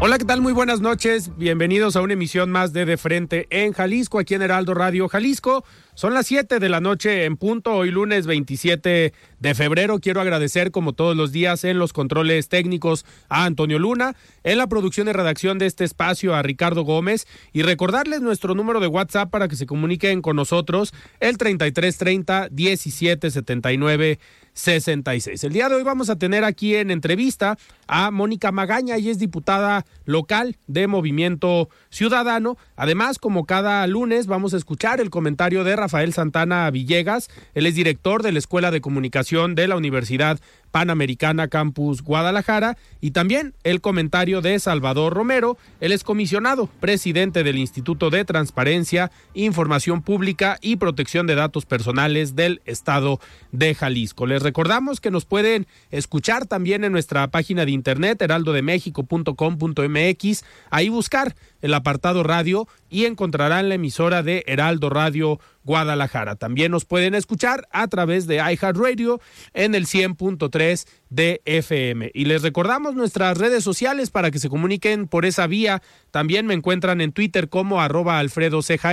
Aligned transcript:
Hola, 0.00 0.16
¿qué 0.16 0.24
tal? 0.24 0.40
Muy 0.40 0.52
buenas 0.52 0.80
noches. 0.80 1.36
Bienvenidos 1.36 1.96
a 1.96 2.02
una 2.02 2.12
emisión 2.12 2.52
más 2.52 2.72
de 2.72 2.84
De 2.84 2.96
Frente 2.96 3.48
en 3.50 3.72
Jalisco, 3.72 4.20
aquí 4.20 4.34
en 4.34 4.42
Heraldo 4.42 4.72
Radio 4.72 5.08
Jalisco. 5.08 5.64
Son 5.94 6.14
las 6.14 6.28
7 6.28 6.60
de 6.60 6.68
la 6.68 6.80
noche 6.80 7.24
en 7.24 7.36
punto, 7.36 7.72
hoy 7.72 7.90
lunes 7.90 8.28
27 8.28 9.12
de 9.40 9.54
febrero. 9.56 9.98
Quiero 9.98 10.20
agradecer, 10.20 10.70
como 10.70 10.92
todos 10.92 11.16
los 11.16 11.32
días, 11.32 11.64
en 11.64 11.80
los 11.80 11.92
controles 11.92 12.48
técnicos 12.48 13.04
a 13.28 13.44
Antonio 13.44 13.80
Luna, 13.80 14.14
en 14.44 14.58
la 14.58 14.68
producción 14.68 15.08
y 15.08 15.12
redacción 15.12 15.58
de 15.58 15.66
este 15.66 15.82
espacio 15.82 16.36
a 16.36 16.42
Ricardo 16.42 16.82
Gómez 16.82 17.26
y 17.52 17.62
recordarles 17.62 18.20
nuestro 18.20 18.54
número 18.54 18.78
de 18.78 18.86
WhatsApp 18.86 19.30
para 19.30 19.48
que 19.48 19.56
se 19.56 19.66
comuniquen 19.66 20.22
con 20.22 20.36
nosotros, 20.36 20.94
el 21.18 21.38
3330 21.38 22.50
1779 22.52 24.20
66. 24.58 25.44
El 25.44 25.52
día 25.52 25.68
de 25.68 25.76
hoy 25.76 25.84
vamos 25.84 26.10
a 26.10 26.18
tener 26.18 26.42
aquí 26.42 26.74
en 26.74 26.90
entrevista 26.90 27.56
a 27.86 28.10
Mónica 28.10 28.50
Magaña, 28.50 28.96
ella 28.96 29.12
es 29.12 29.18
diputada 29.18 29.86
local 30.04 30.56
de 30.66 30.88
Movimiento 30.88 31.68
Ciudadano. 31.90 32.56
Además, 32.74 33.18
como 33.18 33.46
cada 33.46 33.86
lunes, 33.86 34.26
vamos 34.26 34.54
a 34.54 34.56
escuchar 34.56 35.00
el 35.00 35.10
comentario 35.10 35.62
de 35.62 35.76
Rafael 35.76 36.12
Santana 36.12 36.68
Villegas, 36.70 37.28
él 37.54 37.66
es 37.66 37.76
director 37.76 38.22
de 38.22 38.32
la 38.32 38.40
Escuela 38.40 38.72
de 38.72 38.80
Comunicación 38.80 39.54
de 39.54 39.68
la 39.68 39.76
Universidad 39.76 40.40
Panamericana 40.70 41.48
Campus 41.48 42.02
Guadalajara 42.02 42.76
y 43.00 43.12
también 43.12 43.54
el 43.64 43.80
comentario 43.80 44.40
de 44.40 44.58
Salvador 44.58 45.14
Romero, 45.14 45.56
el 45.80 45.92
excomisionado, 45.92 46.68
presidente 46.80 47.44
del 47.44 47.58
Instituto 47.58 48.10
de 48.10 48.24
Transparencia, 48.24 49.10
Información 49.34 50.02
Pública 50.02 50.58
y 50.60 50.76
Protección 50.76 51.26
de 51.26 51.34
Datos 51.34 51.66
Personales 51.66 52.36
del 52.36 52.62
Estado 52.64 53.20
de 53.52 53.74
Jalisco. 53.74 54.26
Les 54.26 54.42
recordamos 54.42 55.00
que 55.00 55.10
nos 55.10 55.24
pueden 55.24 55.66
escuchar 55.90 56.46
también 56.46 56.84
en 56.84 56.92
nuestra 56.92 57.26
página 57.28 57.64
de 57.64 57.72
internet 57.72 58.22
heraldodemexico.com.mx, 58.22 60.44
ahí 60.70 60.88
buscar 60.88 61.34
el 61.62 61.74
apartado 61.74 62.22
radio 62.22 62.66
y 62.90 63.04
encontrarán 63.04 63.68
la 63.68 63.76
emisora 63.76 64.22
de 64.22 64.44
Heraldo 64.46 64.90
Radio 64.90 65.40
Guadalajara. 65.64 66.36
También 66.36 66.72
nos 66.72 66.84
pueden 66.84 67.14
escuchar 67.14 67.68
a 67.70 67.88
través 67.88 68.26
de 68.26 68.36
iHeartRadio 68.36 69.20
en 69.54 69.74
el 69.74 69.86
100.3 69.86 70.86
de 71.10 71.42
FM. 71.44 72.10
Y 72.14 72.24
les 72.24 72.42
recordamos 72.42 72.94
nuestras 72.94 73.38
redes 73.38 73.64
sociales 73.64 74.10
para 74.10 74.30
que 74.30 74.38
se 74.38 74.48
comuniquen 74.48 75.08
por 75.08 75.24
esa 75.24 75.46
vía. 75.46 75.82
También 76.10 76.46
me 76.46 76.54
encuentran 76.54 77.00
en 77.00 77.12
Twitter 77.12 77.48
como 77.48 77.80
arroba 77.80 78.18
Alfredo 78.18 78.62
Ceja 78.62 78.88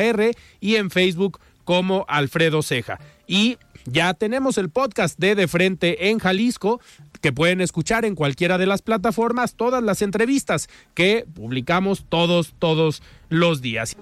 y 0.60 0.76
en 0.76 0.92
Facebook 0.92 1.40
como 1.64 2.06
Alfredo 2.08 2.62
Ceja. 2.62 3.00
Y 3.28 3.58
ya 3.86 4.14
tenemos 4.14 4.58
el 4.58 4.70
podcast 4.70 5.20
de 5.20 5.36
De 5.36 5.48
Frente 5.48 6.10
en 6.10 6.20
Jalisco 6.20 6.80
que 7.26 7.34
pueden 7.34 7.60
escuchar 7.60 8.06
en 8.06 8.14
cualquiera 8.14 8.60
de 8.60 8.68
las 8.68 8.84
plataformas 8.84 9.56
todas 9.56 9.82
las 9.82 10.04
entrevistas 10.04 10.70
que 10.94 11.26
publicamos 11.34 12.06
todos, 12.08 12.54
todos 12.60 13.02
los 13.30 13.64
días. 13.64 13.98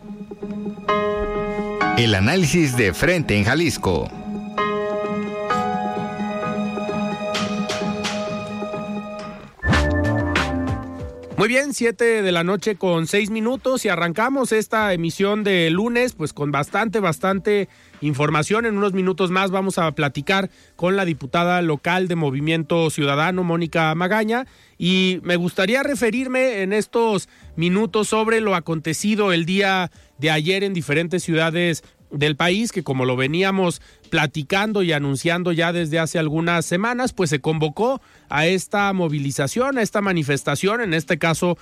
El 1.97 2.15
análisis 2.15 2.75
de 2.75 2.93
frente 2.93 3.37
en 3.37 3.45
Jalisco. 3.45 4.11
Muy 11.37 11.47
bien, 11.47 11.73
siete 11.73 12.21
de 12.21 12.31
la 12.33 12.43
noche 12.43 12.75
con 12.75 13.07
seis 13.07 13.29
minutos 13.29 13.85
y 13.85 13.89
arrancamos 13.89 14.51
esta 14.51 14.91
emisión 14.91 15.45
de 15.45 15.69
lunes 15.69 16.11
pues 16.11 16.33
con 16.33 16.51
bastante, 16.51 16.99
bastante 16.99 17.69
información. 18.03 18.65
En 18.65 18.77
unos 18.77 18.93
minutos 18.93 19.31
más 19.31 19.49
vamos 19.49 19.77
a 19.77 19.91
platicar 19.93 20.49
con 20.75 20.95
la 20.95 21.05
diputada 21.05 21.61
local 21.61 22.07
de 22.07 22.15
Movimiento 22.15 22.89
Ciudadano, 22.89 23.43
Mónica 23.43 23.93
Magaña, 23.95 24.45
y 24.77 25.19
me 25.23 25.37
gustaría 25.37 25.83
referirme 25.83 26.61
en 26.61 26.73
estos 26.73 27.29
minutos 27.55 28.09
sobre 28.09 28.41
lo 28.41 28.55
acontecido 28.55 29.31
el 29.31 29.45
día 29.45 29.91
de 30.17 30.31
ayer 30.31 30.63
en 30.63 30.73
diferentes 30.73 31.23
ciudades 31.23 31.83
del 32.13 32.35
país, 32.35 32.71
que 32.71 32.83
como 32.83 33.05
lo 33.05 33.15
veníamos 33.15 33.81
platicando 34.11 34.83
y 34.83 34.91
anunciando 34.91 35.51
ya 35.51 35.73
desde 35.73 35.97
hace 35.97 36.19
algunas 36.19 36.65
semanas, 36.65 37.13
pues 37.13 37.31
se 37.31 37.41
convocó 37.41 37.99
a 38.29 38.45
esta 38.45 38.93
movilización, 38.93 39.79
a 39.79 39.81
esta 39.81 40.01
manifestación. 40.01 40.81
En 40.81 40.93
este 40.93 41.17
caso 41.17 41.57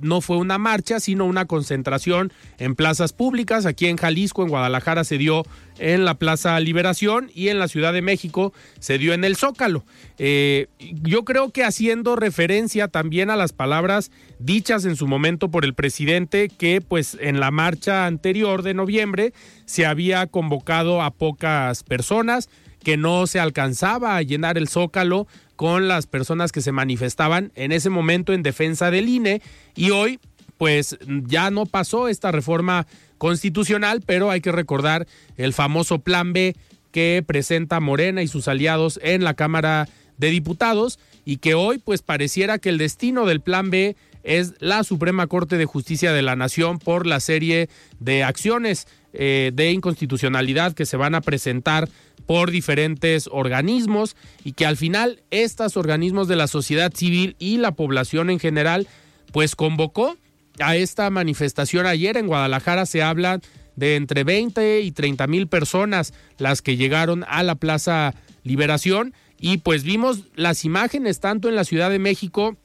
no 0.00 0.20
fue 0.20 0.36
una 0.36 0.58
marcha, 0.58 0.98
sino 0.98 1.24
una 1.24 1.44
concentración 1.44 2.32
en 2.58 2.74
plazas 2.74 3.12
públicas. 3.12 3.64
Aquí 3.66 3.86
en 3.86 3.96
Jalisco, 3.96 4.42
en 4.42 4.48
Guadalajara, 4.48 5.04
se 5.04 5.18
dio 5.18 5.44
en 5.78 6.04
la 6.04 6.14
Plaza 6.14 6.58
Liberación 6.60 7.30
y 7.34 7.48
en 7.48 7.58
la 7.58 7.68
Ciudad 7.68 7.92
de 7.92 8.02
México 8.02 8.52
se 8.78 8.98
dio 8.98 9.12
en 9.14 9.24
el 9.24 9.36
Zócalo. 9.36 9.84
Eh, 10.18 10.68
yo 10.78 11.24
creo 11.24 11.50
que 11.50 11.64
haciendo 11.64 12.16
referencia 12.16 12.88
también 12.88 13.30
a 13.30 13.36
las 13.36 13.52
palabras 13.52 14.10
dichas 14.38 14.84
en 14.84 14.96
su 14.96 15.06
momento 15.06 15.50
por 15.50 15.64
el 15.64 15.74
presidente 15.74 16.48
que 16.48 16.80
pues 16.80 17.16
en 17.20 17.40
la 17.40 17.50
marcha 17.50 18.06
anterior 18.06 18.62
de 18.62 18.74
noviembre 18.74 19.32
se 19.64 19.86
había 19.86 20.26
convocado 20.26 21.02
a 21.02 21.10
pocas 21.10 21.82
personas, 21.82 22.48
que 22.82 22.96
no 22.96 23.26
se 23.26 23.40
alcanzaba 23.40 24.16
a 24.16 24.22
llenar 24.22 24.58
el 24.58 24.68
Zócalo 24.68 25.26
con 25.56 25.88
las 25.88 26.06
personas 26.06 26.52
que 26.52 26.60
se 26.60 26.72
manifestaban 26.72 27.50
en 27.54 27.72
ese 27.72 27.90
momento 27.90 28.32
en 28.32 28.42
defensa 28.42 28.90
del 28.90 29.08
INE 29.08 29.40
y 29.74 29.90
hoy 29.90 30.20
pues 30.58 30.96
ya 31.06 31.50
no 31.50 31.66
pasó 31.66 32.08
esta 32.08 32.30
reforma 32.30 32.86
constitucional, 33.18 34.02
pero 34.04 34.30
hay 34.30 34.40
que 34.40 34.52
recordar 34.52 35.06
el 35.36 35.52
famoso 35.52 35.98
plan 35.98 36.32
B 36.32 36.56
que 36.92 37.24
presenta 37.26 37.80
Morena 37.80 38.22
y 38.22 38.28
sus 38.28 38.48
aliados 38.48 39.00
en 39.02 39.24
la 39.24 39.34
Cámara 39.34 39.88
de 40.16 40.30
Diputados 40.30 40.98
y 41.24 41.38
que 41.38 41.54
hoy 41.54 41.78
pues 41.78 42.02
pareciera 42.02 42.58
que 42.58 42.68
el 42.68 42.78
destino 42.78 43.26
del 43.26 43.40
plan 43.40 43.70
B 43.70 43.96
es 44.22 44.54
la 44.58 44.84
Suprema 44.84 45.26
Corte 45.26 45.58
de 45.58 45.66
Justicia 45.66 46.12
de 46.12 46.22
la 46.22 46.36
Nación 46.36 46.78
por 46.78 47.06
la 47.06 47.20
serie 47.20 47.68
de 48.00 48.24
acciones 48.24 48.86
eh, 49.12 49.52
de 49.54 49.70
inconstitucionalidad 49.70 50.72
que 50.72 50.86
se 50.86 50.96
van 50.96 51.14
a 51.14 51.20
presentar 51.20 51.88
por 52.26 52.50
diferentes 52.50 53.28
organismos 53.30 54.16
y 54.44 54.52
que 54.52 54.66
al 54.66 54.76
final 54.76 55.22
estos 55.30 55.76
organismos 55.76 56.26
de 56.26 56.36
la 56.36 56.46
sociedad 56.46 56.92
civil 56.94 57.36
y 57.38 57.58
la 57.58 57.72
población 57.72 58.30
en 58.30 58.38
general 58.38 58.88
pues 59.32 59.56
convocó 59.56 60.16
a 60.58 60.76
esta 60.76 61.10
manifestación. 61.10 61.86
Ayer 61.86 62.16
en 62.16 62.26
Guadalajara 62.26 62.86
se 62.86 63.02
habla 63.02 63.40
de 63.76 63.96
entre 63.96 64.24
20 64.24 64.80
y 64.80 64.92
30 64.92 65.26
mil 65.26 65.48
personas 65.48 66.14
las 66.38 66.62
que 66.62 66.76
llegaron 66.76 67.24
a 67.28 67.42
la 67.42 67.54
Plaza 67.56 68.14
Liberación. 68.42 69.14
Y 69.38 69.58
pues 69.58 69.82
vimos 69.82 70.24
las 70.34 70.64
imágenes 70.64 71.20
tanto 71.20 71.48
en 71.48 71.56
la 71.56 71.64
Ciudad 71.64 71.90
de 71.90 71.98
México 71.98 72.56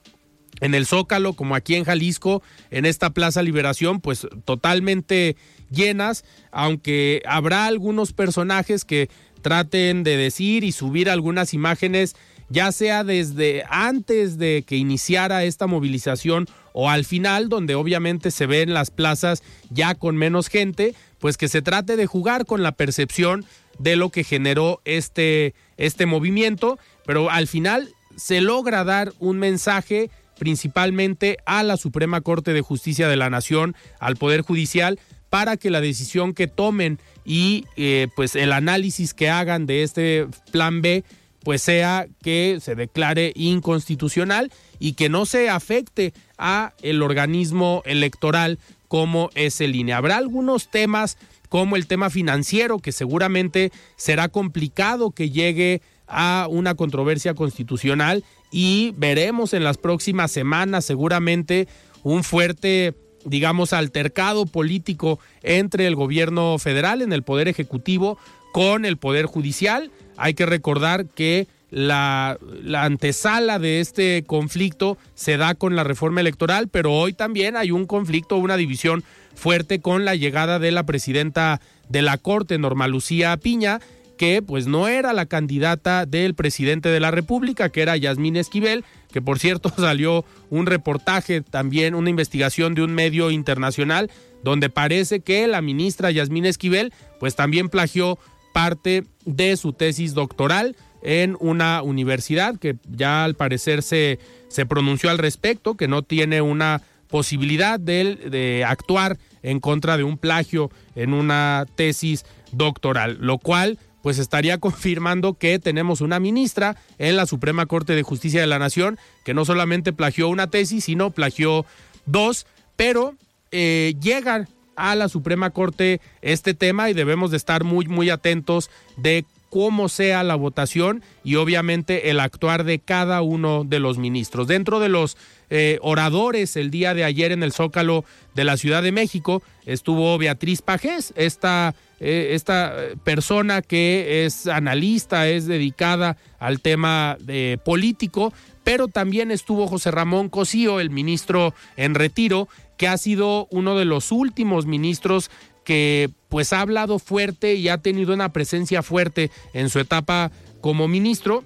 en 0.62 0.76
el 0.76 0.86
Zócalo 0.86 1.34
como 1.34 1.56
aquí 1.56 1.76
en 1.76 1.86
Jalisco, 1.86 2.42
en 2.72 2.86
esta 2.86 3.12
Plaza 3.12 3.42
Liberación, 3.42 4.02
pues 4.02 4.28
totalmente 4.46 5.36
llenas, 5.70 6.26
aunque 6.52 7.22
habrá 7.26 7.66
algunos 7.66 8.14
personajes 8.14 8.84
que 8.84 9.10
traten 9.42 10.04
de 10.04 10.18
decir 10.18 10.64
y 10.64 10.72
subir 10.72 11.10
algunas 11.10 11.54
imágenes, 11.54 12.16
ya 12.50 12.72
sea 12.72 13.04
desde 13.04 13.64
antes 13.70 14.38
de 14.38 14.64
que 14.66 14.76
iniciara 14.76 15.44
esta 15.44 15.68
movilización 15.68 16.48
o 16.74 16.90
al 16.90 17.06
final, 17.06 17.50
donde 17.50 17.76
obviamente 17.76 18.32
se 18.32 18.46
ven 18.46 18.74
las 18.74 18.92
plazas 18.92 19.44
ya 19.70 19.96
con 19.96 20.18
menos 20.18 20.48
gente, 20.48 20.96
pues 21.20 21.38
que 21.38 21.48
se 21.48 21.62
trate 21.62 21.96
de 21.96 22.06
jugar 22.06 22.46
con 22.46 22.64
la 22.64 22.72
percepción 22.72 23.46
de 23.78 23.96
lo 23.96 24.10
que 24.10 24.24
generó 24.24 24.82
este, 24.86 25.54
este 25.78 26.06
movimiento, 26.06 26.80
pero 27.06 27.30
al 27.30 27.48
final 27.48 27.90
se 28.16 28.42
logra 28.42 28.84
dar 28.84 29.14
un 29.20 29.40
mensaje 29.40 30.10
principalmente 30.38 31.38
a 31.46 31.64
la 31.64 31.78
Suprema 31.78 32.22
Corte 32.22 32.54
de 32.54 32.62
Justicia 32.62 33.08
de 33.08 33.18
la 33.18 33.30
Nación, 33.30 33.76
al 34.00 34.16
Poder 34.16 34.42
Judicial, 34.42 35.00
para 35.30 35.58
que 35.58 35.70
la 35.70 35.82
decisión 35.82 36.34
que 36.34 36.48
tomen 36.48 37.00
y 37.26 37.66
eh, 37.76 38.08
pues 38.16 38.36
el 38.36 38.52
análisis 38.52 39.14
que 39.14 39.30
hagan 39.30 39.66
de 39.66 39.84
este 39.84 40.28
plan 40.52 40.82
B 40.82 41.04
pues 41.44 41.62
sea 41.62 42.08
que 42.22 42.60
se 42.62 42.76
declare 42.76 43.32
inconstitucional 43.36 44.52
y 44.80 44.94
que 44.94 45.10
no 45.10 45.26
se 45.26 45.50
afecte 45.50 46.14
a 46.38 46.74
el 46.82 47.02
organismo 47.02 47.82
electoral 47.86 48.60
como 48.88 49.30
es 49.36 49.62
el 49.62 49.76
INE. 49.76 49.94
Habrá 49.94 50.18
algunos 50.18 50.70
temas 50.70 51.18
como 51.50 51.76
el 51.76 51.88
tema 51.88 52.10
financiero 52.10 52.80
que 52.80 52.92
seguramente 52.92 53.72
será 53.96 54.30
complicado 54.30 55.12
que 55.12 55.30
llegue 55.30 55.82
a 56.08 56.48
una 56.50 56.76
controversia 56.76 57.34
constitucional 57.34 58.24
y 58.52 58.94
veremos 58.98 59.54
en 59.54 59.64
las 59.64 59.78
próximas 59.78 60.32
semanas 60.32 60.86
seguramente 60.86 61.68
un 62.04 62.24
fuerte 62.24 62.96
digamos, 63.26 63.74
altercado 63.74 64.46
político 64.46 65.20
entre 65.44 65.88
el 65.88 65.96
gobierno 65.96 66.58
federal, 66.58 67.02
en 67.02 67.14
el 67.14 67.24
Poder 67.24 67.48
Ejecutivo, 67.48 68.18
con 68.52 68.86
el 68.86 68.98
Poder 68.98 69.26
Judicial. 69.26 69.92
Hay 70.20 70.34
que 70.34 70.46
recordar 70.46 71.06
que 71.08 71.48
la, 71.72 72.38
la, 72.64 72.84
antesala 72.84 73.60
de 73.60 73.80
este 73.80 74.24
conflicto 74.24 74.98
se 75.14 75.38
da 75.38 75.56
con 75.56 75.76
la 75.76 75.84
reforma 75.84 76.22
electoral, 76.22 76.68
pero 76.68 76.94
hoy 76.94 77.14
también 77.14 77.56
hay 77.56 77.72
un 77.72 77.86
conflicto, 77.86 78.38
una 78.38 78.58
división 78.58 79.04
fuerte 79.36 79.80
con 79.80 80.04
la 80.04 80.16
llegada 80.16 80.60
de 80.60 80.72
la 80.72 80.84
presidenta 80.84 81.62
de 81.88 82.02
la 82.02 82.18
Corte, 82.18 82.58
Norma 82.58 82.88
Lucía 82.88 83.38
Piña, 83.38 83.80
que 84.18 84.42
pues 84.42 84.68
no 84.68 84.90
era 84.90 85.14
la 85.14 85.28
candidata 85.28 86.06
del 86.06 86.36
presidente 86.36 86.90
de 86.90 87.00
la 87.00 87.10
República, 87.10 87.70
que 87.70 87.82
era 87.82 87.96
Yasmín 87.96 88.36
Esquivel, 88.36 88.84
que 89.14 89.22
por 89.22 89.40
cierto 89.40 89.70
salió 89.78 90.26
un 90.50 90.66
reportaje 90.66 91.42
también, 91.42 91.96
una 91.96 92.10
investigación 92.10 92.76
de 92.76 92.84
un 92.84 92.94
medio 92.94 93.32
internacional, 93.32 94.12
donde 94.44 94.70
parece 94.70 95.22
que 95.22 95.48
la 95.48 95.62
ministra 95.62 96.12
Yasmín 96.12 96.46
Esquivel 96.46 96.94
pues 97.20 97.36
también 97.36 97.70
plagió 97.70 98.20
parte 98.54 99.06
de 99.36 99.58
su 99.58 99.74
tesis 99.74 100.14
doctoral 100.14 100.76
en 101.02 101.38
una 101.40 101.82
universidad 101.82 102.58
que 102.58 102.76
ya 102.90 103.24
al 103.24 103.36
parecer 103.36 103.84
se, 103.84 104.20
se 104.50 104.66
pronunció 104.66 105.10
al 105.10 105.18
respecto, 105.18 105.76
que 105.76 105.88
no 105.88 106.02
tiene 106.02 106.42
una 106.42 106.82
posibilidad 107.08 107.80
de, 107.80 108.16
de 108.16 108.66
actuar 108.66 109.18
en 109.42 109.60
contra 109.60 109.98
de 109.98 110.04
un 110.04 110.18
plagio 110.18 110.70
en 110.96 111.14
una 111.14 111.66
tesis 111.76 112.26
doctoral, 112.52 113.18
lo 113.22 113.38
cual 113.38 113.78
pues 114.02 114.18
estaría 114.18 114.58
confirmando 114.60 115.36
que 115.36 115.60
tenemos 115.60 116.02
una 116.02 116.20
ministra 116.20 116.76
en 116.98 117.16
la 117.16 117.26
Suprema 117.26 117.66
Corte 117.66 117.96
de 117.96 118.04
Justicia 118.04 118.42
de 118.42 118.48
la 118.48 118.60
Nación 118.60 118.98
que 119.24 119.34
no 119.34 119.46
solamente 119.46 119.94
plagió 119.94 120.28
una 120.28 120.50
tesis, 120.50 120.86
sino 120.86 121.12
plagió 121.12 121.66
dos, 122.06 122.46
pero 122.76 123.16
eh, 123.52 123.96
llega 124.02 124.48
a 124.80 124.96
la 124.96 125.10
Suprema 125.10 125.50
Corte 125.52 126.02
este 126.22 126.54
tema 126.54 126.90
y 126.90 126.94
debemos 126.94 127.32
de 127.32 127.38
estar 127.38 127.64
muy, 127.64 127.86
muy 127.86 128.10
atentos 128.10 128.70
de 128.98 129.26
cómo 129.50 129.90
sea 129.90 130.24
la 130.24 130.36
votación 130.36 131.04
y 131.24 131.36
obviamente 131.36 132.10
el 132.10 132.20
actuar 132.20 132.64
de 132.64 132.80
cada 132.80 133.22
uno 133.22 133.64
de 133.64 133.80
los 133.80 133.98
ministros. 133.98 134.48
Dentro 134.48 134.80
de 134.80 134.90
los 134.90 135.18
eh, 135.50 135.80
oradores 135.82 136.56
el 136.56 136.70
día 136.70 136.94
de 136.94 137.04
ayer 137.04 137.32
en 137.32 137.44
el 137.44 137.52
Zócalo 137.52 138.06
de 138.36 138.44
la 138.44 138.58
Ciudad 138.58 138.84
de 138.84 138.92
México 138.92 139.42
estuvo 139.66 140.18
Beatriz 140.18 140.62
Pajés, 140.62 141.14
esta, 141.16 141.74
eh, 142.00 142.30
esta 142.34 142.76
persona 143.04 143.62
que 143.62 144.26
es 144.26 144.48
analista, 144.48 145.28
es 145.28 145.48
dedicada 145.48 146.18
al 146.40 146.62
tema 146.62 147.18
de 147.20 147.60
político, 147.64 148.34
pero 148.64 148.88
también 148.88 149.32
estuvo 149.32 149.68
José 149.68 149.90
Ramón 149.90 150.30
Cosío, 150.30 150.80
el 150.80 150.92
ministro 150.92 151.56
en 151.76 151.96
retiro, 151.96 152.48
que 152.80 152.88
ha 152.88 152.98
sido 152.98 153.48
uno 153.52 153.78
de 153.78 153.84
los 153.84 154.14
últimos 154.14 154.66
ministros 154.66 155.30
que 155.66 156.10
pues 156.30 156.54
ha 156.54 156.62
hablado 156.62 156.98
fuerte 156.98 157.56
y 157.56 157.68
ha 157.68 157.78
tenido 157.78 158.14
una 158.14 158.32
presencia 158.32 158.82
fuerte 158.82 159.30
en 159.54 159.70
su 159.70 159.80
etapa 159.80 160.32
como 160.62 160.88
ministro, 160.88 161.44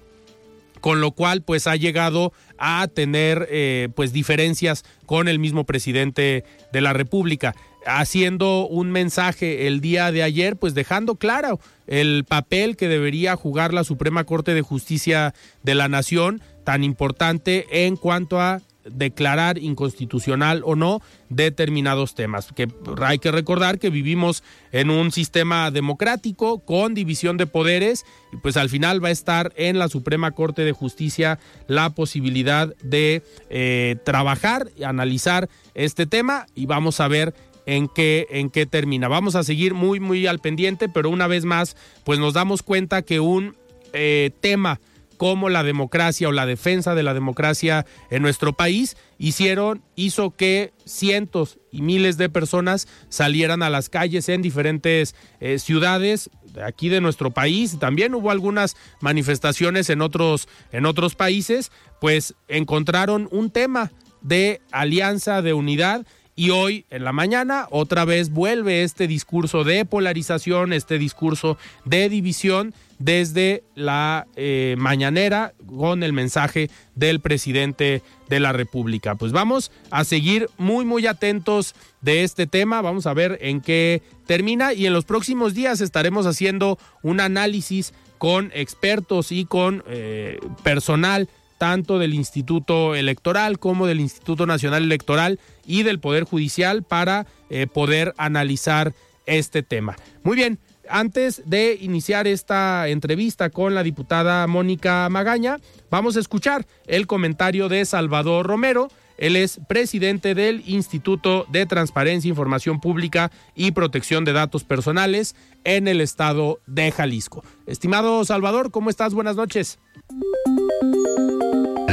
con 0.80 1.00
lo 1.00 1.10
cual 1.10 1.42
pues 1.42 1.66
ha 1.66 1.74
llegado 1.74 2.32
a 2.56 2.86
tener 2.86 3.48
eh, 3.50 3.88
pues 3.96 4.12
diferencias 4.12 4.84
con 5.06 5.26
el 5.26 5.40
mismo 5.40 5.64
presidente 5.64 6.44
de 6.72 6.80
la 6.80 6.92
República 6.92 7.56
haciendo 7.84 8.68
un 8.68 8.92
mensaje 8.92 9.66
el 9.66 9.80
día 9.80 10.12
de 10.12 10.22
ayer, 10.22 10.56
pues 10.56 10.72
dejando 10.72 11.16
claro 11.16 11.58
el 11.88 12.24
papel 12.24 12.76
que 12.76 12.86
debería 12.86 13.34
jugar 13.34 13.74
la 13.74 13.82
Suprema 13.82 14.22
Corte 14.22 14.54
de 14.54 14.62
Justicia 14.62 15.34
de 15.64 15.74
la 15.74 15.88
Nación, 15.88 16.40
tan 16.62 16.84
importante 16.84 17.66
en 17.84 17.96
cuanto 17.96 18.40
a 18.40 18.62
declarar 18.84 19.58
inconstitucional 19.58 20.62
o 20.64 20.76
no 20.76 21.00
determinados 21.28 22.14
temas. 22.14 22.52
Que 22.52 22.68
hay 23.02 23.18
que 23.18 23.32
recordar 23.32 23.78
que 23.78 23.90
vivimos 23.90 24.42
en 24.72 24.90
un 24.90 25.12
sistema 25.12 25.70
democrático 25.70 26.60
con 26.60 26.94
división 26.94 27.36
de 27.36 27.46
poderes 27.46 28.04
y 28.32 28.36
pues 28.36 28.56
al 28.56 28.68
final 28.68 29.02
va 29.02 29.08
a 29.08 29.12
estar 29.12 29.52
en 29.56 29.78
la 29.78 29.88
Suprema 29.88 30.32
Corte 30.32 30.62
de 30.62 30.72
Justicia 30.72 31.38
la 31.66 31.90
posibilidad 31.90 32.74
de 32.82 33.22
eh, 33.50 33.96
trabajar 34.04 34.70
y 34.76 34.84
analizar 34.84 35.48
este 35.74 36.06
tema 36.06 36.46
y 36.54 36.66
vamos 36.66 37.00
a 37.00 37.08
ver 37.08 37.34
en 37.66 37.88
qué, 37.88 38.26
en 38.30 38.50
qué 38.50 38.66
termina. 38.66 39.08
Vamos 39.08 39.34
a 39.34 39.42
seguir 39.42 39.74
muy, 39.74 40.00
muy 40.00 40.26
al 40.26 40.38
pendiente, 40.38 40.88
pero 40.88 41.08
una 41.10 41.26
vez 41.26 41.44
más, 41.44 41.76
pues 42.04 42.18
nos 42.18 42.34
damos 42.34 42.62
cuenta 42.62 43.02
que 43.02 43.20
un 43.20 43.56
eh, 43.92 44.30
tema 44.40 44.80
como 45.24 45.48
la 45.48 45.62
democracia 45.62 46.28
o 46.28 46.32
la 46.32 46.44
defensa 46.44 46.94
de 46.94 47.02
la 47.02 47.14
democracia 47.14 47.86
en 48.10 48.20
nuestro 48.20 48.52
país 48.52 48.98
hicieron, 49.16 49.82
hizo 49.96 50.32
que 50.32 50.74
cientos 50.84 51.58
y 51.72 51.80
miles 51.80 52.18
de 52.18 52.28
personas 52.28 52.86
salieran 53.08 53.62
a 53.62 53.70
las 53.70 53.88
calles 53.88 54.28
en 54.28 54.42
diferentes 54.42 55.14
eh, 55.40 55.58
ciudades 55.58 56.28
aquí 56.62 56.90
de 56.90 57.00
nuestro 57.00 57.30
país. 57.30 57.78
También 57.78 58.14
hubo 58.14 58.30
algunas 58.30 58.76
manifestaciones 59.00 59.88
en 59.88 60.02
otros, 60.02 60.46
en 60.72 60.84
otros 60.84 61.14
países, 61.14 61.72
pues 62.02 62.34
encontraron 62.46 63.26
un 63.30 63.50
tema 63.50 63.92
de 64.20 64.60
alianza, 64.72 65.40
de 65.40 65.54
unidad 65.54 66.06
y 66.36 66.50
hoy 66.50 66.84
en 66.90 67.04
la 67.04 67.12
mañana 67.12 67.66
otra 67.70 68.04
vez 68.04 68.30
vuelve 68.30 68.82
este 68.82 69.06
discurso 69.06 69.64
de 69.64 69.84
polarización, 69.84 70.72
este 70.72 70.98
discurso 70.98 71.56
de 71.84 72.08
división 72.08 72.74
desde 72.98 73.64
la 73.74 74.26
eh, 74.36 74.74
mañanera 74.78 75.52
con 75.66 76.02
el 76.02 76.12
mensaje 76.12 76.70
del 76.94 77.20
presidente 77.20 78.02
de 78.28 78.40
la 78.40 78.52
República. 78.52 79.14
Pues 79.14 79.32
vamos 79.32 79.70
a 79.90 80.04
seguir 80.04 80.48
muy 80.58 80.84
muy 80.84 81.06
atentos 81.06 81.74
de 82.00 82.24
este 82.24 82.46
tema, 82.46 82.82
vamos 82.82 83.06
a 83.06 83.14
ver 83.14 83.38
en 83.40 83.60
qué 83.60 84.02
termina 84.26 84.72
y 84.72 84.86
en 84.86 84.92
los 84.92 85.04
próximos 85.04 85.54
días 85.54 85.80
estaremos 85.80 86.26
haciendo 86.26 86.78
un 87.02 87.20
análisis 87.20 87.92
con 88.18 88.50
expertos 88.54 89.32
y 89.32 89.44
con 89.44 89.84
eh, 89.86 90.38
personal 90.62 91.28
tanto 91.64 91.98
del 91.98 92.12
Instituto 92.12 92.94
Electoral 92.94 93.58
como 93.58 93.86
del 93.86 93.98
Instituto 93.98 94.44
Nacional 94.44 94.82
Electoral 94.82 95.40
y 95.64 95.82
del 95.82 95.98
Poder 95.98 96.24
Judicial 96.24 96.82
para 96.82 97.26
eh, 97.48 97.66
poder 97.66 98.12
analizar 98.18 98.92
este 99.24 99.62
tema. 99.62 99.96
Muy 100.24 100.36
bien, 100.36 100.58
antes 100.90 101.42
de 101.46 101.78
iniciar 101.80 102.26
esta 102.26 102.86
entrevista 102.88 103.48
con 103.48 103.74
la 103.74 103.82
diputada 103.82 104.46
Mónica 104.46 105.08
Magaña, 105.08 105.56
vamos 105.90 106.18
a 106.18 106.20
escuchar 106.20 106.66
el 106.86 107.06
comentario 107.06 107.70
de 107.70 107.86
Salvador 107.86 108.46
Romero. 108.46 108.88
Él 109.16 109.34
es 109.34 109.58
presidente 109.66 110.34
del 110.34 110.62
Instituto 110.66 111.46
de 111.48 111.64
Transparencia, 111.64 112.28
Información 112.28 112.78
Pública 112.78 113.30
y 113.54 113.70
Protección 113.70 114.26
de 114.26 114.34
Datos 114.34 114.64
Personales 114.64 115.34
en 115.64 115.88
el 115.88 116.02
estado 116.02 116.60
de 116.66 116.92
Jalisco. 116.92 117.42
Estimado 117.66 118.22
Salvador, 118.26 118.70
¿cómo 118.70 118.90
estás? 118.90 119.14
Buenas 119.14 119.36
noches. 119.36 119.78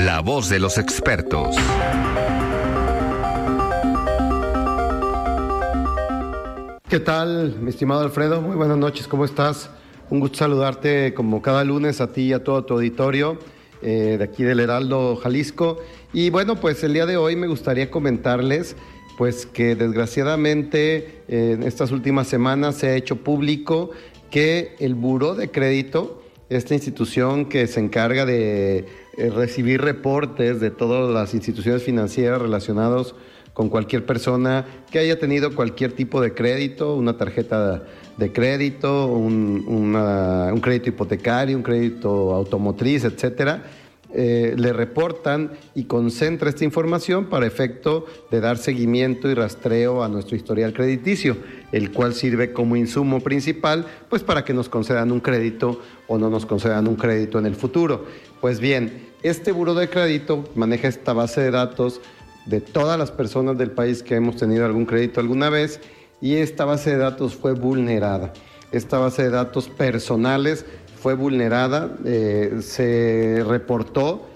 La 0.06 0.22
voz 0.22 0.50
de 0.50 0.58
los 0.58 0.80
expertos. 0.80 1.56
¿Qué 6.90 7.00
tal, 7.00 7.58
mi 7.62 7.70
estimado 7.70 8.02
Alfredo? 8.02 8.42
Muy 8.42 8.56
buenas 8.56 8.78
noches, 8.78 9.08
¿cómo 9.08 9.26
estás? 9.26 9.70
Un 10.10 10.20
gusto 10.20 10.40
saludarte 10.40 11.14
como 11.14 11.44
cada 11.44 11.64
lunes 11.64 12.02
a 12.02 12.12
ti 12.12 12.24
y 12.24 12.34
a 12.34 12.44
todo 12.44 12.66
tu 12.66 12.74
auditorio 12.74 13.38
eh, 13.84 14.16
de 14.18 14.24
aquí 14.24 14.42
del 14.42 14.62
Heraldo 14.62 15.18
Jalisco. 15.18 15.78
Y 16.14 16.32
bueno, 16.32 16.56
pues 16.56 16.84
el 16.84 16.94
día 16.94 17.06
de 17.06 17.18
hoy 17.18 17.36
me 17.36 17.46
gustaría 17.46 17.92
comentarles 17.92 18.76
pues 19.20 19.46
que 19.46 19.76
desgraciadamente 19.76 21.22
en 21.28 21.62
estas 21.62 21.92
últimas 21.92 22.28
semanas 22.28 22.74
se 22.76 22.88
ha 22.88 22.96
hecho 22.96 23.18
público 23.18 23.92
que 24.32 24.76
el 24.80 24.96
Buró 24.96 25.36
de 25.36 25.52
Crédito, 25.52 26.24
esta 26.50 26.74
institución 26.74 27.46
que 27.46 27.68
se 27.68 27.80
encarga 27.80 28.26
de 28.26 29.01
eh, 29.18 29.30
recibir 29.30 29.82
reportes 29.82 30.60
de 30.60 30.72
todas 30.72 31.14
las 31.14 31.34
instituciones 31.34 31.84
financieras 31.84 32.42
relacionados 32.42 33.16
con 33.54 33.70
cualquier 33.70 34.06
persona 34.06 34.66
que 34.90 35.00
haya 35.00 35.20
tenido 35.20 35.54
cualquier 35.56 35.92
tipo 35.92 36.22
de 36.22 36.34
crédito, 36.34 36.96
una 36.96 37.18
tarjeta 37.18 37.84
de 38.18 38.32
crédito, 38.32 39.08
un, 39.08 40.60
crédito 40.62 40.90
hipotecario, 40.90 41.58
un 41.58 41.64
crédito 41.64 42.34
automotriz, 42.34 43.04
etcétera 43.04 43.64
eh, 44.14 44.56
le 44.58 44.74
reportan 44.74 45.52
y 45.74 45.86
concentra 45.86 46.50
esta 46.50 46.66
información 46.66 47.28
para 47.28 47.48
efecto 47.48 48.06
de 48.30 48.42
dar 48.42 48.58
seguimiento 48.58 49.30
y 49.30 49.36
rastreo 49.36 50.04
a 50.04 50.10
nuestro 50.10 50.36
historial 50.36 50.74
crediticio, 50.74 51.38
el 51.72 51.92
cual 51.92 52.14
sirve 52.14 52.54
como 52.54 52.76
insumo 52.76 53.20
principal, 53.22 53.86
pues 54.10 54.24
para 54.24 54.44
que 54.44 54.54
nos 54.54 54.70
concedan 54.70 55.12
un 55.12 55.20
crédito 55.20 55.82
o 56.08 56.18
no 56.18 56.30
nos 56.30 56.46
concedan 56.46 56.88
un 56.88 56.96
crédito 56.96 57.40
en 57.40 57.46
el 57.46 57.56
futuro. 57.56 58.06
Pues 58.42 58.60
bien, 58.60 59.10
este 59.24 59.52
buro 59.52 59.74
de 59.74 59.90
crédito 59.90 60.44
maneja 60.56 60.88
esta 60.88 61.14
base 61.14 61.42
de 61.42 61.52
datos 61.52 62.02
de 62.46 62.60
todas 62.60 62.98
las 62.98 63.12
personas 63.12 63.58
del 63.58 63.72
país 63.72 64.04
que 64.04 64.16
hemos 64.16 64.36
tenido 64.36 64.66
algún 64.66 64.86
crédito 64.86 65.20
alguna 65.20 65.50
vez 65.50 65.80
y 66.22 66.36
esta 66.36 66.66
base 66.66 66.92
de 66.92 66.98
datos 66.98 67.36
fue 67.36 67.54
vulnerada. 67.54 68.34
Esta 68.72 68.98
base 68.98 69.24
de 69.24 69.30
datos 69.30 69.68
personales 69.68 70.66
fue 71.02 71.14
vulnerada. 71.14 71.98
Eh, 72.06 72.58
se 72.62 73.44
reportó 73.48 74.28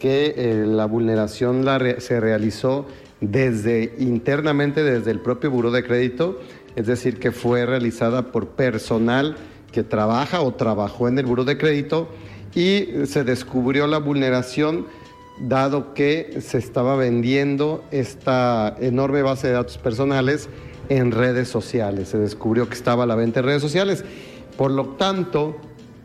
que 0.00 0.34
eh, 0.36 0.64
la 0.66 0.86
vulneración 0.86 1.64
se 1.98 2.20
realizó 2.20 2.86
desde 3.20 3.94
internamente 3.98 4.82
desde 4.82 5.10
el 5.10 5.20
propio 5.20 5.50
Buró 5.50 5.70
de 5.70 5.84
Crédito, 5.84 6.40
es 6.76 6.86
decir, 6.86 7.18
que 7.18 7.32
fue 7.32 7.66
realizada 7.66 8.32
por 8.32 8.48
personal 8.48 9.36
que 9.72 9.82
trabaja 9.82 10.40
o 10.40 10.54
trabajó 10.54 11.08
en 11.08 11.18
el 11.18 11.26
Buró 11.26 11.44
de 11.44 11.58
Crédito 11.58 12.08
y 12.54 12.86
se 13.06 13.24
descubrió 13.24 13.86
la 13.86 13.98
vulneración 13.98 14.86
dado 15.40 15.94
que 15.94 16.38
se 16.40 16.58
estaba 16.58 16.94
vendiendo 16.96 17.82
esta 17.90 18.76
enorme 18.80 19.22
base 19.22 19.48
de 19.48 19.54
datos 19.54 19.78
personales 19.78 20.48
en 20.88 21.10
redes 21.10 21.48
sociales. 21.48 22.08
Se 22.08 22.18
descubrió 22.18 22.68
que 22.68 22.74
estaba 22.74 23.04
a 23.04 23.06
la 23.06 23.16
venta 23.16 23.40
en 23.40 23.46
redes 23.46 23.62
sociales. 23.62 24.04
Por 24.56 24.70
lo 24.70 24.90
tanto, 24.90 25.56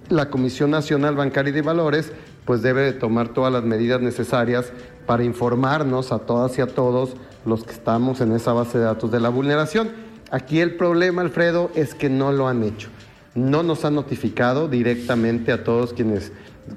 la 0.10 0.30
Comisión 0.30 0.72
Nacional 0.72 1.16
Bancaria 1.16 1.52
y 1.52 1.54
de 1.54 1.62
Valores 1.62 2.12
pues 2.46 2.64
debe 2.64 2.82
de 2.82 2.94
tomar 2.94 3.30
todas 3.30 3.54
las 3.54 3.64
medidas 3.64 4.02
necesarias 4.02 4.74
para 5.06 5.24
informarnos 5.24 6.12
a 6.12 6.20
todas 6.20 6.58
y 6.58 6.62
a 6.62 6.68
todos 6.68 7.12
los 7.46 7.64
que 7.64 7.74
estamos 7.74 8.22
en 8.22 8.32
esa 8.32 8.54
base 8.54 8.80
de 8.80 8.86
datos 8.86 9.12
de 9.12 9.20
la 9.20 9.30
vulneración. 9.30 10.09
Aquí 10.32 10.60
el 10.60 10.76
problema, 10.76 11.22
Alfredo, 11.22 11.72
es 11.74 11.96
que 11.96 12.10
no 12.10 12.32
lo 12.32 12.48
han 12.48 12.64
hecho. 12.64 12.90
No 13.34 13.64
nos 13.64 13.84
han 13.86 13.96
notificado 13.96 14.68
directamente 14.68 15.52
a 15.52 15.64
todos 15.64 15.94
quienes 15.94 16.32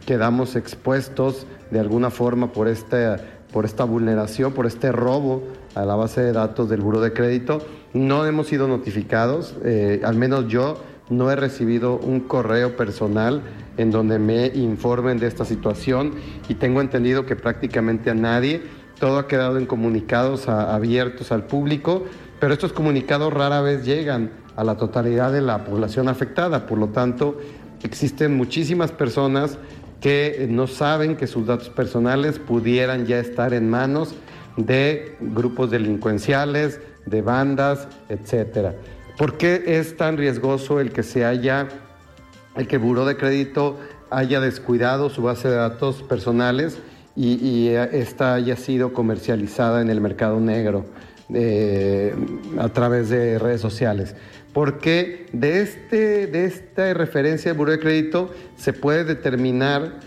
quedamos 0.06 0.56
expuestos 0.56 1.46
de 1.70 1.80
alguna 1.80 2.10
forma 2.10 2.52
por, 2.52 2.66
este, 2.66 3.16
por 3.52 3.66
esta 3.66 3.84
vulneración, 3.84 4.52
por 4.52 4.66
este 4.66 4.90
robo 4.90 5.42
a 5.74 5.84
la 5.84 5.96
base 5.96 6.22
de 6.22 6.32
datos 6.32 6.70
del 6.70 6.80
Buro 6.80 7.00
de 7.00 7.12
Crédito. 7.12 7.58
No 7.92 8.24
hemos 8.24 8.46
sido 8.46 8.68
notificados, 8.68 9.54
eh, 9.64 10.00
al 10.02 10.16
menos 10.16 10.48
yo 10.48 10.82
no 11.10 11.30
he 11.30 11.36
recibido 11.36 11.98
un 11.98 12.20
correo 12.20 12.74
personal 12.74 13.42
en 13.76 13.90
donde 13.90 14.18
me 14.18 14.46
informen 14.46 15.18
de 15.18 15.26
esta 15.26 15.44
situación 15.44 16.12
y 16.48 16.54
tengo 16.54 16.80
entendido 16.80 17.26
que 17.26 17.36
prácticamente 17.36 18.10
a 18.10 18.14
nadie, 18.14 18.62
todo 18.98 19.18
ha 19.18 19.26
quedado 19.26 19.58
en 19.58 19.66
comunicados 19.66 20.48
abiertos 20.48 21.32
al 21.32 21.44
público, 21.44 22.04
pero 22.42 22.54
estos 22.54 22.72
comunicados 22.72 23.32
rara 23.32 23.60
vez 23.60 23.84
llegan 23.84 24.32
a 24.56 24.64
la 24.64 24.76
totalidad 24.76 25.30
de 25.30 25.40
la 25.40 25.64
población 25.64 26.08
afectada, 26.08 26.66
por 26.66 26.76
lo 26.76 26.88
tanto 26.88 27.38
existen 27.84 28.36
muchísimas 28.36 28.90
personas 28.90 29.58
que 30.00 30.48
no 30.50 30.66
saben 30.66 31.14
que 31.14 31.28
sus 31.28 31.46
datos 31.46 31.68
personales 31.68 32.40
pudieran 32.40 33.06
ya 33.06 33.20
estar 33.20 33.54
en 33.54 33.70
manos 33.70 34.16
de 34.56 35.16
grupos 35.20 35.70
delincuenciales, 35.70 36.80
de 37.06 37.22
bandas, 37.22 37.86
etcétera. 38.08 38.74
¿Por 39.16 39.38
qué 39.38 39.62
es 39.64 39.96
tan 39.96 40.16
riesgoso 40.16 40.80
el 40.80 40.90
que 40.90 41.04
se 41.04 41.24
haya, 41.24 41.68
el 42.56 42.66
que 42.66 42.80
de 42.80 43.16
Crédito 43.16 43.78
haya 44.10 44.40
descuidado 44.40 45.10
su 45.10 45.22
base 45.22 45.46
de 45.46 45.54
datos 45.54 46.02
personales 46.02 46.76
y, 47.14 47.68
esta 47.68 48.34
haya 48.34 48.56
sido 48.56 48.92
comercializada 48.92 49.80
en 49.80 49.90
el 49.90 50.00
mercado 50.00 50.40
negro 50.40 50.86
eh, 51.34 52.14
a 52.58 52.68
través 52.68 53.08
de 53.08 53.38
redes 53.38 53.60
sociales? 53.60 54.14
Porque 54.52 55.26
de, 55.32 55.62
este, 55.62 56.26
de 56.26 56.44
esta 56.44 56.92
referencia 56.94 57.50
del 57.50 57.58
Buró 57.58 57.72
de 57.72 57.78
Crédito 57.78 58.30
se 58.56 58.72
puede 58.72 59.04
determinar 59.04 60.00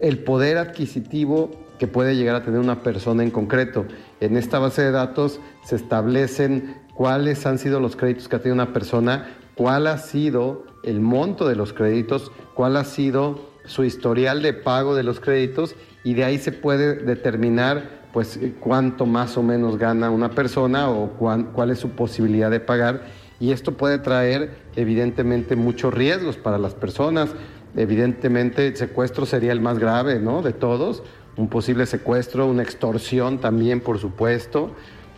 el 0.00 0.18
poder 0.18 0.58
adquisitivo 0.58 1.50
que 1.78 1.86
puede 1.86 2.16
llegar 2.16 2.36
a 2.36 2.44
tener 2.44 2.60
una 2.60 2.82
persona 2.82 3.22
en 3.22 3.30
concreto. 3.30 3.86
En 4.20 4.36
esta 4.36 4.58
base 4.58 4.82
de 4.82 4.90
datos 4.90 5.40
se 5.64 5.76
establecen 5.76 6.76
cuáles 6.94 7.46
han 7.46 7.58
sido 7.58 7.80
los 7.80 7.96
créditos 7.96 8.28
que 8.28 8.36
ha 8.36 8.38
tenido 8.40 8.54
una 8.54 8.72
persona, 8.72 9.36
cuál 9.54 9.86
ha 9.86 9.98
sido 9.98 10.64
el 10.82 11.00
monto 11.00 11.48
de 11.48 11.56
los 11.56 11.72
créditos, 11.72 12.32
cuál 12.54 12.76
ha 12.76 12.84
sido 12.84 13.48
su 13.64 13.84
historial 13.84 14.42
de 14.42 14.52
pago 14.52 14.94
de 14.94 15.02
los 15.02 15.20
créditos 15.20 15.76
y 16.02 16.14
de 16.14 16.24
ahí 16.24 16.38
se 16.38 16.52
puede 16.52 16.94
determinar 16.94 17.97
pues 18.12 18.38
cuánto 18.60 19.06
más 19.06 19.36
o 19.36 19.42
menos 19.42 19.78
gana 19.78 20.10
una 20.10 20.30
persona 20.30 20.90
o 20.90 21.10
cuál 21.10 21.70
es 21.70 21.78
su 21.78 21.90
posibilidad 21.90 22.50
de 22.50 22.60
pagar 22.60 23.02
y 23.40 23.52
esto 23.52 23.72
puede 23.72 23.98
traer 23.98 24.50
evidentemente 24.76 25.54
muchos 25.56 25.94
riesgos 25.94 26.36
para 26.36 26.58
las 26.58 26.74
personas. 26.74 27.30
Evidentemente 27.76 28.66
el 28.66 28.76
secuestro 28.76 29.26
sería 29.26 29.52
el 29.52 29.60
más 29.60 29.78
grave, 29.78 30.18
¿no? 30.18 30.42
De 30.42 30.52
todos, 30.52 31.02
un 31.36 31.48
posible 31.48 31.86
secuestro, 31.86 32.46
una 32.46 32.62
extorsión 32.62 33.38
también, 33.38 33.80
por 33.80 33.98
supuesto, 33.98 34.72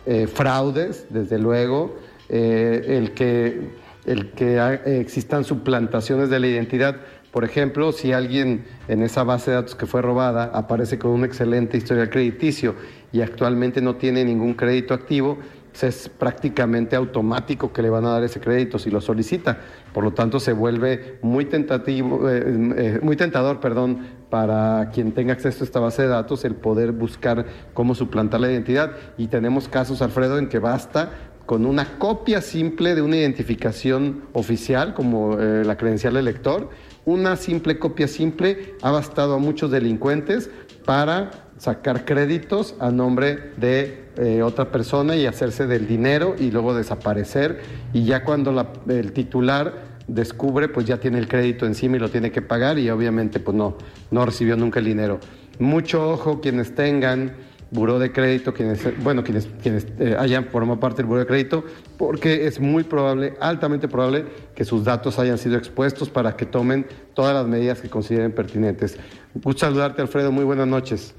eh, 0.05 0.27
fraudes, 0.27 1.07
desde 1.09 1.39
luego, 1.39 1.97
eh, 2.29 2.97
el 2.99 3.13
que, 3.13 3.71
el 4.05 4.31
que 4.31 4.59
existan 4.99 5.43
suplantaciones 5.43 6.29
de 6.29 6.39
la 6.39 6.47
identidad. 6.47 6.97
Por 7.31 7.45
ejemplo, 7.45 7.91
si 7.93 8.11
alguien 8.11 8.65
en 8.87 9.01
esa 9.03 9.23
base 9.23 9.51
de 9.51 9.55
datos 9.55 9.75
que 9.75 9.85
fue 9.85 10.01
robada 10.01 10.51
aparece 10.53 10.99
con 10.99 11.11
un 11.11 11.23
excelente 11.23 11.77
historial 11.77 12.09
crediticio 12.09 12.75
y 13.13 13.21
actualmente 13.21 13.81
no 13.81 13.95
tiene 13.95 14.25
ningún 14.25 14.53
crédito 14.53 14.93
activo, 14.93 15.37
es 15.81 16.09
prácticamente 16.09 16.95
automático 16.95 17.71
que 17.71 17.81
le 17.81 17.89
van 17.89 18.05
a 18.05 18.09
dar 18.09 18.23
ese 18.23 18.39
crédito 18.39 18.77
si 18.77 18.91
lo 18.91 19.01
solicita. 19.01 19.59
Por 19.93 20.03
lo 20.03 20.11
tanto, 20.11 20.39
se 20.39 20.53
vuelve 20.53 21.17
muy 21.21 21.45
tentativo, 21.45 22.29
eh, 22.29 22.43
eh, 22.75 22.99
muy 23.01 23.15
tentador, 23.15 23.59
perdón, 23.59 23.99
para 24.29 24.89
quien 24.93 25.13
tenga 25.13 25.33
acceso 25.33 25.63
a 25.63 25.65
esta 25.65 25.79
base 25.79 26.03
de 26.03 26.09
datos 26.09 26.45
el 26.45 26.55
poder 26.55 26.91
buscar 26.91 27.45
cómo 27.73 27.95
suplantar 27.95 28.41
la 28.41 28.51
identidad. 28.51 28.91
Y 29.17 29.27
tenemos 29.27 29.67
casos, 29.69 30.01
Alfredo, 30.01 30.37
en 30.37 30.49
que 30.49 30.59
basta 30.59 31.11
con 31.45 31.65
una 31.65 31.97
copia 31.97 32.41
simple 32.41 32.93
de 32.93 33.01
una 33.01 33.17
identificación 33.17 34.23
oficial, 34.33 34.93
como 34.93 35.39
eh, 35.39 35.63
la 35.65 35.77
credencial 35.77 36.13
del 36.13 36.25
lector, 36.25 36.69
una 37.05 37.35
simple 37.35 37.79
copia 37.79 38.07
simple 38.07 38.75
ha 38.81 38.91
bastado 38.91 39.35
a 39.35 39.37
muchos 39.39 39.71
delincuentes 39.71 40.49
para 40.85 41.31
sacar 41.57 42.05
créditos 42.05 42.75
a 42.79 42.91
nombre 42.91 43.51
de 43.57 44.05
eh, 44.17 44.41
otra 44.41 44.71
persona 44.71 45.15
y 45.15 45.25
hacerse 45.25 45.67
del 45.67 45.87
dinero 45.87 46.35
y 46.37 46.51
luego 46.51 46.73
desaparecer. 46.73 47.61
Y 47.93 48.05
ya 48.05 48.23
cuando 48.23 48.67
el 48.87 49.13
titular 49.13 49.91
descubre, 50.07 50.67
pues 50.67 50.85
ya 50.85 50.99
tiene 50.99 51.19
el 51.19 51.27
crédito 51.27 51.65
encima 51.65 51.97
y 51.97 51.99
lo 51.99 52.09
tiene 52.09 52.31
que 52.31 52.41
pagar 52.41 52.79
y 52.79 52.89
obviamente 52.89 53.39
pues 53.39 53.55
no, 53.55 53.77
no 54.09 54.25
recibió 54.25 54.57
nunca 54.57 54.79
el 54.79 54.85
dinero. 54.85 55.19
Mucho 55.59 56.09
ojo 56.09 56.41
quienes 56.41 56.73
tengan 56.73 57.33
buró 57.71 57.97
de 57.99 58.11
crédito, 58.11 58.53
quienes, 58.53 59.01
bueno, 59.03 59.23
quienes, 59.23 59.47
quienes 59.63 59.87
eh, 59.97 60.15
hayan 60.19 60.45
formado 60.45 60.79
parte 60.79 60.97
del 60.97 61.07
buró 61.07 61.21
de 61.21 61.25
crédito, 61.25 61.63
porque 61.97 62.45
es 62.45 62.59
muy 62.59 62.83
probable, 62.83 63.33
altamente 63.39 63.87
probable, 63.87 64.25
que 64.53 64.65
sus 64.65 64.83
datos 64.83 65.17
hayan 65.17 65.37
sido 65.37 65.57
expuestos 65.57 66.09
para 66.09 66.35
que 66.35 66.45
tomen 66.45 66.85
todas 67.13 67.33
las 67.33 67.47
medidas 67.47 67.81
que 67.81 67.89
consideren 67.89 68.33
pertinentes. 68.33 68.97
Gusto 69.33 69.61
saludarte, 69.61 70.01
Alfredo. 70.01 70.31
Muy 70.31 70.43
buenas 70.43 70.67
noches. 70.67 71.15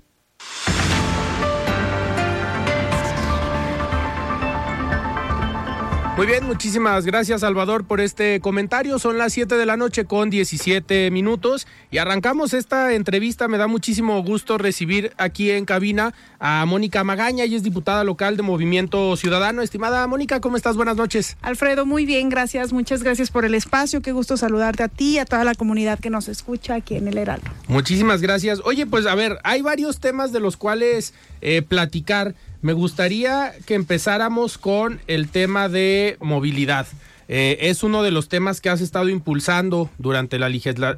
Muy 6.14 6.26
bien, 6.26 6.44
muchísimas 6.44 7.06
gracias 7.06 7.40
Salvador 7.40 7.84
por 7.84 7.98
este 8.02 8.38
comentario. 8.40 8.98
Son 8.98 9.16
las 9.16 9.32
7 9.32 9.56
de 9.56 9.64
la 9.64 9.78
noche 9.78 10.04
con 10.04 10.28
17 10.28 11.10
minutos 11.10 11.66
y 11.90 11.96
arrancamos 11.96 12.52
esta 12.52 12.92
entrevista. 12.92 13.48
Me 13.48 13.56
da 13.56 13.66
muchísimo 13.66 14.22
gusto 14.22 14.58
recibir 14.58 15.12
aquí 15.16 15.50
en 15.50 15.64
cabina 15.64 16.12
a 16.38 16.66
Mónica 16.66 17.02
Magaña, 17.02 17.44
ella 17.44 17.56
es 17.56 17.62
diputada 17.62 18.04
local 18.04 18.36
de 18.36 18.42
Movimiento 18.42 19.16
Ciudadano. 19.16 19.62
Estimada 19.62 20.06
Mónica, 20.06 20.40
¿cómo 20.40 20.58
estás? 20.58 20.76
Buenas 20.76 20.96
noches. 20.96 21.38
Alfredo, 21.40 21.86
muy 21.86 22.04
bien, 22.04 22.28
gracias. 22.28 22.74
Muchas 22.74 23.02
gracias 23.02 23.30
por 23.30 23.46
el 23.46 23.54
espacio. 23.54 24.02
Qué 24.02 24.12
gusto 24.12 24.36
saludarte 24.36 24.82
a 24.82 24.88
ti 24.88 25.12
y 25.12 25.18
a 25.18 25.24
toda 25.24 25.44
la 25.44 25.54
comunidad 25.54 25.98
que 25.98 26.10
nos 26.10 26.28
escucha 26.28 26.74
aquí 26.74 26.94
en 26.94 27.08
el 27.08 27.16
Heraldo. 27.16 27.50
Muchísimas 27.68 28.20
gracias. 28.20 28.60
Oye, 28.64 28.84
pues 28.84 29.06
a 29.06 29.14
ver, 29.14 29.38
hay 29.44 29.62
varios 29.62 29.98
temas 29.98 30.30
de 30.30 30.40
los 30.40 30.58
cuales 30.58 31.14
eh, 31.40 31.62
platicar. 31.62 32.34
Me 32.62 32.74
gustaría 32.74 33.52
que 33.66 33.74
empezáramos 33.74 34.56
con 34.56 35.00
el 35.08 35.28
tema 35.28 35.68
de 35.68 36.16
movilidad. 36.20 36.86
eh, 37.28 37.58
es 37.70 37.82
uno 37.82 38.04
de 38.04 38.12
los 38.12 38.28
temas 38.28 38.60
que 38.60 38.68
has 38.68 38.80
estado 38.80 39.08
impulsando 39.08 39.90
durante 39.98 40.38
la, 40.38 40.48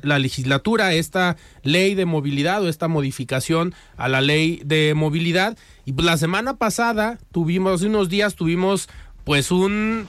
la, 0.02 0.18
legislatura, 0.18 0.92
esta 0.92 1.36
ley 1.62 1.94
de 1.94 2.06
movilidad 2.06 2.62
o 2.62 2.68
esta 2.68 2.88
modificación 2.88 3.74
a 3.96 4.08
la 4.08 4.20
ley 4.20 4.60
de 4.64 4.92
movilidad. 4.94 5.56
Y 5.86 5.92
pues 5.92 6.04
la 6.04 6.18
semana 6.18 6.56
pasada 6.56 7.18
tuvimos, 7.32 7.74
hace 7.74 7.86
unos 7.86 8.10
días 8.10 8.34
tuvimos 8.34 8.88
pues 9.24 9.50
un 9.50 10.06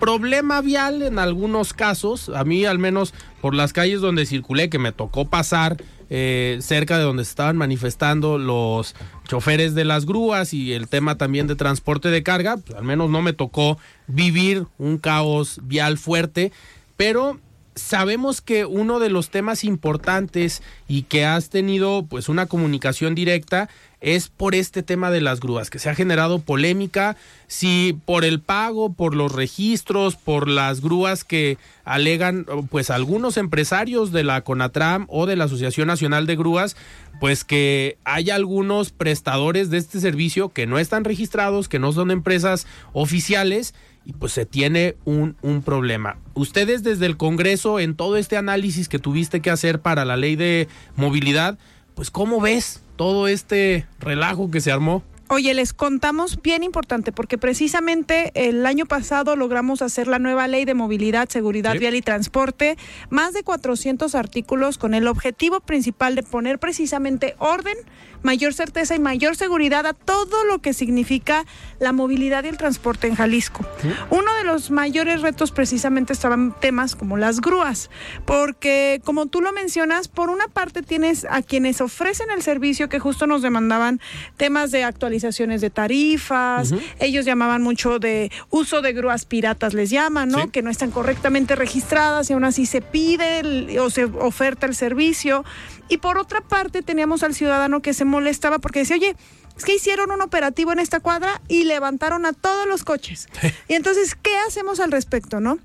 problema 0.00 0.60
vial 0.60 1.00
en 1.00 1.18
algunos 1.18 1.72
casos, 1.72 2.28
a 2.28 2.44
mí 2.44 2.66
al 2.66 2.78
menos 2.78 3.14
por 3.40 3.54
las 3.54 3.72
calles 3.72 4.02
donde 4.02 4.26
circulé, 4.26 4.68
que 4.68 4.78
me 4.78 4.92
tocó 4.92 5.30
pasar 5.30 5.78
eh, 6.16 6.58
cerca 6.60 6.96
de 6.96 7.02
donde 7.02 7.24
estaban 7.24 7.56
manifestando 7.56 8.38
los 8.38 8.94
choferes 9.26 9.74
de 9.74 9.84
las 9.84 10.06
grúas 10.06 10.54
y 10.54 10.72
el 10.72 10.86
tema 10.86 11.18
también 11.18 11.48
de 11.48 11.56
transporte 11.56 12.08
de 12.08 12.22
carga, 12.22 12.56
pues, 12.56 12.78
al 12.78 12.84
menos 12.84 13.10
no 13.10 13.20
me 13.20 13.32
tocó 13.32 13.78
vivir 14.06 14.64
un 14.78 14.98
caos 14.98 15.58
vial 15.64 15.98
fuerte, 15.98 16.52
pero 16.96 17.40
sabemos 17.74 18.40
que 18.40 18.64
uno 18.64 18.98
de 18.98 19.10
los 19.10 19.30
temas 19.30 19.64
importantes 19.64 20.62
y 20.88 21.02
que 21.02 21.24
has 21.24 21.50
tenido 21.50 22.06
pues 22.08 22.28
una 22.28 22.46
comunicación 22.46 23.14
directa 23.14 23.68
es 24.00 24.28
por 24.28 24.54
este 24.54 24.82
tema 24.82 25.10
de 25.10 25.22
las 25.22 25.40
grúas, 25.40 25.70
que 25.70 25.78
se 25.78 25.88
ha 25.88 25.94
generado 25.94 26.38
polémica, 26.38 27.16
si 27.46 27.98
por 28.04 28.26
el 28.26 28.38
pago, 28.38 28.92
por 28.92 29.14
los 29.14 29.32
registros, 29.32 30.16
por 30.16 30.46
las 30.46 30.82
grúas 30.82 31.24
que 31.24 31.56
alegan 31.84 32.44
pues 32.70 32.90
algunos 32.90 33.38
empresarios 33.38 34.12
de 34.12 34.22
la 34.22 34.42
CONATRAM 34.42 35.06
o 35.08 35.24
de 35.24 35.36
la 35.36 35.44
Asociación 35.44 35.88
Nacional 35.88 36.26
de 36.26 36.36
Grúas, 36.36 36.76
pues 37.18 37.44
que 37.44 37.96
hay 38.04 38.28
algunos 38.28 38.90
prestadores 38.90 39.70
de 39.70 39.78
este 39.78 40.00
servicio 40.00 40.50
que 40.50 40.66
no 40.66 40.78
están 40.78 41.04
registrados, 41.04 41.68
que 41.68 41.78
no 41.78 41.92
son 41.92 42.10
empresas 42.10 42.66
oficiales 42.92 43.74
y 44.04 44.12
pues 44.12 44.32
se 44.32 44.46
tiene 44.46 44.96
un, 45.04 45.36
un 45.42 45.62
problema. 45.62 46.18
Ustedes 46.34 46.82
desde 46.82 47.06
el 47.06 47.16
Congreso, 47.16 47.80
en 47.80 47.94
todo 47.94 48.16
este 48.16 48.36
análisis 48.36 48.88
que 48.88 48.98
tuviste 48.98 49.40
que 49.40 49.50
hacer 49.50 49.80
para 49.80 50.04
la 50.04 50.16
ley 50.16 50.36
de 50.36 50.68
movilidad, 50.96 51.58
pues 51.94 52.10
¿cómo 52.10 52.40
ves 52.40 52.82
todo 52.96 53.28
este 53.28 53.86
relajo 54.00 54.50
que 54.50 54.60
se 54.60 54.72
armó? 54.72 55.02
Oye, 55.28 55.54
les 55.54 55.72
contamos 55.72 56.42
bien 56.42 56.62
importante 56.62 57.10
porque 57.10 57.38
precisamente 57.38 58.30
el 58.34 58.66
año 58.66 58.84
pasado 58.84 59.36
logramos 59.36 59.80
hacer 59.80 60.06
la 60.06 60.18
nueva 60.18 60.48
ley 60.48 60.66
de 60.66 60.74
movilidad, 60.74 61.30
seguridad 61.30 61.78
vial 61.78 61.94
y 61.94 62.02
transporte, 62.02 62.76
más 63.08 63.32
de 63.32 63.42
400 63.42 64.14
artículos 64.14 64.76
con 64.76 64.92
el 64.92 65.08
objetivo 65.08 65.60
principal 65.60 66.14
de 66.14 66.22
poner 66.22 66.58
precisamente 66.58 67.36
orden 67.38 67.76
mayor 68.24 68.54
certeza 68.54 68.96
y 68.96 68.98
mayor 68.98 69.36
seguridad 69.36 69.86
a 69.86 69.92
todo 69.92 70.44
lo 70.44 70.58
que 70.60 70.72
significa 70.72 71.44
la 71.78 71.92
movilidad 71.92 72.44
y 72.44 72.48
el 72.48 72.56
transporte 72.56 73.06
en 73.06 73.14
Jalisco. 73.14 73.64
Uno 74.10 74.34
de 74.34 74.44
los 74.44 74.70
mayores 74.70 75.20
retos 75.20 75.52
precisamente 75.52 76.12
estaban 76.14 76.54
temas 76.58 76.96
como 76.96 77.16
las 77.18 77.40
grúas, 77.40 77.90
porque 78.24 79.00
como 79.04 79.26
tú 79.26 79.42
lo 79.42 79.52
mencionas, 79.52 80.08
por 80.08 80.30
una 80.30 80.48
parte 80.48 80.82
tienes 80.82 81.26
a 81.28 81.42
quienes 81.42 81.82
ofrecen 81.82 82.30
el 82.30 82.42
servicio 82.42 82.88
que 82.88 82.98
justo 82.98 83.26
nos 83.26 83.42
demandaban 83.42 84.00
temas 84.38 84.70
de 84.70 84.84
actualizaciones 85.14 85.60
de 85.60 85.70
tarifas, 85.70 86.74
ellos 86.98 87.24
llamaban 87.24 87.62
mucho 87.62 87.98
de 87.98 88.32
uso 88.50 88.82
de 88.82 88.92
grúas 88.92 89.24
piratas, 89.24 89.72
les 89.72 89.90
llaman, 89.90 90.28
¿no? 90.28 90.50
Que 90.50 90.62
no 90.62 90.70
están 90.70 90.90
correctamente 90.90 91.54
registradas 91.54 92.28
y 92.30 92.32
aún 92.32 92.44
así 92.44 92.66
se 92.66 92.80
pide 92.80 93.78
o 93.78 93.90
se 93.90 94.04
oferta 94.04 94.66
el 94.66 94.74
servicio. 94.74 95.44
Y 95.88 95.98
por 95.98 96.18
otra 96.18 96.40
parte 96.40 96.82
teníamos 96.82 97.22
al 97.22 97.34
ciudadano 97.34 97.80
que 97.80 97.94
se 97.94 98.04
molestaba 98.04 98.58
porque 98.58 98.80
decía, 98.80 98.96
oye, 98.96 99.16
es 99.56 99.64
que 99.64 99.76
hicieron 99.76 100.10
un 100.10 100.20
operativo 100.20 100.72
en 100.72 100.80
esta 100.80 100.98
cuadra 100.98 101.40
y 101.46 101.64
levantaron 101.64 102.26
a 102.26 102.32
todos 102.32 102.66
los 102.66 102.82
coches. 102.82 103.28
y 103.68 103.74
entonces, 103.74 104.16
¿qué 104.20 104.36
hacemos 104.48 104.80
al 104.80 104.90
respecto, 104.90 105.38
no? 105.38 105.58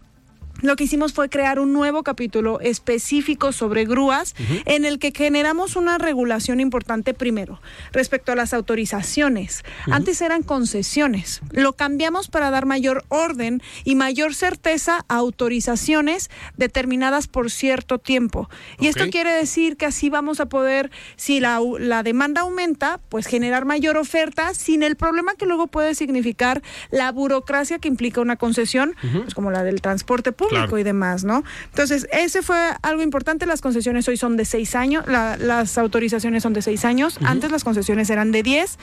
Lo 0.61 0.75
que 0.75 0.83
hicimos 0.83 1.13
fue 1.13 1.29
crear 1.29 1.59
un 1.59 1.73
nuevo 1.73 2.03
capítulo 2.03 2.59
específico 2.59 3.51
sobre 3.51 3.85
grúas 3.85 4.35
en 4.65 4.85
el 4.85 4.99
que 4.99 5.11
generamos 5.11 5.75
una 5.75 5.97
regulación 5.97 6.59
importante 6.59 7.13
primero 7.13 7.61
respecto 7.91 8.31
a 8.31 8.35
las 8.35 8.53
autorizaciones. 8.53 9.63
Antes 9.91 10.21
eran 10.21 10.43
concesiones. 10.43 11.41
Lo 11.51 11.73
cambiamos 11.73 12.27
para 12.27 12.49
dar 12.49 12.65
mayor 12.65 13.03
orden 13.07 13.61
y 13.83 13.95
mayor 13.95 14.35
certeza 14.35 15.05
a 15.07 15.15
autorizaciones 15.15 16.29
determinadas 16.57 17.27
por 17.27 17.51
cierto 17.51 17.99
tiempo. 17.99 18.49
Y 18.79 18.87
esto 18.87 19.09
quiere 19.09 19.31
decir 19.31 19.77
que 19.77 19.85
así 19.85 20.09
vamos 20.09 20.39
a 20.39 20.47
poder, 20.47 20.91
si 21.15 21.39
la, 21.39 21.59
la 21.79 22.03
demanda 22.03 22.41
aumenta, 22.41 22.99
pues 23.09 23.27
generar 23.27 23.65
mayor 23.65 23.97
oferta 23.97 24.53
sin 24.53 24.83
el 24.83 24.95
problema 24.95 25.35
que 25.35 25.45
luego 25.45 25.67
puede 25.67 25.95
significar 25.95 26.61
la 26.91 27.11
burocracia 27.11 27.79
que 27.79 27.87
implica 27.87 28.21
una 28.21 28.35
concesión, 28.35 28.95
pues 29.11 29.33
como 29.33 29.51
la 29.51 29.63
del 29.63 29.81
transporte 29.81 30.31
público 30.31 30.48
y 30.77 30.83
demás, 30.83 31.23
¿no? 31.23 31.43
Entonces, 31.65 32.07
ese 32.11 32.41
fue 32.41 32.57
algo 32.81 33.01
importante. 33.01 33.45
Las 33.45 33.61
concesiones 33.61 34.07
hoy 34.07 34.17
son 34.17 34.37
de 34.37 34.45
seis 34.45 34.75
años, 34.75 35.05
las 35.07 35.77
autorizaciones 35.77 36.43
son 36.43 36.53
de 36.53 36.61
seis 36.61 36.85
años. 36.85 37.19
Antes 37.23 37.51
las 37.51 37.63
concesiones 37.63 38.09
eran 38.09 38.31
de 38.31 38.43
diez. 38.43 38.77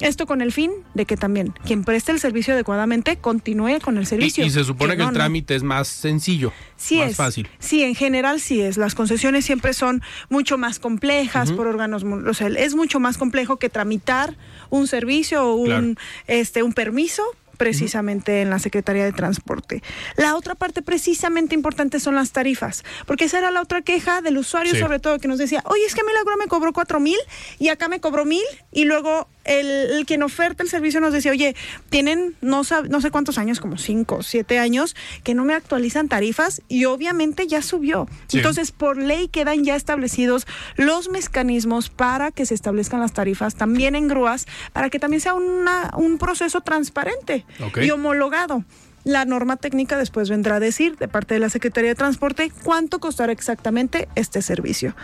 Esto 0.00 0.26
con 0.26 0.42
el 0.42 0.52
fin 0.52 0.70
de 0.94 1.06
que 1.06 1.16
también 1.16 1.52
quien 1.64 1.82
preste 1.82 2.12
el 2.12 2.20
servicio 2.20 2.54
adecuadamente 2.54 3.16
continúe 3.16 3.80
con 3.82 3.98
el 3.98 4.06
servicio. 4.06 4.44
Y, 4.44 4.50
se 4.50 4.62
supone 4.62 4.96
que, 4.96 5.02
el 5.02 5.12
trámite 5.12 5.56
es 5.56 5.64
más 5.64 5.88
sencillo, 5.88 6.52
sí 6.76 6.98
más 6.98 7.10
es. 7.10 7.16
fácil. 7.16 7.48
Sí, 7.58 7.82
en 7.82 7.96
general 7.96 8.40
sí 8.40 8.60
es. 8.60 8.76
Las 8.76 8.94
concesiones 8.94 9.44
siempre 9.44 9.74
son 9.74 10.02
mucho 10.28 10.56
más 10.56 10.78
complejas 10.78 11.50
por 11.50 11.66
órganos, 11.66 12.04
o 12.04 12.34
sea, 12.34 12.46
es 12.46 12.76
mucho 12.76 13.00
más 13.00 13.18
complejo 13.18 13.56
que 13.56 13.70
tramitar 13.70 14.36
un 14.70 14.86
servicio 14.86 15.44
o 15.44 15.54
un, 15.54 15.98
este, 16.28 16.62
un 16.62 16.74
permiso 16.74 17.24
precisamente 17.58 18.40
en 18.40 18.48
la 18.48 18.58
Secretaría 18.58 19.04
de 19.04 19.12
Transporte. 19.12 19.82
La 20.16 20.36
otra 20.36 20.54
parte 20.54 20.80
precisamente 20.80 21.54
importante 21.54 22.00
son 22.00 22.14
las 22.14 22.32
tarifas, 22.32 22.84
porque 23.06 23.26
esa 23.26 23.38
era 23.38 23.50
la 23.50 23.60
otra 23.60 23.82
queja 23.82 24.22
del 24.22 24.38
usuario, 24.38 24.74
sobre 24.74 24.98
todo, 24.98 25.18
que 25.18 25.28
nos 25.28 25.38
decía, 25.38 25.62
oye, 25.66 25.84
es 25.84 25.94
que 25.94 26.00
a 26.00 26.04
mí 26.04 26.12
la 26.14 26.22
grúa 26.22 26.36
me 26.36 26.46
cobró 26.46 26.72
cuatro 26.72 27.00
mil 27.00 27.18
y 27.58 27.68
acá 27.68 27.88
me 27.88 28.00
cobró 28.00 28.24
mil 28.24 28.44
y 28.72 28.84
luego 28.84 29.28
el, 29.48 30.04
quien 30.06 30.22
oferta 30.22 30.62
el 30.62 30.68
servicio 30.68 31.00
nos 31.00 31.12
decía, 31.12 31.32
oye, 31.32 31.56
tienen 31.88 32.36
no, 32.40 32.62
no 32.88 33.00
sé 33.00 33.10
cuántos 33.10 33.38
años, 33.38 33.60
como 33.60 33.78
cinco, 33.78 34.22
siete 34.22 34.58
años, 34.58 34.94
que 35.24 35.34
no 35.34 35.44
me 35.44 35.54
actualizan 35.54 36.08
tarifas 36.08 36.62
y 36.68 36.84
obviamente 36.84 37.46
ya 37.46 37.62
subió. 37.62 38.06
Entonces, 38.32 38.70
por 38.70 38.98
ley 38.98 39.28
quedan 39.28 39.64
ya 39.64 39.74
establecidos 39.74 40.46
los 40.76 41.08
mecanismos 41.08 41.88
para 41.88 42.30
que 42.30 42.46
se 42.46 42.54
establezcan 42.54 43.00
las 43.00 43.12
tarifas 43.12 43.54
también 43.54 43.94
en 43.94 44.06
grúas, 44.06 44.46
para 44.72 44.90
que 44.90 44.98
también 44.98 45.20
sea 45.20 45.34
una, 45.34 45.90
un 45.96 46.18
proceso 46.18 46.60
transparente 46.60 47.46
y 47.82 47.90
homologado. 47.90 48.64
La 49.04 49.24
norma 49.24 49.56
técnica 49.56 49.96
después 49.96 50.28
vendrá 50.28 50.56
a 50.56 50.60
decir 50.60 50.98
de 50.98 51.08
parte 51.08 51.32
de 51.32 51.40
la 51.40 51.48
Secretaría 51.48 51.90
de 51.90 51.94
Transporte 51.94 52.52
cuánto 52.64 52.98
costará 52.98 53.32
exactamente 53.32 54.08
este 54.14 54.42
servicio. 54.42 54.94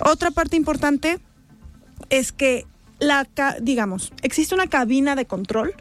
Otra 0.00 0.30
parte 0.30 0.56
importante 0.56 1.18
es 2.08 2.32
que 2.32 2.66
la 3.00 3.26
digamos, 3.60 4.12
existe 4.22 4.54
una 4.54 4.68
cabina 4.68 5.16
de 5.16 5.24
control 5.26 5.74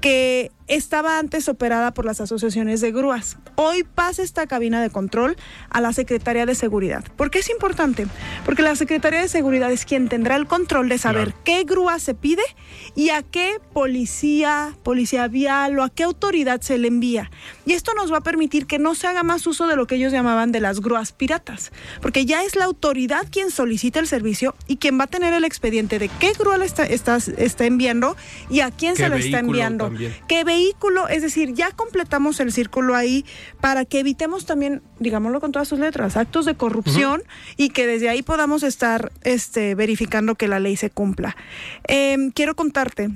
que 0.00 0.52
estaba 0.70 1.18
antes 1.18 1.48
operada 1.48 1.92
por 1.92 2.04
las 2.04 2.20
asociaciones 2.20 2.80
de 2.80 2.92
grúas. 2.92 3.36
Hoy 3.56 3.82
pasa 3.82 4.22
esta 4.22 4.46
cabina 4.46 4.80
de 4.80 4.88
control 4.88 5.36
a 5.68 5.80
la 5.80 5.92
Secretaría 5.92 6.46
de 6.46 6.54
Seguridad. 6.54 7.04
¿Por 7.16 7.32
qué 7.32 7.40
es 7.40 7.50
importante? 7.50 8.06
Porque 8.44 8.62
la 8.62 8.76
Secretaría 8.76 9.20
de 9.20 9.26
Seguridad 9.26 9.72
es 9.72 9.84
quien 9.84 10.08
tendrá 10.08 10.36
el 10.36 10.46
control 10.46 10.88
de 10.88 10.98
saber 10.98 11.34
qué 11.44 11.64
grúa 11.64 11.98
se 11.98 12.14
pide 12.14 12.44
y 12.94 13.10
a 13.10 13.22
qué 13.22 13.60
policía, 13.72 14.76
policía 14.84 15.26
vial 15.26 15.76
o 15.80 15.82
a 15.82 15.90
qué 15.90 16.04
autoridad 16.04 16.60
se 16.60 16.78
le 16.78 16.86
envía. 16.86 17.32
Y 17.66 17.72
esto 17.72 17.92
nos 17.94 18.12
va 18.12 18.18
a 18.18 18.22
permitir 18.22 18.66
que 18.66 18.78
no 18.78 18.94
se 18.94 19.08
haga 19.08 19.24
más 19.24 19.48
uso 19.48 19.66
de 19.66 19.74
lo 19.74 19.88
que 19.88 19.96
ellos 19.96 20.12
llamaban 20.12 20.52
de 20.52 20.60
las 20.60 20.80
grúas 20.80 21.10
piratas, 21.10 21.72
porque 22.00 22.26
ya 22.26 22.44
es 22.44 22.54
la 22.54 22.66
autoridad 22.66 23.26
quien 23.28 23.50
solicita 23.50 23.98
el 23.98 24.06
servicio 24.06 24.54
y 24.68 24.76
quien 24.76 25.00
va 25.00 25.04
a 25.04 25.08
tener 25.08 25.34
el 25.34 25.44
expediente 25.44 25.98
de 25.98 26.08
qué 26.08 26.32
grúa 26.38 26.58
le 26.58 26.64
está, 26.64 26.84
está, 26.86 27.64
enviando 27.64 28.16
y 28.48 28.60
a 28.60 28.70
quién 28.70 28.94
se 28.94 29.08
lo 29.08 29.16
está 29.16 29.40
enviando. 29.40 29.92
¿Qué 30.28 30.44
vehículo, 30.44 30.59
es 31.08 31.22
decir, 31.22 31.54
ya 31.54 31.70
completamos 31.72 32.40
el 32.40 32.52
círculo 32.52 32.94
ahí 32.94 33.24
para 33.60 33.84
que 33.84 34.00
evitemos 34.00 34.46
también, 34.46 34.82
digámoslo 34.98 35.40
con 35.40 35.52
todas 35.52 35.68
sus 35.68 35.78
letras, 35.78 36.16
actos 36.16 36.44
de 36.44 36.54
corrupción 36.54 37.22
y 37.56 37.70
que 37.70 37.86
desde 37.86 38.08
ahí 38.08 38.22
podamos 38.22 38.62
estar 38.62 39.12
este, 39.22 39.74
verificando 39.74 40.34
que 40.34 40.48
la 40.48 40.60
ley 40.60 40.76
se 40.76 40.90
cumpla. 40.90 41.36
Em, 41.84 42.30
quiero 42.30 42.54
contarte 42.54 43.10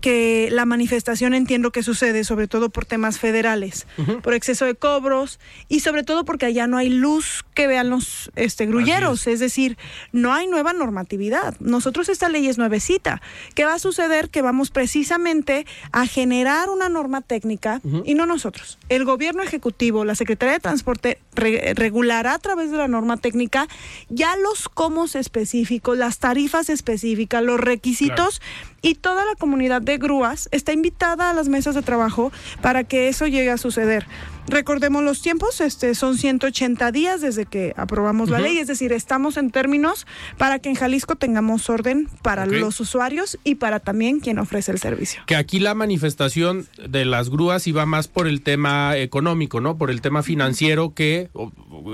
que 0.00 0.48
la 0.50 0.64
manifestación 0.64 1.34
entiendo 1.34 1.70
que 1.70 1.82
sucede 1.82 2.24
sobre 2.24 2.48
todo 2.48 2.70
por 2.70 2.84
temas 2.84 3.18
federales, 3.18 3.86
por 4.22 4.34
exceso 4.34 4.64
de 4.64 4.74
cobros 4.74 5.38
y 5.68 5.80
sobre 5.80 6.02
todo 6.02 6.24
porque 6.24 6.46
allá 6.46 6.66
no 6.66 6.76
hay 6.76 6.88
luz 6.88 7.44
que 7.54 7.66
vean 7.66 7.90
los 7.90 8.30
este, 8.36 8.66
grulleros, 8.66 9.26
es. 9.26 9.40
decir, 9.40 9.78
no 10.12 10.32
hay 10.32 10.46
nueva 10.46 10.72
normatividad. 10.72 11.54
Nosotros 11.60 12.08
esta 12.08 12.28
ley 12.28 12.48
es 12.48 12.58
nuevecita. 12.58 13.22
¿Qué 13.54 13.64
va 13.64 13.74
a 13.74 13.78
suceder? 13.78 14.30
Que 14.30 14.42
vamos 14.42 14.70
precisamente 14.70 15.66
a 15.92 16.06
generar 16.06 16.70
una 16.70 16.88
norma 16.88 17.20
técnica 17.20 17.80
y 18.04 18.14
no 18.14 18.26
nosotros. 18.26 18.78
El 18.88 19.04
gobierno 19.04 19.42
ejecutivo, 19.42 20.04
la 20.04 20.14
Secretaría 20.14 20.54
de 20.54 20.60
Transporte 20.60 21.18
regulará 21.34 22.34
a 22.34 22.38
través 22.38 22.70
de 22.70 22.76
la 22.76 22.88
norma 22.88 23.16
técnica 23.16 23.68
ya 24.08 24.36
los 24.36 24.68
comos 24.68 25.14
específicos, 25.14 25.96
las 25.96 26.18
tarifas 26.18 26.68
específicas, 26.68 27.42
los 27.42 27.60
requisitos 27.60 28.40
y 28.84 28.96
toda 28.96 29.24
la 29.24 29.34
comunidad 29.34 29.80
de 29.80 29.96
grúas 29.96 30.48
está 30.52 30.72
invitada 30.72 31.30
a 31.30 31.32
las 31.32 31.48
mesas 31.48 31.74
de 31.74 31.80
trabajo 31.80 32.30
para 32.60 32.84
que 32.84 33.08
eso 33.08 33.26
llegue 33.26 33.50
a 33.50 33.56
suceder. 33.56 34.06
Recordemos 34.46 35.02
los 35.02 35.22
tiempos, 35.22 35.62
este 35.62 35.94
son 35.94 36.18
180 36.18 36.92
días 36.92 37.22
desde 37.22 37.46
que 37.46 37.72
aprobamos 37.78 38.28
la 38.28 38.40
ley, 38.40 38.58
es 38.58 38.66
decir, 38.66 38.92
estamos 38.92 39.38
en 39.38 39.50
términos 39.50 40.06
para 40.36 40.58
que 40.58 40.68
en 40.68 40.74
Jalisco 40.74 41.16
tengamos 41.16 41.70
orden 41.70 42.10
para 42.20 42.44
los 42.44 42.78
usuarios 42.78 43.38
y 43.42 43.54
para 43.54 43.80
también 43.80 44.20
quien 44.20 44.38
ofrece 44.38 44.70
el 44.70 44.78
servicio. 44.78 45.22
Que 45.24 45.36
aquí 45.36 45.60
la 45.60 45.74
manifestación 45.74 46.68
de 46.86 47.06
las 47.06 47.30
grúas 47.30 47.66
iba 47.66 47.86
más 47.86 48.06
por 48.06 48.26
el 48.26 48.42
tema 48.42 48.98
económico, 48.98 49.62
¿no? 49.62 49.78
Por 49.78 49.90
el 49.90 50.02
tema 50.02 50.22
financiero 50.22 50.92
que 50.92 51.30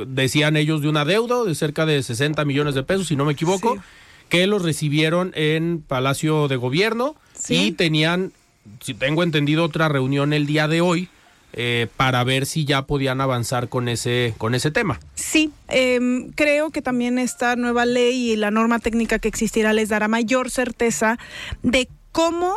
decían 0.08 0.56
ellos 0.56 0.82
de 0.82 0.88
una 0.88 1.04
deuda 1.04 1.44
de 1.44 1.54
cerca 1.54 1.86
de 1.86 2.02
60 2.02 2.44
millones 2.44 2.74
de 2.74 2.82
pesos, 2.82 3.06
si 3.06 3.14
no 3.14 3.24
me 3.24 3.34
equivoco, 3.34 3.76
que 4.30 4.46
los 4.46 4.62
recibieron 4.62 5.32
en 5.34 5.82
Palacio 5.86 6.48
de 6.48 6.56
Gobierno 6.56 7.16
y 7.48 7.72
tenían, 7.72 8.32
si 8.80 8.94
tengo 8.94 9.22
entendido, 9.22 9.64
otra 9.64 9.88
reunión 9.90 10.32
el 10.32 10.46
día 10.46 10.68
de 10.68 10.80
hoy 10.80 11.08
eh, 11.52 11.88
para 11.96 12.22
ver 12.22 12.46
si 12.46 12.64
ya 12.64 12.82
podían 12.82 13.20
avanzar 13.20 13.68
con 13.68 13.88
ese, 13.88 14.34
con 14.38 14.54
ese 14.54 14.70
tema. 14.70 15.00
Sí, 15.16 15.50
em, 15.66 16.30
creo 16.30 16.70
que 16.70 16.80
también 16.80 17.18
esta 17.18 17.56
nueva 17.56 17.86
ley 17.86 18.30
y 18.30 18.36
la 18.36 18.52
norma 18.52 18.78
técnica 18.78 19.18
que 19.18 19.26
existirá 19.26 19.72
les 19.72 19.88
dará 19.88 20.06
mayor 20.06 20.48
certeza 20.48 21.18
de 21.64 21.88
cómo 22.12 22.54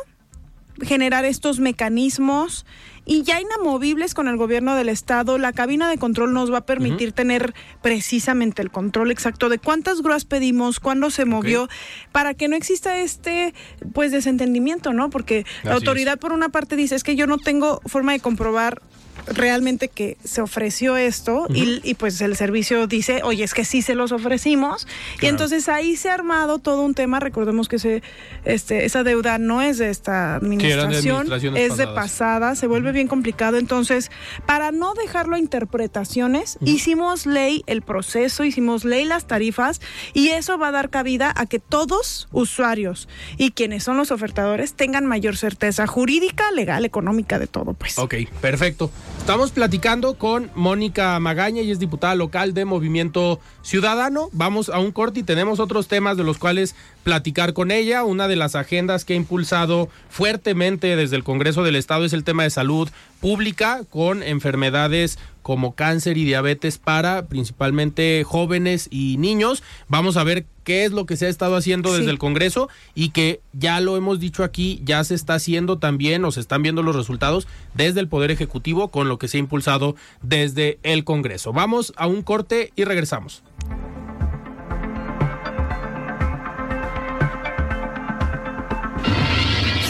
generar 0.83 1.25
estos 1.25 1.59
mecanismos 1.59 2.67
y 3.05 3.23
ya 3.23 3.41
inamovibles 3.41 4.13
con 4.13 4.27
el 4.27 4.37
gobierno 4.37 4.75
del 4.75 4.89
estado, 4.89 5.37
la 5.37 5.51
cabina 5.51 5.89
de 5.89 5.97
control 5.97 6.33
nos 6.33 6.51
va 6.51 6.59
a 6.59 6.65
permitir 6.65 7.11
tener 7.11 7.53
precisamente 7.81 8.61
el 8.61 8.71
control 8.71 9.11
exacto 9.11 9.49
de 9.49 9.59
cuántas 9.59 10.01
grúas 10.01 10.25
pedimos, 10.25 10.79
cuándo 10.79 11.09
se 11.09 11.25
movió, 11.25 11.67
para 12.11 12.33
que 12.33 12.47
no 12.47 12.55
exista 12.55 12.97
este 12.99 13.53
pues 13.93 14.11
desentendimiento, 14.11 14.93
¿no? 14.93 15.09
Porque 15.09 15.45
la 15.63 15.73
autoridad 15.73 16.17
por 16.17 16.31
una 16.31 16.49
parte 16.49 16.75
dice, 16.75 16.95
es 16.95 17.03
que 17.03 17.15
yo 17.15 17.27
no 17.27 17.37
tengo 17.37 17.81
forma 17.85 18.13
de 18.13 18.19
comprobar 18.19 18.81
realmente 19.27 19.87
que 19.87 20.17
se 20.23 20.41
ofreció 20.41 20.97
esto 20.97 21.47
y, 21.49 21.93
pues 21.95 22.19
el 22.21 22.35
servicio 22.35 22.87
dice, 22.87 23.21
oye, 23.23 23.43
es 23.43 23.53
que 23.53 23.65
sí 23.65 23.81
se 23.81 23.95
los 23.95 24.11
ofrecimos. 24.11 24.87
Y 25.21 25.27
entonces 25.27 25.69
ahí 25.69 25.95
se 25.95 26.09
ha 26.09 26.13
armado 26.13 26.59
todo 26.59 26.81
un 26.81 26.93
tema. 26.93 27.19
Recordemos 27.19 27.67
que 27.67 27.79
se, 27.79 28.03
este, 28.45 28.85
esa 28.85 29.03
deuda 29.03 29.37
no 29.37 29.61
es 29.61 29.77
de 29.77 29.89
esta 29.89 30.35
administración, 30.35 31.31
es 31.55 31.77
de 31.77 31.87
pasada, 31.87 32.55
se 32.55 32.67
vuelve 32.67 32.91
bien 32.91 33.07
complicado. 33.07 33.57
Entonces, 33.57 34.11
para 34.45 34.71
no 34.71 34.93
dejarlo 34.93 35.35
a 35.35 35.39
interpretaciones, 35.39 36.57
hicimos 36.61 37.25
ley 37.25 37.63
el 37.67 37.81
proceso, 37.81 38.43
hicimos 38.43 38.85
ley 38.85 39.05
las 39.05 39.27
tarifas 39.27 39.81
y 40.13 40.29
eso 40.29 40.57
va 40.57 40.69
a 40.69 40.71
dar 40.71 40.89
cabida 40.89 41.33
a 41.35 41.45
que 41.45 41.59
todos 41.59 42.27
usuarios 42.31 43.07
y 43.37 43.51
quienes 43.51 43.83
son 43.83 43.97
los 43.97 44.11
ofertadores 44.11 44.73
tengan 44.73 45.05
mayor 45.05 45.37
certeza 45.37 45.87
jurídica, 45.87 46.51
legal, 46.51 46.85
económica 46.85 47.39
de 47.39 47.47
todo, 47.47 47.73
pues. 47.73 47.97
Ok, 47.97 48.15
perfecto. 48.41 48.91
Estamos 49.23 49.51
platicando 49.51 50.15
con 50.15 50.51
Mónica 50.53 51.17
Magaña, 51.17 51.61
y 51.61 51.71
es 51.71 51.79
diputada 51.79 52.13
local 52.13 52.53
de 52.53 52.65
Movimiento 52.65 53.39
Ciudadano. 53.61 54.27
Vamos 54.33 54.67
a 54.67 54.79
un 54.79 54.91
corte 54.91 55.21
y 55.21 55.23
tenemos 55.23 55.61
otros 55.61 55.87
temas 55.87 56.17
de 56.17 56.25
los 56.25 56.37
cuales 56.37 56.75
platicar 57.03 57.53
con 57.53 57.71
ella. 57.71 58.03
Una 58.03 58.27
de 58.27 58.35
las 58.35 58.55
agendas 58.55 59.05
que 59.05 59.13
ha 59.13 59.15
impulsado 59.15 59.87
fuertemente 60.09 60.97
desde 60.97 61.15
el 61.15 61.23
Congreso 61.23 61.63
del 61.63 61.77
Estado 61.77 62.03
es 62.03 62.11
el 62.11 62.25
tema 62.25 62.43
de 62.43 62.49
salud 62.49 62.89
pública 63.21 63.83
con 63.89 64.23
enfermedades 64.23 65.17
como 65.43 65.75
cáncer 65.75 66.17
y 66.17 66.23
diabetes 66.23 66.79
para 66.79 67.27
principalmente 67.27 68.23
jóvenes 68.25 68.87
y 68.89 69.17
niños. 69.17 69.61
Vamos 69.87 70.17
a 70.17 70.23
ver 70.23 70.45
qué 70.63 70.85
es 70.85 70.91
lo 70.91 71.05
que 71.05 71.17
se 71.17 71.27
ha 71.27 71.29
estado 71.29 71.55
haciendo 71.55 71.93
desde 71.93 72.09
el 72.09 72.17
Congreso 72.17 72.69
y 72.95 73.09
que 73.09 73.41
ya 73.51 73.79
lo 73.81 73.97
hemos 73.97 74.19
dicho 74.19 74.43
aquí, 74.43 74.81
ya 74.83 75.03
se 75.03 75.13
está 75.13 75.35
haciendo 75.35 75.77
también 75.77 76.25
o 76.25 76.31
se 76.31 76.39
están 76.39 76.63
viendo 76.63 76.81
los 76.81 76.95
resultados 76.95 77.47
desde 77.75 77.99
el 77.99 78.07
Poder 78.07 78.31
Ejecutivo 78.31 78.87
con 78.87 79.09
lo 79.09 79.19
que 79.19 79.27
se 79.27 79.37
ha 79.37 79.39
impulsado 79.39 79.95
desde 80.21 80.79
el 80.83 81.03
Congreso. 81.03 81.53
Vamos 81.53 81.93
a 81.97 82.07
un 82.07 82.23
corte 82.23 82.71
y 82.75 82.85
regresamos. 82.85 83.43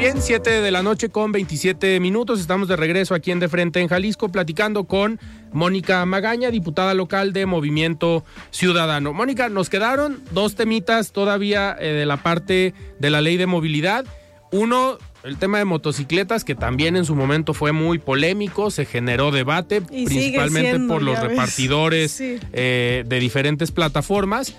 Bien, 0.00 0.22
7 0.22 0.62
de 0.62 0.70
la 0.70 0.82
noche 0.82 1.10
con 1.10 1.30
27 1.30 2.00
minutos. 2.00 2.40
Estamos 2.40 2.68
de 2.68 2.76
regreso 2.76 3.14
aquí 3.14 3.32
en 3.32 3.38
De 3.38 3.50
Frente 3.50 3.80
en 3.80 3.88
Jalisco 3.88 4.30
platicando 4.30 4.84
con 4.84 5.20
Mónica 5.52 6.06
Magaña, 6.06 6.50
diputada 6.50 6.94
local 6.94 7.34
de 7.34 7.44
Movimiento 7.44 8.24
Ciudadano. 8.50 9.12
Mónica, 9.12 9.50
nos 9.50 9.68
quedaron 9.68 10.22
dos 10.30 10.54
temitas 10.54 11.12
todavía 11.12 11.76
eh, 11.78 11.88
de 11.88 12.06
la 12.06 12.16
parte 12.16 12.72
de 12.98 13.10
la 13.10 13.20
ley 13.20 13.36
de 13.36 13.44
movilidad. 13.44 14.06
Uno, 14.50 14.96
el 15.22 15.36
tema 15.36 15.58
de 15.58 15.66
motocicletas, 15.66 16.44
que 16.44 16.54
también 16.54 16.96
en 16.96 17.04
su 17.04 17.14
momento 17.14 17.52
fue 17.52 17.72
muy 17.72 17.98
polémico, 17.98 18.70
se 18.70 18.86
generó 18.86 19.30
debate, 19.30 19.82
principalmente 19.82 20.80
por 20.80 21.02
los 21.02 21.20
repartidores 21.20 22.18
eh, 22.22 23.04
de 23.06 23.20
diferentes 23.20 23.70
plataformas. 23.70 24.56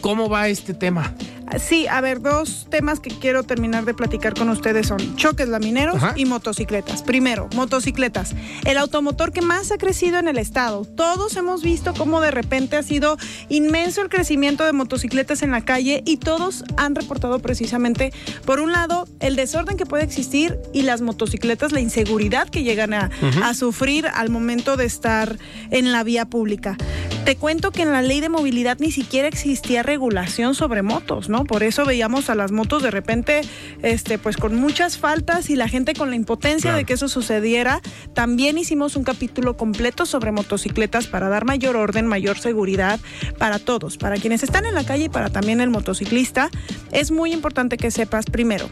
¿Cómo 0.00 0.28
va 0.28 0.48
este 0.48 0.74
tema? 0.74 1.14
Sí, 1.58 1.86
a 1.86 2.00
ver, 2.00 2.20
dos 2.20 2.66
temas 2.68 3.00
que 3.00 3.10
quiero 3.10 3.44
terminar 3.44 3.84
de 3.84 3.94
platicar 3.94 4.34
con 4.34 4.48
ustedes 4.48 4.88
son 4.88 5.16
choques 5.16 5.48
lamineros 5.48 6.02
y 6.16 6.24
motocicletas. 6.24 7.02
Primero, 7.02 7.48
motocicletas. 7.54 8.34
El 8.64 8.76
automotor 8.76 9.30
que 9.30 9.40
más 9.40 9.70
ha 9.70 9.78
crecido 9.78 10.18
en 10.18 10.26
el 10.26 10.38
estado. 10.38 10.84
Todos 10.84 11.36
hemos 11.36 11.62
visto 11.62 11.94
cómo 11.94 12.20
de 12.20 12.32
repente 12.32 12.76
ha 12.76 12.82
sido 12.82 13.18
inmenso 13.48 14.02
el 14.02 14.08
crecimiento 14.08 14.64
de 14.64 14.72
motocicletas 14.72 15.42
en 15.42 15.52
la 15.52 15.64
calle 15.64 16.02
y 16.04 16.16
todos 16.16 16.64
han 16.76 16.94
reportado 16.96 17.38
precisamente, 17.38 18.12
por 18.44 18.58
un 18.58 18.72
lado, 18.72 19.06
el 19.20 19.36
desorden 19.36 19.76
que 19.76 19.86
puede 19.86 20.02
existir 20.02 20.58
y 20.72 20.82
las 20.82 21.02
motocicletas, 21.02 21.72
la 21.72 21.80
inseguridad 21.80 22.48
que 22.48 22.64
llegan 22.64 22.94
a, 22.94 23.10
a 23.44 23.54
sufrir 23.54 24.08
al 24.08 24.28
momento 24.28 24.76
de 24.76 24.86
estar 24.86 25.38
en 25.70 25.92
la 25.92 26.02
vía 26.02 26.24
pública. 26.24 26.76
Te 27.24 27.36
cuento 27.36 27.70
que 27.70 27.82
en 27.82 27.92
la 27.92 28.02
ley 28.02 28.20
de 28.20 28.28
movilidad 28.28 28.78
ni 28.80 28.90
siquiera 28.90 29.28
existía 29.28 29.82
regulación 29.84 30.54
sobre 30.54 30.82
motos, 30.82 31.28
¿no? 31.28 31.44
Por 31.44 31.62
eso 31.62 31.84
veíamos 31.84 32.30
a 32.30 32.34
las 32.34 32.50
motos 32.50 32.82
de 32.82 32.90
repente, 32.90 33.42
este, 33.82 34.18
pues 34.18 34.36
con 34.36 34.56
muchas 34.56 34.98
faltas 34.98 35.50
y 35.50 35.56
la 35.56 35.68
gente 35.68 35.94
con 35.94 36.10
la 36.10 36.16
impotencia 36.16 36.72
de 36.72 36.84
que 36.84 36.94
eso 36.94 37.08
sucediera. 37.08 37.80
También 38.14 38.58
hicimos 38.58 38.96
un 38.96 39.04
capítulo 39.04 39.56
completo 39.56 40.06
sobre 40.06 40.32
motocicletas 40.32 41.06
para 41.06 41.28
dar 41.28 41.44
mayor 41.44 41.76
orden, 41.76 42.06
mayor 42.06 42.38
seguridad 42.38 42.98
para 43.38 43.58
todos, 43.58 43.96
para 43.96 44.16
quienes 44.16 44.42
están 44.42 44.64
en 44.64 44.74
la 44.74 44.84
calle 44.84 45.04
y 45.04 45.08
para 45.08 45.30
también 45.30 45.60
el 45.60 45.70
motociclista. 45.70 46.50
Es 46.90 47.10
muy 47.10 47.32
importante 47.32 47.76
que 47.76 47.90
sepas 47.90 48.26
primero 48.26 48.68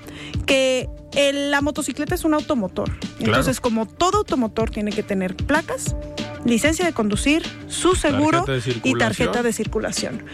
que 0.47 0.89
la 1.15 1.61
motocicleta 1.61 2.15
es 2.15 2.25
un 2.25 2.35
automotor. 2.35 2.91
Entonces, 3.21 3.61
como 3.61 3.87
todo 3.87 4.19
automotor 4.19 4.71
tiene 4.71 4.93
que 4.93 5.03
tener 5.03 5.37
placas, 5.37 5.95
licencia 6.45 6.85
de 6.85 6.93
conducir, 6.93 7.43
su 7.69 7.95
seguro 7.95 8.45
y 8.83 8.95
tarjeta 8.95 9.43
de 9.43 9.53
circulación. 9.53 10.25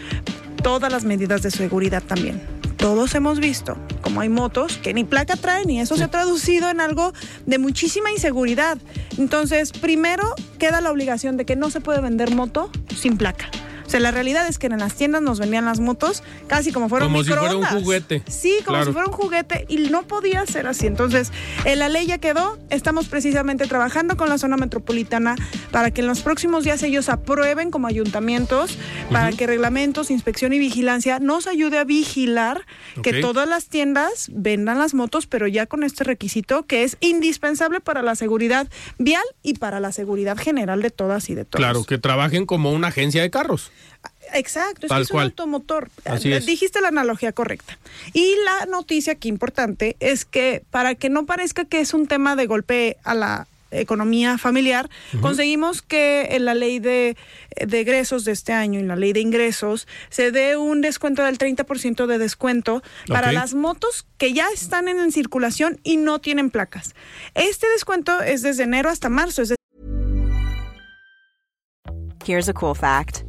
Todas 0.63 0.91
las 0.91 1.03
medidas 1.03 1.41
de 1.41 1.51
seguridad 1.51 2.03
también. 2.03 2.41
Todos 2.77 3.13
hemos 3.15 3.39
visto 3.39 3.77
como 4.01 4.21
hay 4.21 4.29
motos 4.29 4.77
que 4.77 4.93
ni 4.93 5.03
placa 5.03 5.35
traen 5.35 5.69
y 5.69 5.81
eso 5.81 5.97
se 5.97 6.03
ha 6.05 6.07
traducido 6.07 6.69
en 6.69 6.81
algo 6.81 7.13
de 7.45 7.57
muchísima 7.59 8.11
inseguridad. 8.11 8.77
Entonces, 9.17 9.71
primero 9.71 10.33
queda 10.57 10.81
la 10.81 10.91
obligación 10.91 11.37
de 11.37 11.45
que 11.45 11.55
no 11.55 11.69
se 11.69 11.81
puede 11.81 12.01
vender 12.01 12.33
moto 12.33 12.71
sin 12.95 13.17
placa. 13.17 13.49
O 13.89 13.91
sea, 13.91 13.99
la 13.99 14.11
realidad 14.11 14.47
es 14.47 14.59
que 14.59 14.67
en 14.67 14.77
las 14.77 14.93
tiendas 14.93 15.23
nos 15.23 15.39
vendían 15.39 15.65
las 15.65 15.79
motos 15.79 16.21
casi 16.45 16.71
como 16.71 16.89
fueron 16.89 17.07
Como 17.07 17.23
si 17.23 17.31
fuera 17.31 17.55
un 17.55 17.65
juguete. 17.65 18.21
Sí, 18.27 18.59
como 18.63 18.85
si 18.85 18.91
fuera 18.91 19.07
un 19.07 19.13
juguete 19.13 19.65
y 19.67 19.77
no 19.89 20.03
podía 20.03 20.45
ser 20.45 20.67
así. 20.67 20.85
Entonces, 20.85 21.31
en 21.65 21.71
eh, 21.71 21.75
la 21.75 21.89
ley 21.89 22.05
ya 22.05 22.19
quedó. 22.19 22.59
Estamos 22.69 23.07
precisamente 23.07 23.65
trabajando 23.65 24.15
con 24.15 24.29
la 24.29 24.37
zona 24.37 24.57
metropolitana 24.57 25.35
para 25.71 25.89
que 25.89 26.01
en 26.01 26.07
los 26.07 26.21
próximos 26.21 26.65
días 26.65 26.83
ellos 26.83 27.09
aprueben 27.09 27.71
como 27.71 27.87
ayuntamientos 27.87 28.77
para 29.11 29.31
que 29.31 29.47
reglamentos, 29.47 30.11
inspección 30.11 30.53
y 30.53 30.59
vigilancia 30.59 31.17
nos 31.17 31.47
ayude 31.47 31.79
a 31.79 31.83
vigilar 31.83 32.67
que 33.01 33.21
todas 33.21 33.49
las 33.49 33.69
tiendas 33.69 34.29
vendan 34.31 34.77
las 34.77 34.93
motos, 34.93 35.25
pero 35.25 35.47
ya 35.47 35.65
con 35.65 35.83
este 35.83 36.03
requisito 36.03 36.67
que 36.67 36.83
es 36.83 36.95
indispensable 36.99 37.79
para 37.79 38.03
la 38.03 38.13
seguridad 38.13 38.67
vial 38.99 39.23
y 39.41 39.55
para 39.55 39.79
la 39.79 39.91
seguridad 39.91 40.37
general 40.37 40.83
de 40.83 40.91
todas 40.91 41.27
y 41.31 41.33
de 41.33 41.45
todos. 41.45 41.59
Claro, 41.59 41.85
que 41.85 41.97
trabajen 41.97 42.45
como 42.45 42.71
una 42.71 42.89
agencia 42.89 43.23
de 43.23 43.31
carros. 43.31 43.71
Exacto, 44.33 44.85
es, 44.85 45.11
un 45.11 45.21
automotor. 45.21 45.89
Dijiste 46.45 46.81
la 46.81 46.89
analogía 46.89 47.31
correcta. 47.31 47.77
Y 48.13 48.35
la 48.45 48.65
noticia 48.67 49.15
que 49.15 49.27
importante 49.27 49.95
es 49.99 50.25
que 50.25 50.63
para 50.69 50.95
que 50.95 51.09
no 51.09 51.25
parezca 51.25 51.65
que 51.65 51.79
es 51.79 51.93
un 51.93 52.07
tema 52.07 52.35
de 52.35 52.45
golpe 52.45 52.97
a 53.03 53.13
la 53.15 53.47
economía 53.71 54.37
familiar, 54.39 54.89
conseguimos 55.21 55.83
que 55.83 56.29
en 56.31 56.45
la 56.45 56.55
ley 56.55 56.79
de, 56.79 57.15
de 57.55 57.79
egresos 57.79 58.25
de 58.25 58.31
este 58.31 58.51
año, 58.51 58.79
en 58.79 58.87
la 58.87 58.95
ley 58.95 59.13
de 59.13 59.19
ingresos, 59.19 59.87
se 60.09 60.31
dé 60.31 60.57
un 60.57 60.81
descuento 60.81 61.23
del 61.23 61.37
30% 61.37 62.07
de 62.07 62.17
descuento 62.17 62.81
para 63.07 63.31
las 63.31 63.53
motos 63.53 64.07
que 64.17 64.33
ya 64.33 64.47
están 64.51 64.87
en 64.87 65.11
circulación 65.11 65.79
y 65.83 65.97
no 65.97 66.19
tienen 66.19 66.49
placas. 66.49 66.95
Este 67.35 67.67
descuento 67.69 68.21
es 68.21 68.41
desde 68.41 68.63
enero 68.63 68.89
hasta 68.89 69.09
marzo, 69.09 69.43
es 69.43 69.53
Here's 72.25 72.47
a 72.47 72.53
cool 72.53 72.75
fact 72.75 73.28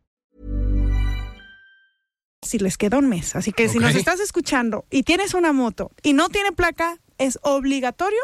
Si 2.41 2.57
les 2.59 2.77
queda 2.77 2.97
un 2.97 3.07
mes. 3.07 3.35
Así 3.35 3.51
que 3.51 3.69
si 3.69 3.79
nos 3.79 3.95
estás 3.95 4.19
escuchando 4.19 4.85
y 4.89 5.03
tienes 5.03 5.33
una 5.33 5.53
moto 5.53 5.91
y 6.03 6.13
no 6.13 6.29
tiene 6.29 6.51
placa, 6.51 6.97
es 7.21 7.39
obligatorio 7.43 8.19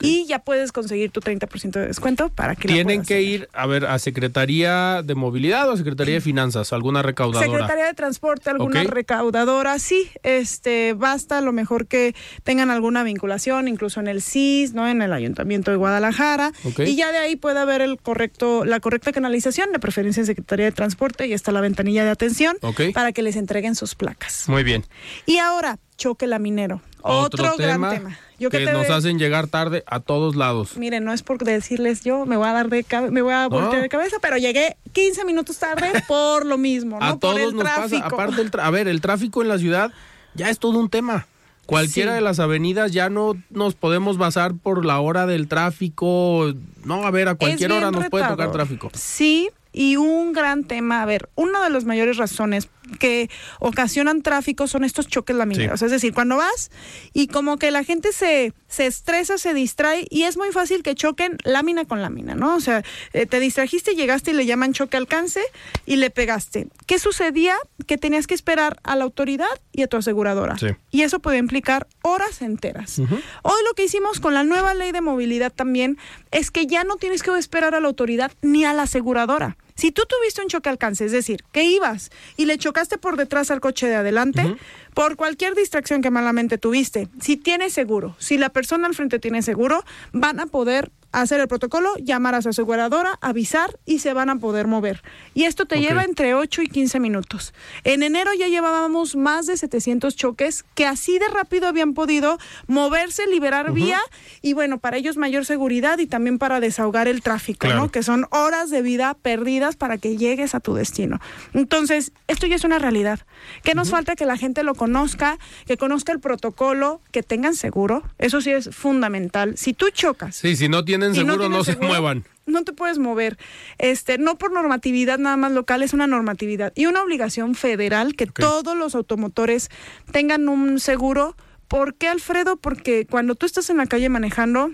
y 0.00 0.26
ya 0.26 0.40
puedes 0.40 0.72
conseguir 0.72 1.10
tu 1.10 1.20
30% 1.20 1.70
de 1.70 1.86
descuento 1.86 2.28
para 2.28 2.54
que 2.56 2.68
Tienen 2.68 3.02
que 3.04 3.22
ir, 3.22 3.48
a 3.52 3.66
ver, 3.66 3.86
a 3.86 3.98
Secretaría 3.98 5.02
de 5.02 5.14
Movilidad 5.14 5.68
o 5.68 5.72
a 5.72 5.76
Secretaría 5.76 6.14
de 6.14 6.20
Finanzas, 6.20 6.72
alguna 6.72 7.02
recaudadora. 7.02 7.46
Secretaría 7.46 7.86
de 7.86 7.94
Transporte, 7.94 8.50
alguna 8.50 8.84
recaudadora, 8.84 9.78
sí, 9.78 10.08
este, 10.22 10.94
basta 10.94 11.38
a 11.38 11.40
lo 11.40 11.52
mejor 11.52 11.86
que 11.86 12.14
tengan 12.44 12.70
alguna 12.70 13.02
vinculación, 13.02 13.68
incluso 13.68 14.00
en 14.00 14.08
el 14.08 14.22
CIS, 14.22 14.74
¿no? 14.74 14.88
En 14.88 15.02
el 15.02 15.12
Ayuntamiento 15.12 15.70
de 15.70 15.76
Guadalajara, 15.76 16.52
Ok. 16.64 16.80
y 16.80 16.96
ya 16.96 17.12
de 17.12 17.18
ahí 17.18 17.36
puede 17.36 17.58
haber 17.58 17.80
el 17.80 17.98
correcto, 18.00 18.64
la 18.64 18.80
correcta 18.80 19.12
canalización, 19.12 19.72
de 19.72 19.78
preferencia 19.78 20.20
en 20.20 20.26
Secretaría 20.26 20.66
de 20.66 20.72
Transporte, 20.72 21.26
y 21.26 21.32
está 21.32 21.52
la 21.52 21.60
ventanilla 21.60 22.04
de 22.04 22.10
atención 22.10 22.56
para 22.94 23.12
que 23.12 23.22
les 23.22 23.36
entreguen 23.36 23.74
sus 23.74 23.94
placas. 23.94 24.48
Muy 24.48 24.62
bien. 24.62 24.84
Y 25.26 25.38
ahora, 25.38 25.78
choque 25.96 26.26
laminero. 26.26 26.82
Otro, 27.08 27.54
gran 27.56 27.90
tema. 27.90 28.18
Yo 28.38 28.50
que 28.50 28.58
que 28.58 28.66
te 28.66 28.72
nos 28.72 28.86
ve- 28.88 28.92
hacen 28.94 29.18
llegar 29.18 29.46
tarde 29.46 29.82
a 29.86 30.00
todos 30.00 30.36
lados. 30.36 30.76
Miren, 30.76 31.04
no 31.04 31.12
es 31.12 31.22
por 31.22 31.38
decirles 31.42 32.04
yo, 32.04 32.26
me 32.26 32.36
voy 32.36 32.46
a 32.48 32.52
dar 32.52 32.68
de 32.68 32.84
cabe- 32.84 33.10
me 33.10 33.22
voy 33.22 33.32
a 33.32 33.48
voltear 33.48 33.76
No. 33.76 33.82
de 33.82 33.88
cabeza, 33.88 34.16
pero 34.20 34.36
llegué 34.36 34.76
15 34.92 35.24
minutos 35.24 35.58
tarde 35.58 35.90
por 36.08 36.44
lo 36.44 36.58
mismo, 36.58 36.98
¿no? 37.00 37.04
a 37.06 37.10
por 37.12 37.20
todos 37.20 37.40
el 37.40 37.54
nos 37.54 37.64
tráfico. 37.64 38.02
pasa. 38.02 38.14
Aparte, 38.14 38.42
el 38.42 38.50
tra- 38.50 38.64
a 38.64 38.70
ver, 38.70 38.88
el 38.88 39.00
tráfico 39.00 39.40
en 39.42 39.48
la 39.48 39.58
ciudad 39.58 39.90
ya 40.34 40.50
es 40.50 40.58
todo 40.58 40.78
un 40.78 40.90
tema. 40.90 41.26
Cualquiera 41.64 42.12
Sí. 42.12 42.16
de 42.16 42.20
las 42.20 42.38
avenidas 42.38 42.92
ya 42.92 43.08
no 43.08 43.32
nos 43.50 43.74
podemos 43.74 44.18
basar 44.18 44.54
por 44.54 44.84
la 44.84 45.00
hora 45.00 45.26
del 45.26 45.48
tráfico. 45.48 46.52
No, 46.84 47.04
a 47.06 47.10
ver, 47.10 47.28
a 47.28 47.34
cualquier 47.34 47.72
hora 47.72 47.90
nos 47.90 48.08
puede 48.08 48.28
tocar 48.28 48.52
tráfico. 48.52 48.90
Sí, 48.94 49.48
y 49.76 49.96
un 49.96 50.32
gran 50.32 50.64
tema, 50.64 51.02
a 51.02 51.04
ver, 51.04 51.28
una 51.34 51.62
de 51.62 51.68
las 51.68 51.84
mayores 51.84 52.16
razones 52.16 52.70
que 52.98 53.28
ocasionan 53.60 54.22
tráfico 54.22 54.66
son 54.68 54.84
estos 54.84 55.06
choques 55.06 55.36
lamineros. 55.36 55.82
Es 55.82 55.90
decir, 55.90 56.14
cuando 56.14 56.38
vas 56.38 56.70
y 57.12 57.26
como 57.26 57.58
que 57.58 57.70
la 57.70 57.84
gente 57.84 58.12
se, 58.12 58.54
se 58.68 58.86
estresa, 58.86 59.36
se 59.36 59.52
distrae 59.52 60.06
y 60.08 60.22
es 60.22 60.38
muy 60.38 60.50
fácil 60.50 60.82
que 60.82 60.94
choquen 60.94 61.36
lámina 61.44 61.84
con 61.84 62.00
lámina, 62.00 62.34
¿no? 62.34 62.56
O 62.56 62.60
sea, 62.60 62.84
eh, 63.12 63.26
te 63.26 63.38
distrajiste, 63.38 63.94
llegaste 63.94 64.30
y 64.30 64.34
le 64.34 64.46
llaman 64.46 64.72
choque 64.72 64.96
alcance 64.96 65.42
y 65.84 65.96
le 65.96 66.08
pegaste. 66.08 66.68
¿Qué 66.86 66.98
sucedía? 66.98 67.56
Que 67.86 67.98
tenías 67.98 68.26
que 68.26 68.34
esperar 68.34 68.78
a 68.82 68.96
la 68.96 69.04
autoridad 69.04 69.60
y 69.72 69.82
a 69.82 69.88
tu 69.88 69.98
aseguradora. 69.98 70.56
Sí. 70.56 70.68
Y 70.90 71.02
eso 71.02 71.18
puede 71.18 71.36
implicar 71.36 71.86
horas 72.00 72.40
enteras. 72.40 72.98
Hoy 72.98 73.60
lo 73.68 73.74
que 73.74 73.84
hicimos 73.84 74.20
con 74.20 74.32
la 74.32 74.42
nueva 74.42 74.72
ley 74.72 74.92
de 74.92 75.02
movilidad 75.02 75.52
también 75.52 75.98
es 76.30 76.50
que 76.50 76.66
ya 76.66 76.84
no 76.84 76.96
tienes 76.96 77.22
que 77.22 77.36
esperar 77.36 77.74
a 77.74 77.80
la 77.80 77.88
autoridad 77.88 78.32
ni 78.40 78.64
a 78.64 78.72
la 78.72 78.84
aseguradora. 78.84 79.58
Si 79.76 79.92
tú 79.92 80.02
tuviste 80.08 80.42
un 80.42 80.48
choque 80.48 80.68
alcance, 80.68 81.04
es 81.04 81.12
decir, 81.12 81.44
que 81.52 81.64
ibas 81.64 82.10
y 82.36 82.46
le 82.46 82.58
chocaste 82.58 82.98
por 82.98 83.16
detrás 83.16 83.50
al 83.50 83.60
coche 83.60 83.86
de 83.86 83.94
adelante, 83.94 84.56
por 84.94 85.16
cualquier 85.16 85.54
distracción 85.54 86.02
que 86.02 86.10
malamente 86.10 86.58
tuviste, 86.58 87.08
si 87.20 87.36
tienes 87.36 87.72
seguro, 87.74 88.16
si 88.18 88.38
la 88.38 88.48
persona 88.48 88.86
al 88.86 88.94
frente 88.94 89.18
tiene 89.18 89.42
seguro, 89.42 89.84
van 90.12 90.40
a 90.40 90.46
poder 90.46 90.90
hacer 91.22 91.40
el 91.40 91.48
protocolo, 91.48 91.94
llamar 91.96 92.34
a 92.34 92.42
su 92.42 92.48
aseguradora, 92.50 93.18
avisar 93.20 93.78
y 93.86 94.00
se 94.00 94.12
van 94.12 94.30
a 94.30 94.36
poder 94.36 94.66
mover. 94.66 95.02
Y 95.34 95.44
esto 95.44 95.66
te 95.66 95.80
lleva 95.80 96.04
entre 96.04 96.34
8 96.34 96.62
y 96.62 96.68
15 96.68 97.00
minutos. 97.00 97.54
En 97.84 98.02
enero 98.02 98.30
ya 98.38 98.48
llevábamos 98.48 99.16
más 99.16 99.46
de 99.46 99.56
700 99.56 100.14
choques 100.16 100.64
que 100.74 100.86
así 100.86 101.18
de 101.18 101.28
rápido 101.28 101.68
habían 101.68 101.94
podido 101.94 102.38
moverse, 102.66 103.26
liberar 103.26 103.72
vía 103.72 104.00
y 104.42 104.52
bueno, 104.52 104.78
para 104.78 104.96
ellos 104.96 105.16
mayor 105.16 105.44
seguridad 105.44 105.98
y 105.98 106.06
también 106.06 106.38
para 106.38 106.60
desahogar 106.60 107.08
el 107.08 107.22
tráfico, 107.22 107.66
Claro. 107.66 107.82
¿no? 107.82 107.90
Que 107.90 108.02
son 108.02 108.26
horas 108.30 108.70
de 108.70 108.82
vida 108.82 109.14
perdidas 109.14 109.76
para 109.76 109.98
que 109.98 110.16
llegues 110.16 110.54
a 110.54 110.60
tu 110.60 110.74
destino. 110.74 111.20
Entonces, 111.54 112.12
esto 112.28 112.46
ya 112.46 112.56
es 112.56 112.64
una 112.64 112.78
realidad. 112.78 113.20
Que 113.62 113.74
nos 113.74 113.90
falta 113.90 114.16
que 114.16 114.26
la 114.26 114.36
gente 114.36 114.62
lo 114.62 114.74
conozca, 114.74 115.38
que 115.66 115.76
conozca 115.76 116.12
el 116.12 116.20
protocolo, 116.20 117.00
que 117.12 117.22
tengan 117.22 117.54
seguro. 117.54 118.02
Eso 118.18 118.40
sí 118.40 118.50
es 118.50 118.70
fundamental. 118.74 119.56
Si 119.56 119.72
tú 119.72 119.90
chocas 119.90 120.36
Sí, 120.36 120.56
si 120.56 120.68
no 120.68 120.84
tienen 121.12 121.30
seguro, 121.30 121.48
no, 121.48 121.64
se 121.64 121.72
seguro, 121.72 121.88
muevan. 121.88 122.24
No 122.46 122.64
te 122.64 122.72
puedes 122.72 122.98
mover. 122.98 123.38
Este, 123.78 124.18
no 124.18 124.38
por 124.38 124.52
normatividad 124.52 125.18
nada 125.18 125.36
más 125.36 125.52
local, 125.52 125.82
es 125.82 125.92
una 125.92 126.06
normatividad 126.06 126.72
y 126.76 126.86
una 126.86 127.02
obligación 127.02 127.54
federal 127.54 128.14
que 128.14 128.26
todos 128.26 128.76
los 128.76 128.94
automotores 128.94 129.70
tengan 130.12 130.48
un 130.48 130.78
seguro. 130.80 131.36
¿Por 131.68 131.94
qué, 131.94 132.08
Alfredo? 132.08 132.56
Porque 132.56 133.06
cuando 133.06 133.34
tú 133.34 133.46
estás 133.46 133.70
en 133.70 133.78
la 133.78 133.86
calle 133.86 134.08
manejando, 134.08 134.70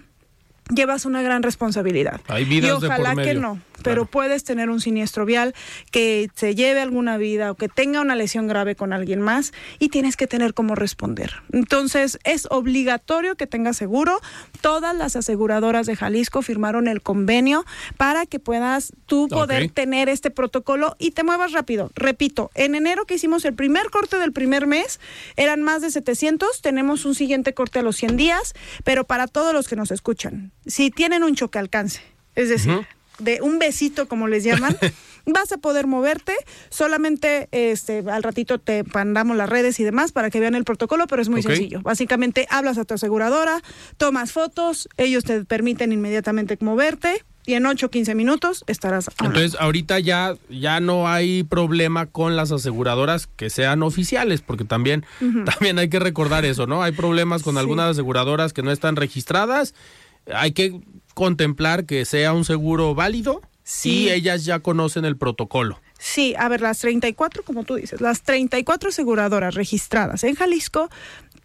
llevas 0.75 1.07
una 1.07 1.23
gran 1.23 1.43
responsabilidad. 1.43 2.21
Hay 2.29 2.45
vidas 2.45 2.79
y 2.79 2.81
de 2.83 2.89
por 2.89 3.01
ojalá 3.01 3.11
que 3.11 3.29
medio. 3.29 3.41
no, 3.41 3.61
pero 3.83 4.07
puedes 4.07 4.45
tener 4.45 4.71
un 4.71 4.81
siniestro 4.81 5.25
vial 5.25 5.55
que 5.91 6.31
se 6.35 6.55
lleve 6.55 6.81
alguna 6.81 7.17
vida 7.17 7.51
o 7.51 7.55
que 7.55 7.69
tenga 7.69 8.01
una 8.01 8.15
lesión 8.15 8.47
grave 8.47 8.77
con 8.77 8.93
alguien 8.93 9.21
más 9.21 9.53
y 9.79 9.89
tienes 9.89 10.17
que 10.17 10.27
tener 10.27 10.55
cómo 10.55 10.75
responder. 10.75 11.43
Entonces, 11.53 12.19
es 12.25 12.47
obligatorio 12.51 13.37
que 13.37 13.47
tengas 13.47 13.77
seguro. 13.77 14.21
Todas 14.61 14.97
las 14.97 15.17
aseguradoras 15.17 15.87
de 15.87 15.97
Jalisco 15.97 16.43
firmaron 16.43 16.89
el 16.89 17.03
convenio 17.03 17.65
para 17.97 18.27
que 18.27 18.39
puedas 18.39 18.93
tú 19.07 19.29
poder 19.29 19.71
tener 19.71 20.09
este 20.09 20.31
protocolo 20.31 20.97
y 20.99 21.13
te 21.13 21.25
muevas 21.25 21.53
rápido. 21.53 21.91
Repito, 21.95 22.51
en 22.55 22.75
enero 22.75 23.05
que 23.07 23.15
hicimos 23.15 23.45
el 23.45 23.55
primer 23.55 23.91
corte 23.91 24.19
del 24.19 24.33
primer 24.33 24.67
mes, 24.67 25.01
eran 25.37 25.63
más 25.63 25.83
de 25.83 25.91
700, 25.91 26.63
tenemos 26.63 27.05
un 27.05 27.15
siguiente 27.15 27.55
corte 27.55 27.79
a 27.79 27.83
los 27.83 27.97
100 27.97 28.17
días, 28.17 28.55
pero 28.85 29.05
para 29.05 29.27
todos 29.27 29.53
los 29.53 29.69
que 29.69 29.77
nos 29.77 29.91
escuchan, 29.91 30.53
si 30.67 30.91
tienen 30.91 31.23
un 31.23 31.35
choque 31.35 31.59
alcance, 31.59 32.03
es 32.35 32.49
decir. 32.49 32.87
De 33.19 33.41
un 33.43 33.59
besito 33.59 34.09
como 34.09 34.29
les 34.29 34.45
llaman, 34.45 34.77
vas 35.27 35.53
a 35.53 35.59
poder 35.59 35.87
moverte, 35.87 36.35
solamente 36.69 37.49
este 37.53 38.03
al 38.11 38.23
ratito 38.23 38.59
te 38.59 38.83
mandamos 38.95 39.37
las 39.37 39.49
redes 39.49 39.79
y 39.81 39.85
demás 39.85 40.13
para 40.13 40.31
que 40.31 40.41
vean 40.41 40.55
el 40.55 40.65
protocolo, 40.65 41.07
pero 41.07 41.23
es 41.23 41.29
muy 41.29 41.43
sencillo. 41.43 41.81
Básicamente 41.83 42.47
hablas 42.51 42.79
a 42.79 42.85
tu 42.85 42.95
aseguradora, 42.95 43.63
tomas 43.99 44.33
fotos, 44.33 44.89
ellos 44.97 45.25
te 45.25 45.45
permiten 45.45 45.93
inmediatamente 45.93 46.57
moverte 46.61 47.25
y 47.45 47.55
en 47.55 47.67
8 47.67 47.87
o 47.87 47.91
15 47.91 48.15
minutos 48.15 48.63
estarás 48.69 49.09
hablando. 49.09 49.39
Entonces, 49.41 49.61
ahorita 49.61 49.99
ya, 49.99 50.37
ya 50.49 50.79
no 50.81 51.09
hay 51.09 51.43
problema 51.43 52.07
con 52.07 52.37
las 52.37 52.53
aseguradoras 52.53 53.27
que 53.27 53.51
sean 53.51 53.83
oficiales, 53.83 54.43
porque 54.43 54.65
también, 54.65 55.05
también 55.45 55.79
hay 55.81 55.89
que 55.89 55.99
recordar 55.99 56.45
eso, 56.45 56.69
¿no? 56.69 56.83
Hay 56.85 56.93
problemas 56.93 57.43
con 57.43 57.55
Sí. 57.55 57.59
algunas 57.61 57.91
aseguradoras 57.91 58.53
que 58.53 58.63
no 58.63 58.71
están 58.71 58.95
registradas. 58.95 59.75
Hay 60.33 60.53
que 60.53 60.81
contemplar 61.15 61.85
que 61.87 62.05
sea 62.05 62.33
un 62.33 62.45
seguro 62.45 62.95
válido 62.95 63.41
Sí. 63.65 64.05
y 64.05 64.11
ellas 64.11 64.45
ya 64.45 64.59
conocen 64.59 65.05
el 65.05 65.17
protocolo. 65.17 65.81
Sí, 65.99 66.35
a 66.37 66.49
ver, 66.49 66.61
las 66.61 66.81
34, 66.81 67.45
como 67.45 67.63
tú 67.63 67.77
dices, 67.77 68.01
las 68.01 68.23
34 68.23 68.89
aseguradoras 68.89 69.55
registradas 69.55 70.25
en 70.25 70.35
Jalisco 70.35 70.91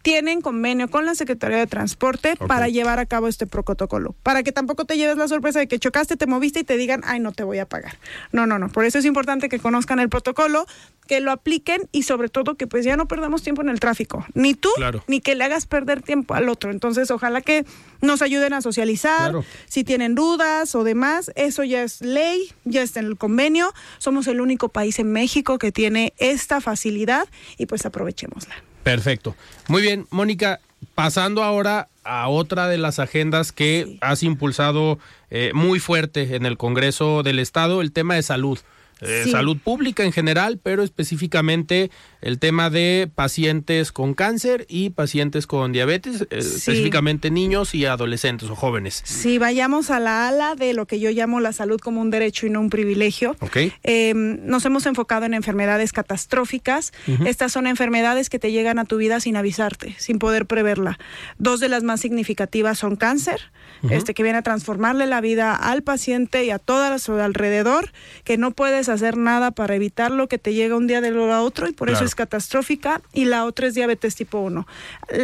tienen 0.02 0.40
convenio 0.40 0.88
con 0.88 1.06
la 1.06 1.14
Secretaría 1.14 1.58
de 1.58 1.66
Transporte 1.66 2.36
para 2.46 2.68
llevar 2.68 2.98
a 2.98 3.06
cabo 3.06 3.28
este 3.28 3.46
protocolo. 3.46 4.14
Para 4.22 4.42
que 4.42 4.52
tampoco 4.52 4.84
te 4.84 4.96
lleves 4.96 5.16
la 5.16 5.28
sorpresa 5.28 5.58
de 5.58 5.68
que 5.68 5.78
chocaste, 5.78 6.16
te 6.16 6.26
moviste 6.26 6.60
y 6.60 6.64
te 6.64 6.76
digan, 6.76 7.02
ay, 7.04 7.20
no 7.20 7.32
te 7.32 7.44
voy 7.44 7.58
a 7.58 7.66
pagar. 7.66 7.98
No, 8.32 8.46
no, 8.46 8.58
no. 8.58 8.68
Por 8.68 8.84
eso 8.84 8.98
es 8.98 9.04
importante 9.04 9.48
que 9.48 9.58
conozcan 9.58 9.98
el 9.98 10.08
protocolo, 10.08 10.66
que 11.06 11.20
lo 11.20 11.32
apliquen 11.32 11.88
y 11.92 12.04
sobre 12.04 12.28
todo 12.28 12.54
que 12.54 12.66
pues 12.66 12.84
ya 12.84 12.96
no 12.96 13.08
perdamos 13.08 13.42
tiempo 13.42 13.62
en 13.62 13.68
el 13.68 13.80
tráfico. 13.80 14.24
Ni 14.34 14.54
tú, 14.54 14.70
ni 15.06 15.20
que 15.20 15.34
le 15.34 15.44
hagas 15.44 15.66
perder 15.66 16.02
tiempo 16.02 16.34
al 16.34 16.48
otro. 16.48 16.70
Entonces, 16.70 17.10
ojalá 17.10 17.40
que 17.40 17.64
nos 18.00 18.22
ayuden 18.22 18.52
a 18.52 18.62
socializar. 18.62 19.32
Si 19.66 19.84
tienen 19.84 20.14
dudas 20.14 20.74
o 20.74 20.84
demás, 20.84 21.32
eso 21.34 21.64
ya 21.64 21.82
es 21.82 22.00
ley, 22.00 22.52
ya 22.64 22.82
está 22.82 23.00
en 23.00 23.06
el 23.06 23.16
convenio. 23.16 23.72
Somos 23.98 24.26
el 24.26 24.40
único 24.40 24.68
país 24.68 24.98
en 24.98 25.12
México 25.12 25.58
que 25.58 25.72
tiene 25.72 26.14
esta 26.18 26.60
facilidad 26.60 27.28
y 27.56 27.66
pues 27.66 27.84
aprovechémosla. 27.84 28.67
Perfecto. 28.88 29.36
Muy 29.68 29.82
bien, 29.82 30.06
Mónica, 30.08 30.60
pasando 30.94 31.42
ahora 31.42 31.88
a 32.04 32.30
otra 32.30 32.68
de 32.68 32.78
las 32.78 32.98
agendas 32.98 33.52
que 33.52 33.98
has 34.00 34.22
impulsado 34.22 34.98
eh, 35.28 35.50
muy 35.52 35.78
fuerte 35.78 36.36
en 36.36 36.46
el 36.46 36.56
Congreso 36.56 37.22
del 37.22 37.38
Estado, 37.38 37.82
el 37.82 37.92
tema 37.92 38.14
de 38.14 38.22
salud. 38.22 38.58
Eh, 39.00 39.26
salud 39.30 39.56
pública 39.58 40.04
en 40.04 40.12
general, 40.12 40.58
pero 40.62 40.82
específicamente 40.82 41.90
el 42.20 42.38
tema 42.38 42.68
de 42.68 43.08
pacientes 43.14 43.92
con 43.92 44.14
cáncer 44.14 44.66
y 44.68 44.90
pacientes 44.90 45.46
con 45.46 45.72
diabetes, 45.72 46.22
eh, 46.22 46.38
específicamente 46.38 47.30
niños 47.30 47.74
y 47.74 47.84
adolescentes 47.84 48.50
o 48.50 48.56
jóvenes. 48.56 49.02
Sí, 49.04 49.38
vayamos 49.38 49.90
a 49.90 50.00
la 50.00 50.28
ala 50.28 50.54
de 50.56 50.74
lo 50.74 50.86
que 50.86 50.98
yo 50.98 51.10
llamo 51.10 51.40
la 51.40 51.52
salud 51.52 51.78
como 51.80 52.00
un 52.00 52.10
derecho 52.10 52.46
y 52.46 52.50
no 52.50 52.60
un 52.60 52.70
privilegio. 52.70 53.36
Okay. 53.40 53.72
Em, 53.82 54.44
nos 54.44 54.64
hemos 54.64 54.86
enfocado 54.86 55.26
en 55.26 55.34
enfermedades 55.34 55.92
catastróficas. 55.92 56.92
Estas 57.24 57.52
son 57.52 57.66
enfermedades 57.66 58.28
que 58.30 58.38
te 58.38 58.52
llegan 58.52 58.78
a 58.78 58.84
tu 58.84 58.96
vida 58.96 59.20
sin 59.20 59.36
avisarte, 59.36 59.94
sin 59.98 60.18
poder 60.18 60.46
preverla. 60.46 60.98
Dos 61.38 61.60
de 61.60 61.68
las 61.68 61.82
más 61.84 62.00
significativas 62.00 62.78
son 62.78 62.96
cáncer, 62.96 63.52
este 63.90 64.14
que 64.14 64.22
viene 64.22 64.38
a 64.38 64.42
transformarle 64.42 65.06
la 65.06 65.20
vida 65.20 65.54
al 65.54 65.82
paciente 65.82 66.44
y 66.44 66.50
a 66.50 66.58
toda 66.58 66.98
su 66.98 67.14
alrededor, 67.14 67.92
que 68.24 68.36
no 68.38 68.50
puedes 68.50 68.87
hacer 68.88 69.16
nada 69.16 69.50
para 69.50 69.74
evitarlo, 69.74 70.28
que 70.28 70.38
te 70.38 70.54
llega 70.54 70.76
un 70.76 70.86
día 70.86 71.00
de 71.00 71.10
lo 71.10 71.32
a 71.32 71.42
otro 71.42 71.68
y 71.68 71.72
por 71.72 71.90
eso 71.90 72.04
es 72.04 72.14
catastrófica 72.14 73.02
y 73.12 73.24
la 73.24 73.44
otra 73.44 73.66
es 73.66 73.74
diabetes 73.74 74.14
tipo 74.14 74.40
1. 74.40 74.66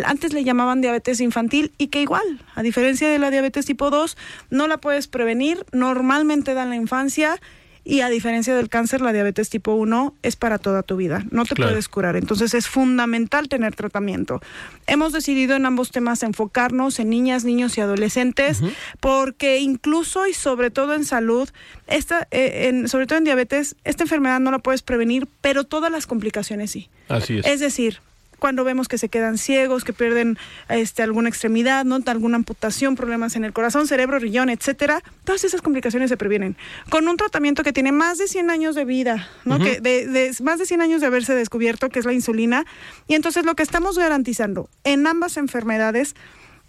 Antes 0.04 0.32
le 0.32 0.44
llamaban 0.44 0.80
diabetes 0.80 1.20
infantil 1.20 1.72
y 1.78 1.88
que 1.88 2.02
igual, 2.02 2.40
a 2.54 2.62
diferencia 2.62 3.08
de 3.08 3.18
la 3.18 3.30
diabetes 3.30 3.66
tipo 3.66 3.90
2, 3.90 4.16
no 4.50 4.66
la 4.66 4.78
puedes 4.78 5.08
prevenir, 5.08 5.64
normalmente 5.72 6.54
da 6.54 6.64
en 6.64 6.70
la 6.70 6.76
infancia 6.76 7.40
y 7.84 8.00
a 8.00 8.08
diferencia 8.08 8.54
del 8.54 8.70
cáncer, 8.70 9.02
la 9.02 9.12
diabetes 9.12 9.50
tipo 9.50 9.74
1 9.74 10.14
es 10.22 10.36
para 10.36 10.58
toda 10.58 10.82
tu 10.82 10.96
vida, 10.96 11.24
no 11.30 11.44
te 11.44 11.54
puedes 11.54 11.88
curar. 11.88 12.16
Entonces 12.16 12.54
es 12.54 12.66
fundamental 12.66 13.48
tener 13.48 13.74
tratamiento. 13.74 14.40
Hemos 14.86 15.12
decidido 15.12 15.54
en 15.54 15.66
ambos 15.66 15.90
temas 15.90 16.22
enfocarnos 16.22 16.98
en 16.98 17.10
niñas, 17.10 17.44
niños 17.44 17.76
y 17.76 17.82
adolescentes, 17.82 18.62
porque 19.00 19.58
incluso 19.58 20.26
y 20.26 20.32
sobre 20.32 20.70
todo 20.70 20.94
en 20.94 21.04
salud, 21.04 21.50
esta, 21.86 22.26
eh, 22.30 22.68
en, 22.68 22.88
sobre 22.88 23.06
todo 23.06 23.18
en 23.18 23.24
diabetes, 23.24 23.76
esta 23.84 24.04
enfermedad 24.04 24.40
no 24.40 24.50
la 24.50 24.58
puedes 24.60 24.82
prevenir, 24.82 25.28
pero 25.42 25.64
todas 25.64 25.92
las 25.92 26.06
complicaciones 26.06 26.70
sí. 26.70 26.88
Así 27.08 27.38
es. 27.38 27.46
Es 27.46 27.60
decir, 27.60 28.00
cuando 28.44 28.62
vemos 28.62 28.88
que 28.88 28.98
se 28.98 29.08
quedan 29.08 29.38
ciegos, 29.38 29.84
que 29.84 29.94
pierden 29.94 30.36
este, 30.68 31.02
alguna 31.02 31.30
extremidad, 31.30 31.86
¿no? 31.86 31.98
alguna 32.04 32.36
amputación, 32.36 32.94
problemas 32.94 33.36
en 33.36 33.44
el 33.46 33.54
corazón, 33.54 33.86
cerebro, 33.86 34.18
riñón, 34.18 34.50
etcétera, 34.50 35.02
todas 35.24 35.44
esas 35.44 35.62
complicaciones 35.62 36.10
se 36.10 36.18
previenen. 36.18 36.54
Con 36.90 37.08
un 37.08 37.16
tratamiento 37.16 37.62
que 37.62 37.72
tiene 37.72 37.90
más 37.90 38.18
de 38.18 38.28
100 38.28 38.50
años 38.50 38.74
de 38.74 38.84
vida, 38.84 39.30
¿no? 39.46 39.58
que 39.58 39.80
de, 39.80 40.30
más 40.42 40.58
de 40.58 40.66
100 40.66 40.82
años 40.82 41.00
de 41.00 41.06
haberse 41.06 41.34
descubierto, 41.34 41.88
que 41.88 42.00
es 42.00 42.04
la 42.04 42.12
insulina. 42.12 42.66
Y 43.08 43.14
entonces 43.14 43.46
lo 43.46 43.54
que 43.54 43.62
estamos 43.62 43.96
garantizando 43.96 44.68
en 44.84 45.06
ambas 45.06 45.38
enfermedades 45.38 46.14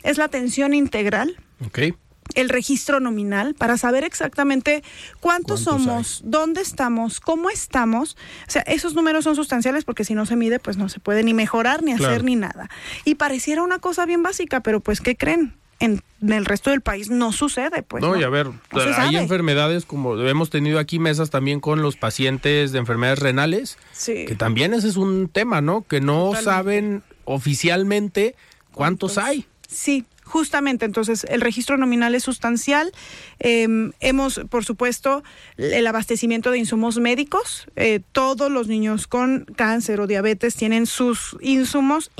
es 0.02 0.18
la 0.18 0.24
atención 0.24 0.74
integral. 0.74 1.36
Okay 1.68 1.94
el 2.34 2.50
registro 2.50 3.00
nominal 3.00 3.54
para 3.54 3.78
saber 3.78 4.04
exactamente 4.04 4.84
cuántos, 5.20 5.62
somos, 5.62 6.22
dónde 6.26 6.62
estamos, 6.62 7.20
cómo 7.20 7.50
estamos. 7.50 8.18
O 8.48 8.52
sea, 8.52 8.64
esos 8.64 8.96
números 8.96 9.24
son 9.24 9.36
sustanciales 9.36 9.86
porque 9.86 10.04
si 10.04 10.16
no 10.16 10.26
se 10.26 10.36
mide, 10.36 10.60
pues 10.60 10.78
no 10.78 10.90
se 10.90 11.00
puede 11.00 11.24
ni 11.24 11.34
mejorar, 11.34 11.84
ni 11.84 11.94
hacer, 11.94 12.24
ni 12.24 12.36
nada. 12.36 12.70
Y 13.06 13.16
pareciera 13.16 13.62
una 13.62 13.80
cosa 13.80 14.06
bien 14.06 14.24
básica, 14.24 14.62
pero 14.62 14.80
pues, 14.80 15.02
¿qué 15.02 15.16
creen? 15.16 15.56
En, 15.80 16.02
el 16.26 16.46
resto 16.46 16.72
del 16.72 16.82
país 16.82 17.10
no 17.10 17.32
sucede, 17.32 17.84
pues. 17.84 18.02
No, 18.02 18.16
y 18.16 18.24
a 18.24 18.30
ver, 18.30 18.48
hay 18.72 19.18
enfermedades 19.18 19.86
como 19.86 20.18
hemos 20.18 20.50
tenido 20.50 20.80
aquí 20.80 21.00
mesas 21.00 21.30
también 21.30 21.60
con 21.60 21.82
los 21.82 21.98
pacientes 21.98 22.72
de 22.72 22.80
enfermedades 22.80 23.20
renales, 23.20 23.78
que 24.06 24.36
también 24.36 24.74
ese 24.74 24.88
es 24.88 24.96
un 24.96 25.30
tema, 25.30 25.62
¿no? 25.62 25.84
Que 25.84 26.02
no 26.02 26.34
saben 26.42 27.04
oficialmente 27.26 28.36
cuántos 28.72 29.18
hay. 29.18 29.46
Sí, 29.68 30.06
Justamente, 30.26 30.86
entonces, 30.86 31.26
el 31.30 31.40
registro 31.40 31.78
nominal 31.78 32.16
es 32.16 32.24
sustancial. 32.24 32.92
Em, 33.40 33.94
hemos, 34.00 34.42
por 34.50 34.66
supuesto, 34.66 35.24
el 35.58 35.86
abastecimiento 35.86 36.52
de 36.52 36.58
insumos 36.58 36.98
médicos. 36.98 37.68
Eh, 37.76 38.02
todos 38.12 38.52
los 38.52 38.68
niños 38.68 39.08
con 39.08 39.46
cáncer 39.56 40.02
o 40.02 40.08
diabetes 40.08 40.56
tienen 40.56 40.88
sus 40.88 41.38
insumos 41.42 42.12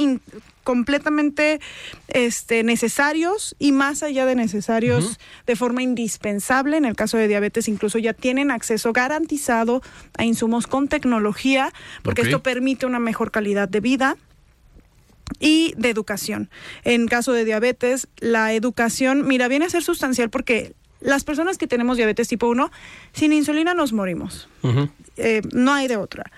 completamente 0.64 1.60
este, 2.08 2.64
necesarios 2.64 3.56
y 3.60 3.72
más 3.72 4.04
allá 4.04 4.26
de 4.26 4.36
necesarios 4.36 5.20
de 5.46 5.56
forma 5.56 5.82
indispensable. 5.84 6.78
En 6.78 6.86
el 6.86 6.96
caso 6.96 7.18
de 7.18 7.28
diabetes 7.28 7.68
incluso 7.68 7.98
ya 7.98 8.14
tienen 8.14 8.52
acceso 8.52 8.94
garantizado 8.94 9.82
a 10.18 10.26
insumos 10.26 10.68
con 10.68 10.88
tecnología 10.88 11.72
porque 12.04 12.24
esto 12.24 12.44
permite 12.44 12.86
una 12.86 13.00
mejor 13.00 13.32
calidad 13.32 13.70
de 13.70 13.80
vida 13.80 14.18
y 15.40 15.74
de 15.78 15.90
educación. 15.90 16.50
En 16.84 17.08
caso 17.08 17.34
de 17.34 17.46
diabetes, 17.46 18.08
la 18.18 18.54
educación, 18.54 19.28
mira, 19.28 19.48
viene 19.48 19.66
a 19.66 19.70
ser 19.70 19.84
sustancial 19.84 20.30
porque 20.30 20.74
las 21.00 21.24
personas 21.24 21.58
que 21.58 21.68
tenemos 21.68 21.98
diabetes 21.98 22.28
tipo 22.28 22.48
1, 22.48 22.72
sin 23.14 23.34
insulina 23.34 23.74
nos 23.74 23.94
morimos. 23.94 24.50
Eh, 25.18 25.42
no 25.54 25.74
hay 25.74 25.88
de 25.88 25.98
otra. 25.98 26.32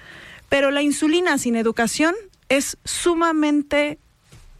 Pero 0.49 0.71
la 0.71 0.81
insulina 0.81 1.37
sin 1.37 1.55
educación 1.55 2.15
es 2.49 2.77
sumamente 2.83 3.99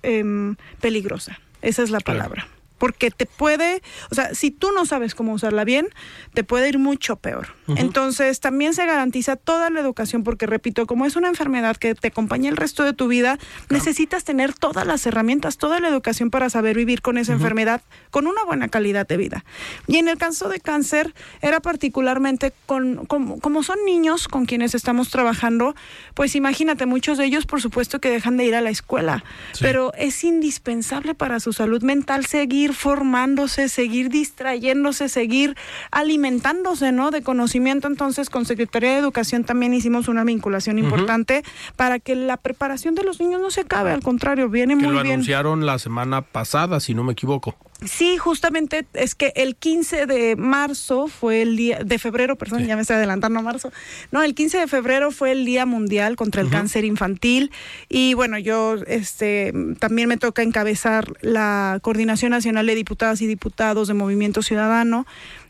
em, 0.03 0.55
peligrosa. 0.81 1.39
Esa 1.61 1.83
es 1.83 1.89
la 1.89 1.99
palabra 1.99 2.47
porque 2.77 3.11
te 3.11 3.25
puede, 3.25 3.81
o 4.11 4.15
sea, 4.15 4.33
si 4.33 4.51
tú 4.51 4.71
no 4.71 4.85
sabes 4.85 5.15
cómo 5.15 5.33
usarla 5.33 5.63
bien, 5.63 5.87
te 6.33 6.43
puede 6.43 6.69
ir 6.69 6.79
mucho 6.79 7.15
peor. 7.17 7.55
Entonces, 7.75 8.39
también 8.39 8.73
se 8.73 8.85
garantiza 8.85 9.35
toda 9.35 9.69
la 9.69 9.81
educación, 9.81 10.23
porque 10.23 10.45
repito, 10.45 10.85
como 10.85 11.05
es 11.05 11.15
una 11.15 11.27
enfermedad 11.27 11.75
que 11.75 11.95
te 11.95 12.07
acompaña 12.07 12.49
el 12.49 12.55
resto 12.55 12.83
de 12.83 12.93
tu 12.93 13.07
vida, 13.07 13.39
necesitas 13.69 14.23
tener 14.23 14.53
todas 14.53 14.87
las 14.87 15.05
herramientas, 15.05 15.57
toda 15.57 15.79
la 15.79 15.89
educación 15.89 16.29
para 16.29 16.49
saber 16.49 16.77
vivir 16.77 17.01
con 17.01 17.17
esa 17.17 17.33
enfermedad 17.33 17.81
con 18.09 18.27
una 18.27 18.43
buena 18.43 18.69
calidad 18.69 19.07
de 19.07 19.17
vida. 19.17 19.43
Y 19.87 19.97
en 19.97 20.07
el 20.07 20.17
caso 20.17 20.47
de 20.49 20.59
cáncer, 20.59 21.13
era 21.41 21.59
particularmente 21.59 22.53
con, 22.65 23.05
como 23.05 23.63
son 23.63 23.77
niños 23.85 24.27
con 24.27 24.45
quienes 24.45 24.75
estamos 24.75 25.09
trabajando, 25.09 25.75
pues 26.13 26.35
imagínate, 26.35 26.85
muchos 26.85 27.17
de 27.17 27.25
ellos, 27.25 27.45
por 27.45 27.61
supuesto, 27.61 27.99
que 27.99 28.09
dejan 28.09 28.37
de 28.37 28.45
ir 28.45 28.55
a 28.55 28.61
la 28.61 28.69
escuela, 28.69 29.23
pero 29.59 29.93
es 29.95 30.23
indispensable 30.23 31.15
para 31.15 31.39
su 31.39 31.53
salud 31.53 31.81
mental 31.83 32.25
seguir 32.25 32.66
formándose, 32.73 33.69
seguir 33.69 34.09
distrayéndose, 34.09 35.09
seguir 35.09 35.55
alimentándose, 35.91 36.91
¿no? 36.91 37.11
De 37.11 37.21
conocimiento. 37.21 37.87
Entonces, 37.87 38.29
con 38.29 38.45
Secretaría 38.45 38.91
de 38.91 38.97
Educación 38.97 39.43
también 39.43 39.73
hicimos 39.73 40.07
una 40.07 40.23
vinculación 40.23 40.79
importante 40.79 41.43
para 41.75 41.99
que 41.99 42.15
la 42.15 42.37
preparación 42.37 42.95
de 42.95 43.03
los 43.03 43.19
niños 43.19 43.41
no 43.41 43.51
se 43.51 43.61
acabe, 43.61 43.91
al 43.91 44.01
contrario, 44.01 44.49
viene 44.49 44.75
muy 44.75 44.85
lo 44.85 45.01
bien. 45.01 45.13
anunciaron 45.13 45.65
la 45.65 45.79
semana 45.79 46.21
pasada, 46.21 46.79
si 46.79 46.93
no 46.93 47.03
me 47.03 47.13
equivoco. 47.13 47.55
Sí, 47.85 48.17
justamente 48.17 48.87
es 48.93 49.13
que 49.13 49.31
el 49.35 49.55
15 49.55 50.07
de 50.07 50.35
marzo 50.35 51.07
fue 51.07 51.43
el 51.43 51.55
día, 51.55 51.79
de 51.83 51.99
febrero, 51.99 52.35
perdón, 52.35 52.65
ya 52.65 52.75
me 52.75 52.81
estoy 52.81 52.95
adelantando 52.95 53.39
a 53.39 53.43
marzo. 53.43 53.71
No, 54.11 54.23
el 54.23 54.33
15 54.33 54.57
de 54.57 54.67
febrero 54.67 55.11
fue 55.11 55.31
el 55.31 55.45
Día 55.45 55.67
Mundial 55.67 56.15
contra 56.15 56.41
el 56.41 56.49
Cáncer 56.49 56.85
Infantil. 56.85 57.51
Y 57.87 58.15
bueno, 58.15 58.39
yo 58.39 58.77
este 58.87 59.53
también 59.79 60.09
me 60.09 60.17
toca 60.17 60.41
encabezar 60.41 61.13
la 61.21 61.77
Coordinación 61.83 62.31
Nacional 62.31 62.65
de 62.65 62.73
Diputadas 62.73 63.21
y 63.21 63.27
Diputados 63.27 63.87
de 63.87 63.93
Movimiento 63.93 64.41
Ciudadano 64.41 65.05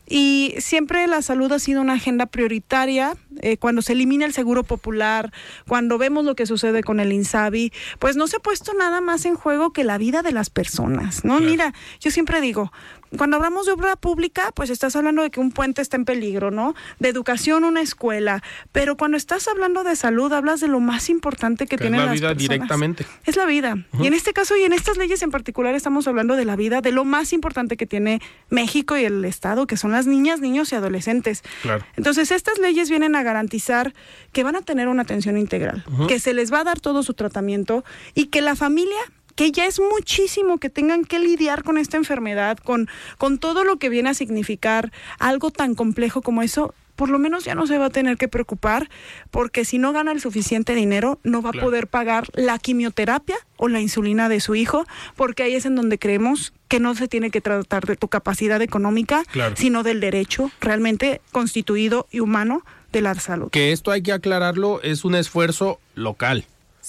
y 0.08 0.54
siempre 0.58 1.06
la 1.06 1.22
salud 1.22 1.52
ha 1.52 1.58
sido 1.58 1.80
una 1.80 1.94
agenda 1.94 2.26
prioritaria. 2.26 3.16
Eh, 3.40 3.56
cuando 3.56 3.82
se 3.82 3.92
elimina 3.92 4.24
el 4.24 4.32
seguro 4.32 4.64
popular, 4.64 5.32
cuando 5.68 5.98
vemos 5.98 6.24
lo 6.24 6.34
que 6.34 6.46
sucede 6.46 6.82
con 6.82 6.98
el 6.98 7.12
INSABI, 7.12 7.72
pues 7.98 8.16
no 8.16 8.26
se 8.26 8.36
ha 8.36 8.40
puesto 8.40 8.72
nada 8.74 9.00
más 9.00 9.24
en 9.26 9.34
juego 9.34 9.72
que 9.72 9.84
la 9.84 9.98
vida 9.98 10.22
de 10.22 10.32
las 10.32 10.50
personas, 10.50 11.24
¿no? 11.24 11.38
Mira, 11.38 11.72
yo 12.00 12.10
siempre 12.10 12.40
digo, 12.40 12.72
cuando 13.16 13.36
hablamos 13.36 13.66
de 13.66 13.72
obra 13.72 13.96
pública, 13.96 14.52
pues 14.54 14.70
estás 14.70 14.94
hablando 14.96 15.22
de 15.22 15.30
que 15.30 15.40
un 15.40 15.50
puente 15.50 15.82
está 15.82 15.96
en 15.96 16.04
peligro, 16.04 16.50
¿no? 16.50 16.74
De 16.98 17.08
educación, 17.08 17.64
una 17.64 17.80
escuela. 17.80 18.42
Pero 18.72 18.96
cuando 18.96 19.16
estás 19.16 19.48
hablando 19.48 19.84
de 19.84 19.96
salud, 19.96 20.32
hablas 20.32 20.60
de 20.60 20.68
lo 20.68 20.80
más 20.80 21.08
importante 21.10 21.66
que, 21.66 21.78
tiene 21.78 21.98
la 21.98 22.12
vida 22.12 22.34
directamente. 22.34 23.06
Es 23.24 23.36
la 23.36 23.46
vida. 23.46 23.76
Y 24.00 24.06
en 24.06 24.14
este 24.14 24.32
caso 24.32 24.56
y 24.56 24.62
en 24.62 24.72
estas 24.72 24.96
leyes 24.96 25.22
en 25.22 25.30
particular 25.30 25.74
estamos 25.74 26.06
hablando 26.06 26.36
de 26.36 26.44
la 26.44 26.56
vida, 26.56 26.80
de 26.80 26.92
lo 26.92 27.04
más 27.04 27.32
importante 27.32 27.76
que 27.76 27.86
tiene 27.86 28.20
México 28.50 28.96
y 28.96 29.04
el 29.04 29.24
Estado, 29.24 29.66
que 29.66 29.76
son 29.76 29.92
las 29.92 30.06
niñas, 30.06 30.40
niños 30.40 30.72
y 30.72 30.74
adolescentes. 30.74 31.42
Claro. 31.62 31.84
Entonces, 31.96 32.30
estas 32.30 32.58
leyes 32.58 32.90
vienen 32.90 33.14
a 33.14 33.22
garantizar 33.22 33.94
que 34.32 34.44
van 34.44 34.56
a 34.56 34.62
tener 34.62 34.88
una 34.88 35.02
atención 35.02 35.38
integral, 35.38 35.84
que 36.08 36.18
se 36.18 36.34
les 36.34 36.52
va 36.52 36.60
a 36.60 36.64
dar 36.64 36.80
todo 36.80 37.02
su 37.02 37.14
tratamiento 37.14 37.84
y 38.14 38.26
que 38.26 38.40
la 38.40 38.56
familia 38.56 38.98
que 39.38 39.52
ya 39.52 39.66
es 39.66 39.78
muchísimo 39.78 40.58
que 40.58 40.68
tengan 40.68 41.04
que 41.04 41.20
lidiar 41.20 41.62
con 41.62 41.78
esta 41.78 41.96
enfermedad, 41.96 42.58
con, 42.58 42.88
con 43.18 43.38
todo 43.38 43.62
lo 43.62 43.76
que 43.76 43.88
viene 43.88 44.10
a 44.10 44.14
significar 44.14 44.90
algo 45.20 45.52
tan 45.52 45.76
complejo 45.76 46.22
como 46.22 46.42
eso, 46.42 46.74
por 46.96 47.08
lo 47.08 47.20
menos 47.20 47.44
ya 47.44 47.54
no 47.54 47.68
se 47.68 47.78
va 47.78 47.86
a 47.86 47.90
tener 47.90 48.16
que 48.16 48.26
preocupar 48.26 48.90
porque 49.30 49.64
si 49.64 49.78
no 49.78 49.92
gana 49.92 50.10
el 50.10 50.20
suficiente 50.20 50.74
dinero 50.74 51.20
no 51.22 51.40
va 51.40 51.50
a 51.50 51.52
poder 51.52 51.86
pagar 51.86 52.26
la 52.34 52.58
quimioterapia 52.58 53.36
o 53.56 53.68
la 53.68 53.80
insulina 53.80 54.28
de 54.28 54.40
su 54.40 54.56
hijo, 54.56 54.86
porque 55.14 55.44
ahí 55.44 55.54
es 55.54 55.66
en 55.66 55.76
donde 55.76 56.00
creemos 56.00 56.52
que 56.66 56.80
no 56.80 56.96
se 56.96 57.06
tiene 57.06 57.30
que 57.30 57.40
tratar 57.40 57.86
de 57.86 57.94
tu 57.94 58.08
capacidad 58.08 58.60
económica, 58.60 59.22
sino 59.54 59.84
del 59.84 60.00
derecho 60.00 60.50
realmente 60.60 61.20
constituido 61.30 62.08
y 62.10 62.18
humano 62.18 62.64
de 62.90 63.02
la 63.02 63.14
salud. 63.14 63.52
Que 63.52 63.70
esto 63.70 63.92
hay 63.92 64.02
que 64.02 64.10
aclararlo, 64.10 64.82
es 64.82 65.04
un 65.04 65.14
esfuerzo 65.14 65.78
local. 65.94 66.44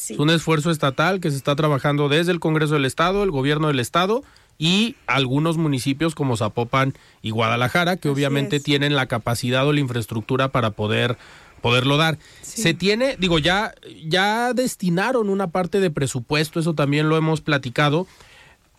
Es 0.08 0.18
un 0.18 0.30
esfuerzo 0.30 0.72
estatal 0.72 1.20
que 1.20 1.32
se 1.32 1.38
está 1.38 1.56
trabajando 1.56 2.10
desde 2.10 2.32
el 2.32 2.40
Congreso 2.40 2.76
del 2.76 2.86
Estado, 2.86 3.24
el 3.24 3.32
gobierno 3.32 3.68
del 3.68 3.80
Estado 3.80 4.24
y 4.58 4.96
algunos 5.08 5.58
municipios 5.58 6.16
como 6.16 6.38
Zapopan 6.38 6.94
y 7.22 7.32
Guadalajara, 7.32 7.98
que 7.98 8.10
obviamente 8.10 8.60
tienen 8.60 8.96
la 8.96 9.08
capacidad 9.08 9.68
o 9.68 9.74
la 9.74 9.80
infraestructura 9.80 10.50
para 10.50 10.72
poder 10.72 11.18
poderlo 11.62 11.98
dar. 11.98 12.18
Se 12.42 12.74
tiene, 12.74 13.16
digo, 13.18 13.40
ya, 13.40 13.74
ya 14.06 14.54
destinaron 14.54 15.30
una 15.30 15.48
parte 15.48 15.80
de 15.80 15.92
presupuesto, 15.92 16.60
eso 16.60 16.74
también 16.74 17.10
lo 17.10 17.18
hemos 17.18 17.42
platicado. 17.42 18.08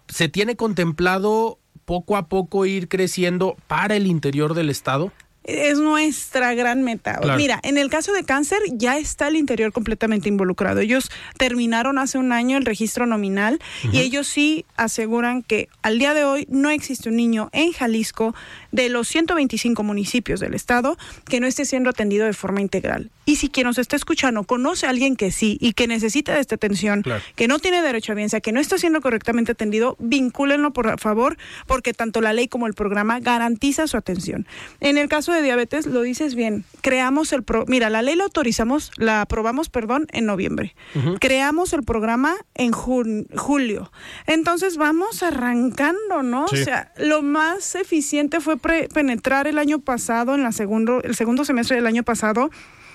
Se 0.09 0.29
tiene 0.29 0.57
contemplado 0.57 1.59
poco 1.85 2.17
a 2.17 2.29
poco 2.29 2.67
ir 2.67 2.89
creciendo 2.89 3.57
para 3.67 3.97
el 3.97 4.07
interior 4.07 4.55
del 4.55 4.71
estado 4.71 5.13
es 5.51 5.79
nuestra 5.79 6.55
gran 6.55 6.83
meta. 6.83 7.21
Mira, 7.37 7.61
en 7.63 7.79
el 7.79 7.91
caso 7.91 8.13
de 8.13 8.25
cáncer 8.25 8.59
ya 8.73 8.99
está 8.99 9.29
el 9.29 9.37
interior 9.37 9.73
completamente 9.73 10.29
involucrado. 10.29 10.81
Ellos 10.81 11.11
terminaron 11.37 11.99
hace 11.99 12.19
un 12.19 12.33
año 12.33 12.57
el 12.57 12.65
registro 12.65 13.07
nominal 13.07 13.61
y 13.93 13.99
ellos 13.99 14.27
sí 14.27 14.65
aseguran 14.77 15.43
que 15.43 15.69
al 15.83 15.99
día 15.99 16.15
de 16.15 16.25
hoy 16.25 16.47
no 16.51 16.71
existe 16.71 17.09
un 17.09 17.17
niño 17.17 17.51
en 17.53 17.73
Jalisco 17.73 18.35
de 18.73 18.89
los 18.89 19.09
125 19.09 19.83
municipios 19.83 20.41
del 20.41 20.55
estado 20.55 20.97
que 21.29 21.41
no 21.41 21.47
esté 21.47 21.65
siendo 21.65 21.91
atendido 21.91 22.27
de 22.27 22.33
forma 22.33 22.61
integral. 22.61 23.11
Y 23.27 23.37
si 23.37 23.49
quien 23.49 23.67
nos 23.67 23.79
está 23.79 23.97
escuchando 23.97 24.43
conoce 24.45 24.87
a 24.87 24.91
alguien 24.91 25.15
que 25.15 25.31
sí 25.31 25.57
y 25.61 25.73
que 25.75 25.87
necesita 25.87 26.35
de 26.35 26.41
esta 26.41 26.57
atención, 26.57 27.05
que 27.37 27.47
no 27.47 27.59
tiene 27.59 27.81
derecho 27.81 28.13
a 28.13 28.15
bienestar, 28.17 28.43
que 28.43 28.51
no 28.51 28.59
está 28.59 28.77
siendo 28.77 29.01
correctamente 29.01 29.53
atendido, 29.53 29.97
vincúlenlo 30.01 30.73
por 30.73 30.99
favor, 30.99 31.37
porque 31.67 31.95
tanto 31.95 32.21
la 32.21 32.33
ley 32.33 32.49
como 32.49 32.67
el 32.67 32.75
programa 32.75 33.21
garantiza 33.21 33.87
su 33.87 33.97
atención. 33.97 34.47
En 34.81 34.99
el 34.99 35.09
caso 35.09 35.33
de 35.33 35.40
diabetes, 35.43 35.87
lo 35.87 36.03
dices 36.03 36.35
bien, 36.35 36.65
creamos 36.81 37.33
el 37.33 37.43
pro, 37.43 37.65
mira, 37.67 37.91
la 37.91 38.03
ley 38.03 38.17
la 38.17 38.25
autorizamos, 38.25 38.91
la 38.97 39.23
aprobamos, 39.23 39.69
perdón, 39.69 40.07
en 40.13 40.27
noviembre. 40.27 40.75
Creamos 41.21 41.73
el 41.73 41.83
programa 41.83 42.37
en 42.55 42.73
julio. 42.73 43.93
Entonces 44.27 44.77
vamos 44.77 45.23
arrancando, 45.23 46.23
¿no? 46.23 46.45
O 46.45 46.57
sea, 46.57 46.93
lo 46.97 47.23
más 47.23 47.75
eficiente 47.75 48.41
fue 48.41 48.57
penetrar 48.57 49.47
el 49.47 49.59
año 49.59 49.81
pasado, 49.81 50.35
en 50.35 50.43
la 50.43 50.53
segundo, 50.53 51.03
el 51.03 51.15
segundo 51.15 51.45
semestre 51.45 51.77
del 51.77 51.87
año 51.87 52.03
pasado, 52.03 52.51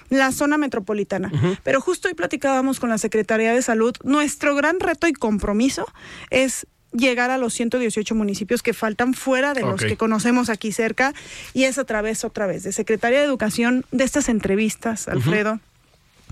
la 0.10 0.32
zona 0.32 0.58
metropolitana. 0.58 1.32
Pero 1.64 1.82
justo 1.82 2.08
hoy 2.08 2.14
platicábamos 2.14 2.80
con 2.80 2.90
la 2.90 2.98
Secretaría 2.98 3.54
de 3.54 3.62
Salud, 3.62 3.94
nuestro 4.04 4.56
gran 4.56 4.80
reto 4.80 5.08
y 5.08 5.14
compromiso 5.14 5.86
es 6.30 6.68
llegar 6.92 7.32
a 7.32 7.38
los 7.38 7.54
118 7.54 8.16
municipios 8.16 8.64
que 8.64 8.74
faltan 8.74 9.14
fuera 9.14 9.54
de 9.54 9.62
los 9.62 9.82
que 9.82 9.98
conocemos 9.98 10.50
aquí 10.50 10.72
cerca 10.72 11.14
y 11.54 11.64
es 11.64 11.78
a 11.78 11.84
través 11.84 12.24
otra 12.24 12.48
vez 12.48 12.64
de 12.64 12.72
Secretaría 12.72 13.20
de 13.20 13.26
Educación 13.26 13.86
de 13.92 14.04
estas 14.04 14.30
entrevistas, 14.30 15.08
Alfredo. 15.08 15.60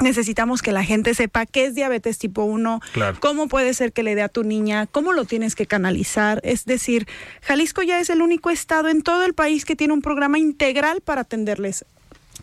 Necesitamos 0.01 0.63
que 0.63 0.71
la 0.71 0.83
gente 0.83 1.13
sepa 1.13 1.45
qué 1.45 1.65
es 1.65 1.75
diabetes 1.75 2.17
tipo 2.17 2.43
1, 2.43 2.81
cómo 3.19 3.47
puede 3.47 3.73
ser 3.75 3.93
que 3.93 4.01
le 4.01 4.15
dé 4.15 4.23
a 4.23 4.29
tu 4.29 4.43
niña, 4.43 4.87
cómo 4.87 5.13
lo 5.13 5.25
tienes 5.25 5.55
que 5.55 5.67
canalizar. 5.67 6.41
Es 6.43 6.65
decir, 6.65 7.07
Jalisco 7.43 7.83
ya 7.83 7.99
es 7.99 8.09
el 8.09 8.21
único 8.21 8.49
estado 8.49 8.89
en 8.89 9.03
todo 9.03 9.23
el 9.23 9.35
país 9.35 9.65
que 9.65 9.75
tiene 9.75 9.93
un 9.93 10.01
programa 10.01 10.39
integral 10.39 11.01
para 11.01 11.21
atenderles 11.21 11.85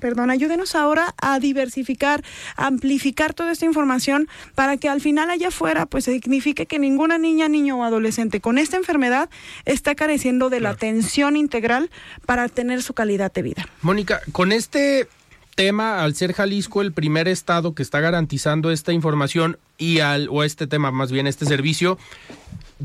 perdón, 0.00 0.30
ayúdenos 0.30 0.74
ahora 0.74 1.14
a 1.20 1.38
diversificar, 1.38 2.24
a 2.56 2.66
amplificar 2.66 3.34
toda 3.34 3.52
esta 3.52 3.66
información 3.66 4.28
para 4.54 4.76
que 4.76 4.88
al 4.88 5.00
final 5.00 5.30
allá 5.30 5.48
afuera 5.48 5.86
pues 5.86 6.04
signifique 6.04 6.66
que 6.66 6.78
ninguna 6.78 7.18
niña, 7.18 7.48
niño 7.48 7.78
o 7.78 7.84
adolescente 7.84 8.40
con 8.40 8.58
esta 8.58 8.76
enfermedad 8.76 9.30
está 9.64 9.94
careciendo 9.94 10.50
de 10.50 10.60
la 10.60 10.70
atención 10.70 11.36
integral 11.36 11.90
para 12.26 12.48
tener 12.48 12.82
su 12.82 12.94
calidad 12.94 13.32
de 13.32 13.42
vida. 13.42 13.68
Mónica, 13.82 14.20
con 14.32 14.52
este 14.52 15.08
tema, 15.54 16.02
al 16.02 16.14
ser 16.14 16.32
Jalisco 16.32 16.80
el 16.80 16.92
primer 16.92 17.28
estado 17.28 17.74
que 17.74 17.82
está 17.82 18.00
garantizando 18.00 18.70
esta 18.70 18.92
información 18.92 19.58
y 19.76 20.00
al, 20.00 20.28
o 20.30 20.42
este 20.42 20.66
tema 20.66 20.90
más 20.90 21.12
bien, 21.12 21.26
este 21.26 21.44
servicio, 21.44 21.98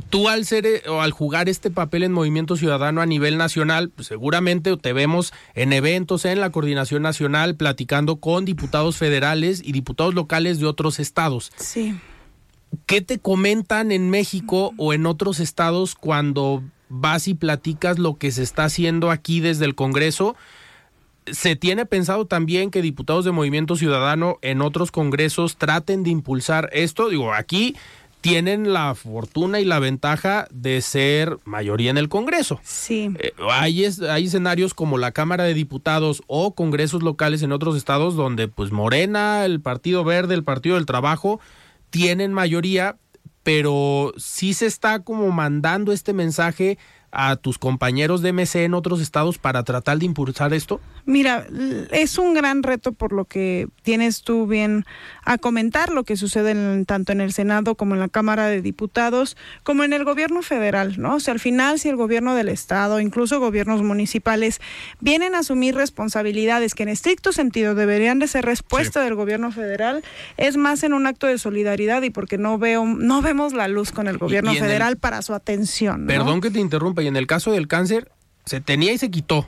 tú 0.10 0.30
al 0.30 0.46
ser 0.46 0.66
eh, 0.66 0.84
o 0.88 1.02
al 1.02 1.12
jugar 1.12 1.50
este 1.50 1.72
papel 1.72 2.04
en 2.04 2.12
Movimiento 2.12 2.56
Ciudadano 2.56 3.02
a 3.02 3.06
nivel 3.06 3.38
nacional, 3.38 3.90
pues 3.90 4.08
seguramente 4.08 4.76
te 4.78 4.94
vemos 4.94 5.34
en 5.54 5.74
eventos 5.74 6.26
en 6.26 6.40
la 6.40 6.50
coordinación 6.50 7.02
nacional 7.02 7.56
platicando 7.56 8.18
con 8.18 8.46
diputados 8.46 8.98
federales 8.98 9.62
y 9.64 9.72
diputados 9.72 10.14
locales 10.14 10.60
de 10.60 10.66
otros 10.66 11.00
estados. 11.00 11.52
Sí. 11.58 12.00
¿Qué 12.86 13.02
te 13.02 13.20
comentan 13.20 13.92
en 13.92 14.10
México 14.10 14.74
o 14.78 14.94
en 14.94 15.06
otros 15.06 15.40
estados 15.40 15.96
cuando 15.96 16.64
vas 16.90 17.28
y 17.28 17.34
platicas 17.34 18.00
lo 18.00 18.16
que 18.16 18.32
se 18.32 18.44
está 18.44 18.66
haciendo 18.66 19.12
aquí 19.12 19.40
desde 19.40 19.66
el 19.66 19.76
Congreso? 19.76 20.36
se 21.32 21.56
tiene 21.56 21.86
pensado 21.86 22.26
también 22.26 22.72
que 22.72 22.82
diputados 22.82 23.26
de 23.26 23.32
Movimiento 23.32 23.76
Ciudadano 23.76 24.38
en 24.42 24.62
otros 24.62 24.92
congresos 24.92 25.58
traten 25.58 26.04
de 26.04 26.12
impulsar 26.12 26.70
esto. 26.72 27.10
Digo, 27.10 27.34
aquí 27.34 27.76
tienen 28.26 28.74
la 28.74 28.96
fortuna 28.96 29.60
y 29.60 29.66
la 29.66 29.78
ventaja 29.78 30.48
de 30.50 30.82
ser 30.82 31.38
mayoría 31.46 31.92
en 31.92 32.00
el 32.00 32.10
Congreso. 32.10 32.60
Sí. 32.64 33.12
Eh, 33.20 33.34
hay, 33.52 33.86
hay 33.86 34.26
escenarios 34.26 34.74
como 34.74 34.98
la 34.98 35.12
Cámara 35.12 35.44
de 35.44 35.54
Diputados 35.54 36.24
o 36.26 36.56
congresos 36.56 37.04
locales 37.04 37.44
en 37.44 37.52
otros 37.52 37.78
estados 37.78 38.16
donde 38.16 38.48
pues 38.48 38.72
Morena, 38.72 39.46
el 39.46 39.62
Partido 39.62 40.04
Verde, 40.04 40.34
el 40.34 40.44
Partido 40.44 40.74
del 40.76 40.88
Trabajo 40.88 41.40
tienen 41.92 42.34
mayoría, 42.34 42.98
pero 43.44 44.12
sí 44.18 44.56
se 44.56 44.66
está 44.66 45.04
como 45.04 45.30
mandando 45.30 45.92
este 45.92 46.12
mensaje 46.12 46.80
a 47.12 47.36
tus 47.36 47.60
compañeros 47.60 48.24
de 48.24 48.34
MC 48.34 48.66
en 48.66 48.74
otros 48.74 49.02
estados 49.02 49.38
para 49.38 49.64
tratar 49.64 50.00
de 50.00 50.06
impulsar 50.06 50.52
esto? 50.54 50.82
Mira, 51.06 51.46
es 51.92 52.18
un 52.18 52.34
gran 52.34 52.64
reto 52.64 52.92
por 52.92 53.14
lo 53.14 53.26
que 53.26 53.68
tienes 53.84 54.24
tú 54.24 54.48
bien 54.48 54.86
a 55.24 55.38
comentar 55.38 55.90
lo 55.90 56.04
que 56.04 56.18
sucede 56.18 56.84
tanto 56.86 57.12
en 57.12 57.22
el 57.22 57.32
Senado 57.32 57.76
como 57.76 57.94
en 57.94 58.00
la 58.00 58.08
Cámara 58.08 58.48
de 58.48 58.62
Diputados, 58.62 59.38
como 59.64 59.84
en 59.84 59.94
el 59.94 60.04
gobierno 60.04 60.42
federal, 60.42 60.96
¿no? 61.00 61.16
O 61.16 61.20
sea, 61.20 61.34
al 61.34 61.40
final 61.40 61.80
si 61.80 61.90
el 61.90 61.96
gobierno 61.96 62.34
del 62.34 62.50
estado, 62.50 63.00
incluso 63.00 63.40
gobiernos 63.40 63.84
municipales, 63.84 64.62
vienen 65.00 65.36
a 65.36 65.40
asumir 65.40 65.76
responsabilidades 65.76 66.74
que 66.74 66.84
en 66.84 66.90
estricto 66.90 67.32
sentido 67.32 67.76
deberían 67.76 68.18
de 68.18 68.28
ser 68.28 68.46
respuesta 68.46 69.02
del 69.02 69.14
gobierno 69.14 69.52
federal, 69.52 70.04
es 70.38 70.58
más 70.58 70.84
en 70.84 70.94
un 70.94 71.06
acto 71.06 71.28
de 71.28 71.38
solidaridad 71.38 72.02
y 72.02 72.10
porque 72.10 72.38
no 72.40 72.58
veo, 72.58 72.84
no 72.86 73.22
vemos 73.22 73.54
la 73.54 73.68
luz 73.68 73.92
con 73.92 74.08
el 74.08 74.18
gobierno 74.18 74.54
federal 74.54 74.98
para 74.98 75.22
su 75.22 75.34
atención. 75.34 76.08
Perdón 76.08 76.42
que 76.42 76.50
te 76.50 76.60
interrumpa, 76.60 77.04
y 77.04 77.08
en 77.08 77.16
el 77.16 77.28
caso 77.28 77.52
del 77.52 77.68
cáncer, 77.68 78.12
se 78.46 78.62
tenía 78.62 78.92
y 78.92 78.98
se 78.98 79.12
quitó. 79.12 79.48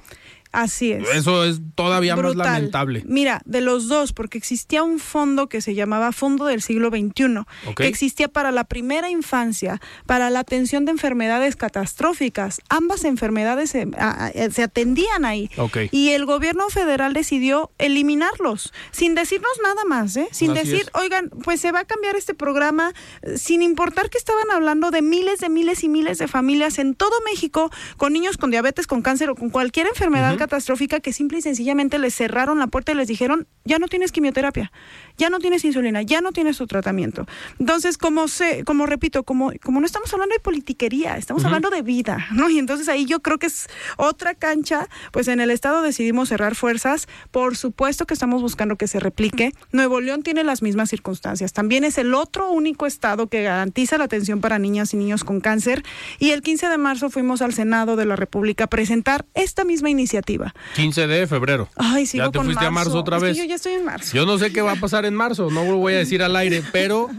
Así 0.58 0.92
es. 0.92 1.08
Eso 1.10 1.44
es 1.44 1.62
todavía 1.76 2.16
más 2.16 2.36
lamentable. 2.36 3.04
Mira, 3.06 3.44
de 3.46 3.62
los 3.62 3.88
dos, 3.88 4.12
porque 4.12 4.40
existía 4.40 4.82
un 4.82 4.98
fondo 4.98 5.50
que 5.50 5.62
se 5.62 5.76
llamaba 5.76 6.12
Fondo 6.12 6.46
del 6.46 6.64
Siglo 6.64 6.90
XXI, 6.90 7.44
que 7.76 7.86
existía 7.86 8.28
para 8.28 8.52
la 8.52 8.64
primera 8.64 9.08
infancia, 9.12 9.80
para 10.08 10.32
la 10.32 10.40
atención 10.40 10.86
de 10.86 10.94
enfermedades 10.94 11.56
catastróficas. 11.56 12.60
Ambas 12.70 13.04
enfermedades 13.04 13.70
se, 13.70 14.64
atendían 14.64 15.26
ahí. 15.26 15.52
Y 15.92 16.10
el 16.10 16.26
gobierno 16.26 16.70
federal 16.70 17.14
decidió 17.14 17.70
eliminarlos, 17.78 18.74
sin 18.90 19.14
decirnos 19.14 19.52
nada 19.62 19.86
más, 19.86 20.18
¿eh? 20.18 20.28
sin 20.32 20.56
decir, 20.56 20.90
oigan, 20.96 21.30
pues 21.44 21.62
se 21.62 21.72
va 21.72 21.82
a 21.82 21.86
cambiar 21.86 22.16
este 22.16 22.34
programa, 22.34 22.94
sin 23.36 23.62
importar 23.62 24.10
que 24.10 24.18
estaban 24.18 24.50
hablando 24.50 24.90
de 24.90 25.04
miles 25.04 25.40
de 25.40 25.50
miles 25.50 25.84
y 25.84 25.88
miles 25.88 26.18
de 26.18 26.28
familias 26.28 26.80
en 26.80 26.96
todo 26.96 27.14
México 27.30 27.70
con 27.98 28.12
niños 28.12 28.38
con 28.38 28.50
diabetes, 28.50 28.88
con 28.88 29.04
cáncer 29.04 29.30
o 29.30 29.36
con 29.36 29.52
cualquier 29.52 29.86
enfermedad 29.86 30.36
catastrófica 30.48 31.02
que 31.02 31.12
simple 31.12 31.40
y 31.40 31.42
sencillamente 31.42 32.00
les 32.00 32.16
cerraron 32.16 32.58
la 32.58 32.68
puerta 32.68 32.94
y 32.94 32.96
les 32.96 33.08
dijeron, 33.08 33.48
ya 33.66 33.80
no 33.80 33.88
tienes 33.88 34.14
quimioterapia, 34.14 34.72
ya 35.18 35.30
no 35.30 35.40
tienes 35.40 35.64
insulina, 35.66 36.02
ya 36.02 36.22
no 36.22 36.32
tienes 36.32 36.58
tu 36.58 36.68
tratamiento. 36.68 37.28
Entonces, 37.60 37.98
como 37.98 38.28
se, 38.28 38.64
como 38.64 38.86
repito, 38.86 39.24
como, 39.24 39.52
como 39.64 39.80
no 39.80 39.86
estamos 39.86 40.12
hablando 40.14 40.34
de 40.34 40.40
politiquería, 40.40 41.18
estamos 41.18 41.46
hablando 41.46 41.70
de 41.70 41.82
vida, 41.82 42.28
¿no? 42.32 42.50
Y 42.50 42.60
entonces 42.60 42.88
ahí 42.90 43.06
yo 43.06 43.20
creo 43.20 43.38
que 43.38 43.48
es 43.48 43.68
otra 43.98 44.34
cancha, 44.34 44.88
pues 45.12 45.28
en 45.28 45.40
el 45.40 45.52
estado 45.52 45.82
decidimos 45.82 46.30
cerrar 46.30 46.56
fuerzas, 46.56 47.08
por 47.32 47.56
supuesto 47.56 48.06
que 48.06 48.14
estamos 48.14 48.42
buscando 48.42 48.76
que 48.76 48.88
se 48.88 49.00
replique. 49.00 49.54
Nuevo 49.72 50.02
León 50.02 50.24
tiene 50.24 50.44
las 50.44 50.62
mismas 50.62 50.90
circunstancias, 50.90 51.54
también 51.54 51.84
es 51.84 51.98
el 51.98 52.14
otro 52.14 52.50
único 52.50 52.86
estado 52.86 53.28
que 53.28 53.44
garantiza 53.44 53.98
la 53.98 54.06
atención 54.06 54.42
para 54.42 54.60
niñas 54.60 54.94
y 54.94 54.98
niños 54.98 55.24
con 55.24 55.42
cáncer 55.42 55.84
y 56.20 56.32
el 56.32 56.42
15 56.42 56.70
de 56.70 56.78
marzo 56.78 57.10
fuimos 57.10 57.42
al 57.42 57.54
Senado 57.54 57.96
de 57.96 58.06
la 58.06 58.16
República 58.16 58.66
a 58.66 58.68
presentar 58.68 59.26
esta 59.34 59.64
misma 59.64 59.90
iniciativa 59.90 60.08
iniciativa. 60.08 60.54
15 60.76 61.08
de 61.08 61.28
febrero. 61.28 61.68
Ay, 61.76 62.06
sigo 62.06 62.26
ya 62.26 62.32
te 62.32 62.38
con 62.38 62.46
fuiste 62.46 62.66
a 62.66 62.72
marzo 62.72 62.98
otra 63.00 63.18
Es 63.18 63.24
que 63.24 63.28
vez. 63.30 63.38
yo 63.38 63.44
ya 63.44 63.56
estoy 63.56 63.74
en 63.74 63.84
marzo. 63.84 64.16
Yo 64.16 64.26
no 64.26 64.38
sé 64.38 64.54
qué 64.54 64.62
va 64.62 64.72
a 64.72 64.76
pasar 64.76 65.06
en 65.08 65.16
marzo, 65.16 65.50
no 65.50 65.64
lo 65.64 65.78
voy 65.78 65.94
a 65.94 65.98
decir 65.98 66.22
al 66.22 66.36
aire, 66.36 66.64
pero 66.72 67.10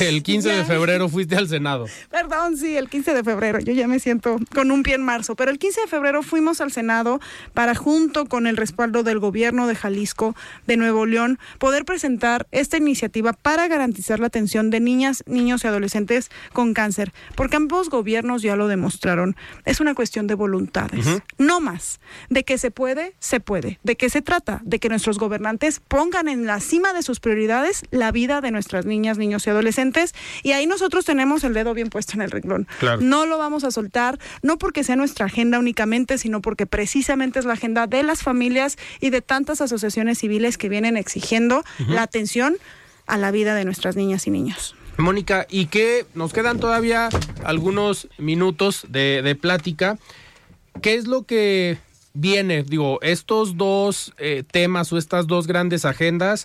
el 0.00 0.22
15 0.22 0.48
de 0.50 0.64
febrero 0.64 1.08
fuiste 1.08 1.36
al 1.36 1.48
Senado. 1.48 1.86
Perdón, 2.10 2.56
sí, 2.56 2.76
el 2.76 2.88
15 2.88 3.14
de 3.14 3.24
febrero. 3.24 3.60
Yo 3.60 3.72
ya 3.72 3.86
me 3.86 3.98
siento 3.98 4.38
con 4.54 4.70
un 4.70 4.82
pie 4.82 4.94
en 4.94 5.02
marzo. 5.02 5.34
Pero 5.36 5.50
el 5.50 5.58
15 5.58 5.82
de 5.82 5.86
febrero 5.86 6.22
fuimos 6.22 6.60
al 6.60 6.72
Senado 6.72 7.20
para, 7.52 7.74
junto 7.74 8.26
con 8.26 8.46
el 8.46 8.56
respaldo 8.56 9.02
del 9.02 9.18
gobierno 9.18 9.66
de 9.66 9.74
Jalisco, 9.74 10.34
de 10.66 10.76
Nuevo 10.76 11.06
León, 11.06 11.38
poder 11.58 11.84
presentar 11.84 12.46
esta 12.50 12.76
iniciativa 12.76 13.32
para 13.32 13.68
garantizar 13.68 14.20
la 14.20 14.26
atención 14.26 14.70
de 14.70 14.80
niñas, 14.80 15.22
niños 15.26 15.64
y 15.64 15.66
adolescentes 15.66 16.30
con 16.52 16.74
cáncer. 16.74 17.12
Porque 17.34 17.56
ambos 17.56 17.90
gobiernos 17.90 18.42
ya 18.42 18.56
lo 18.56 18.68
demostraron. 18.68 19.36
Es 19.64 19.80
una 19.80 19.94
cuestión 19.94 20.26
de 20.26 20.34
voluntades. 20.34 21.06
No 21.38 21.60
más. 21.60 22.00
De 22.30 22.44
que 22.44 22.58
se 22.58 22.70
puede, 22.70 23.14
se 23.18 23.40
puede. 23.40 23.78
De 23.82 23.96
qué 23.96 24.08
se 24.08 24.22
trata? 24.22 24.60
De 24.64 24.78
que 24.78 24.88
nuestros 24.88 25.18
gobernantes 25.18 25.80
pongan 25.80 26.28
en 26.28 26.46
la 26.46 26.60
cima 26.60 26.92
de 26.92 27.02
sus 27.02 27.20
prioridades 27.24 27.82
la 27.90 28.12
vida 28.12 28.42
de 28.42 28.50
nuestras 28.50 28.84
niñas, 28.84 29.16
niños 29.16 29.46
y 29.46 29.50
adolescentes. 29.50 30.14
Y 30.42 30.52
ahí 30.52 30.66
nosotros 30.66 31.06
tenemos 31.06 31.42
el 31.42 31.54
dedo 31.54 31.72
bien 31.72 31.88
puesto 31.88 32.12
en 32.12 32.20
el 32.20 32.30
renglón. 32.30 32.68
Claro. 32.78 33.00
No 33.00 33.24
lo 33.24 33.38
vamos 33.38 33.64
a 33.64 33.70
soltar, 33.70 34.18
no 34.42 34.58
porque 34.58 34.84
sea 34.84 34.94
nuestra 34.94 35.24
agenda 35.24 35.58
únicamente, 35.58 36.18
sino 36.18 36.42
porque 36.42 36.66
precisamente 36.66 37.38
es 37.38 37.46
la 37.46 37.54
agenda 37.54 37.86
de 37.86 38.02
las 38.02 38.22
familias 38.22 38.76
y 39.00 39.08
de 39.08 39.22
tantas 39.22 39.62
asociaciones 39.62 40.18
civiles 40.18 40.58
que 40.58 40.68
vienen 40.68 40.98
exigiendo 40.98 41.64
la 41.88 42.02
atención 42.02 42.58
a 43.06 43.16
la 43.16 43.30
vida 43.30 43.54
de 43.54 43.64
nuestras 43.64 43.96
niñas 43.96 44.26
y 44.26 44.30
niños. 44.30 44.76
Mónica, 44.98 45.46
y 45.48 45.66
que 45.66 46.04
nos 46.14 46.34
quedan 46.34 46.60
todavía 46.60 47.08
algunos 47.42 48.08
minutos 48.18 48.86
de, 48.90 49.22
de 49.22 49.34
plática. 49.34 49.96
¿Qué 50.82 50.94
es 50.94 51.06
lo 51.06 51.22
que 51.22 51.78
viene? 52.12 52.62
Digo, 52.62 53.00
estos 53.02 53.56
dos 53.56 54.12
eh, 54.18 54.44
temas 54.50 54.92
o 54.92 54.98
estas 54.98 55.26
dos 55.26 55.46
grandes 55.46 55.84
agendas, 55.84 56.44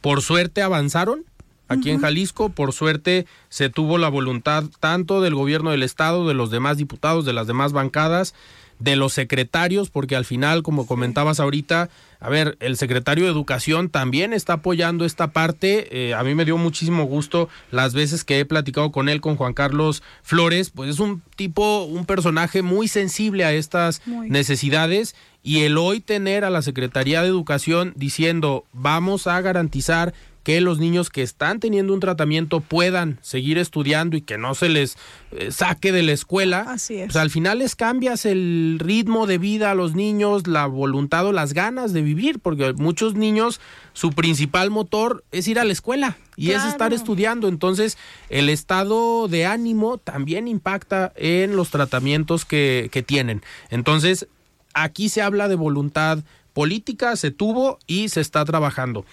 por 0.00 0.22
suerte 0.22 0.62
avanzaron 0.62 1.24
aquí 1.68 1.90
en 1.90 2.00
Jalisco, 2.00 2.48
por 2.50 2.72
suerte 2.72 3.26
se 3.48 3.70
tuvo 3.70 3.98
la 3.98 4.08
voluntad 4.08 4.64
tanto 4.80 5.20
del 5.20 5.34
gobierno 5.34 5.70
del 5.70 5.82
estado, 5.82 6.28
de 6.28 6.34
los 6.34 6.50
demás 6.50 6.76
diputados, 6.76 7.24
de 7.24 7.32
las 7.32 7.46
demás 7.46 7.72
bancadas, 7.72 8.34
de 8.78 8.96
los 8.96 9.12
secretarios, 9.12 9.90
porque 9.90 10.16
al 10.16 10.24
final, 10.24 10.62
como 10.62 10.86
comentabas 10.86 11.40
ahorita, 11.40 11.88
a 12.20 12.28
ver, 12.28 12.56
el 12.60 12.76
secretario 12.76 13.24
de 13.24 13.30
Educación 13.30 13.90
también 13.90 14.32
está 14.32 14.54
apoyando 14.54 15.04
esta 15.04 15.32
parte. 15.32 16.08
Eh, 16.08 16.14
a 16.14 16.22
mí 16.22 16.34
me 16.34 16.44
dio 16.44 16.56
muchísimo 16.56 17.04
gusto 17.04 17.48
las 17.70 17.94
veces 17.94 18.24
que 18.24 18.40
he 18.40 18.44
platicado 18.44 18.90
con 18.92 19.08
él, 19.08 19.20
con 19.20 19.36
Juan 19.36 19.54
Carlos 19.54 20.02
Flores, 20.22 20.70
pues 20.70 20.90
es 20.90 20.98
un 20.98 21.22
tipo, 21.36 21.84
un 21.84 22.06
personaje 22.06 22.62
muy 22.62 22.88
sensible 22.88 23.44
a 23.44 23.52
estas 23.52 24.02
Muy. 24.06 24.30
necesidades 24.30 25.14
y 25.42 25.60
el 25.60 25.78
hoy 25.78 26.00
tener 26.00 26.44
a 26.44 26.50
la 26.50 26.60
Secretaría 26.60 27.22
de 27.22 27.28
Educación 27.28 27.92
diciendo 27.94 28.64
vamos 28.72 29.28
a 29.28 29.40
garantizar 29.40 30.12
que 30.46 30.60
los 30.60 30.78
niños 30.78 31.10
que 31.10 31.22
están 31.22 31.58
teniendo 31.58 31.92
un 31.92 31.98
tratamiento 31.98 32.60
puedan 32.60 33.18
seguir 33.20 33.58
estudiando 33.58 34.16
y 34.16 34.20
que 34.20 34.38
no 34.38 34.54
se 34.54 34.68
les 34.68 34.96
eh, 35.32 35.50
saque 35.50 35.90
de 35.90 36.04
la 36.04 36.12
escuela. 36.12 36.66
Así 36.68 36.98
es. 36.98 37.06
Pues 37.06 37.16
al 37.16 37.30
final 37.30 37.58
les 37.58 37.74
cambias 37.74 38.24
el 38.24 38.76
ritmo 38.78 39.26
de 39.26 39.38
vida 39.38 39.72
a 39.72 39.74
los 39.74 39.96
niños, 39.96 40.46
la 40.46 40.66
voluntad 40.66 41.26
o 41.26 41.32
las 41.32 41.52
ganas 41.52 41.92
de 41.92 42.02
vivir, 42.02 42.38
porque 42.38 42.74
muchos 42.74 43.16
niños 43.16 43.60
su 43.92 44.10
principal 44.10 44.70
motor 44.70 45.24
es 45.32 45.48
ir 45.48 45.58
a 45.58 45.64
la 45.64 45.72
escuela 45.72 46.16
y 46.36 46.52
es 46.52 46.64
estar 46.64 46.92
estudiando. 46.92 47.48
Entonces 47.48 47.98
el 48.28 48.48
estado 48.48 49.26
de 49.26 49.46
ánimo 49.46 49.98
también 49.98 50.46
impacta 50.46 51.12
en 51.16 51.56
los 51.56 51.70
tratamientos 51.70 52.44
que, 52.44 52.88
que 52.92 53.02
tienen. 53.02 53.42
Entonces 53.68 54.28
aquí 54.74 55.08
se 55.08 55.22
habla 55.22 55.48
de 55.48 55.56
voluntad 55.56 56.20
política, 56.52 57.16
se 57.16 57.32
tuvo 57.32 57.80
y 57.88 58.10
se 58.10 58.20
está 58.20 58.44
trabajando. 58.44 59.04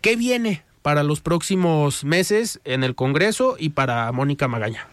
¿Qué 0.00 0.16
viene 0.16 0.62
para 0.80 1.02
los 1.02 1.20
próximos 1.20 2.04
meses 2.04 2.58
en 2.64 2.84
el 2.84 2.94
Congreso 2.94 3.56
y 3.58 3.70
para 3.70 4.10
Mónica 4.12 4.48
Magaña? 4.48 4.88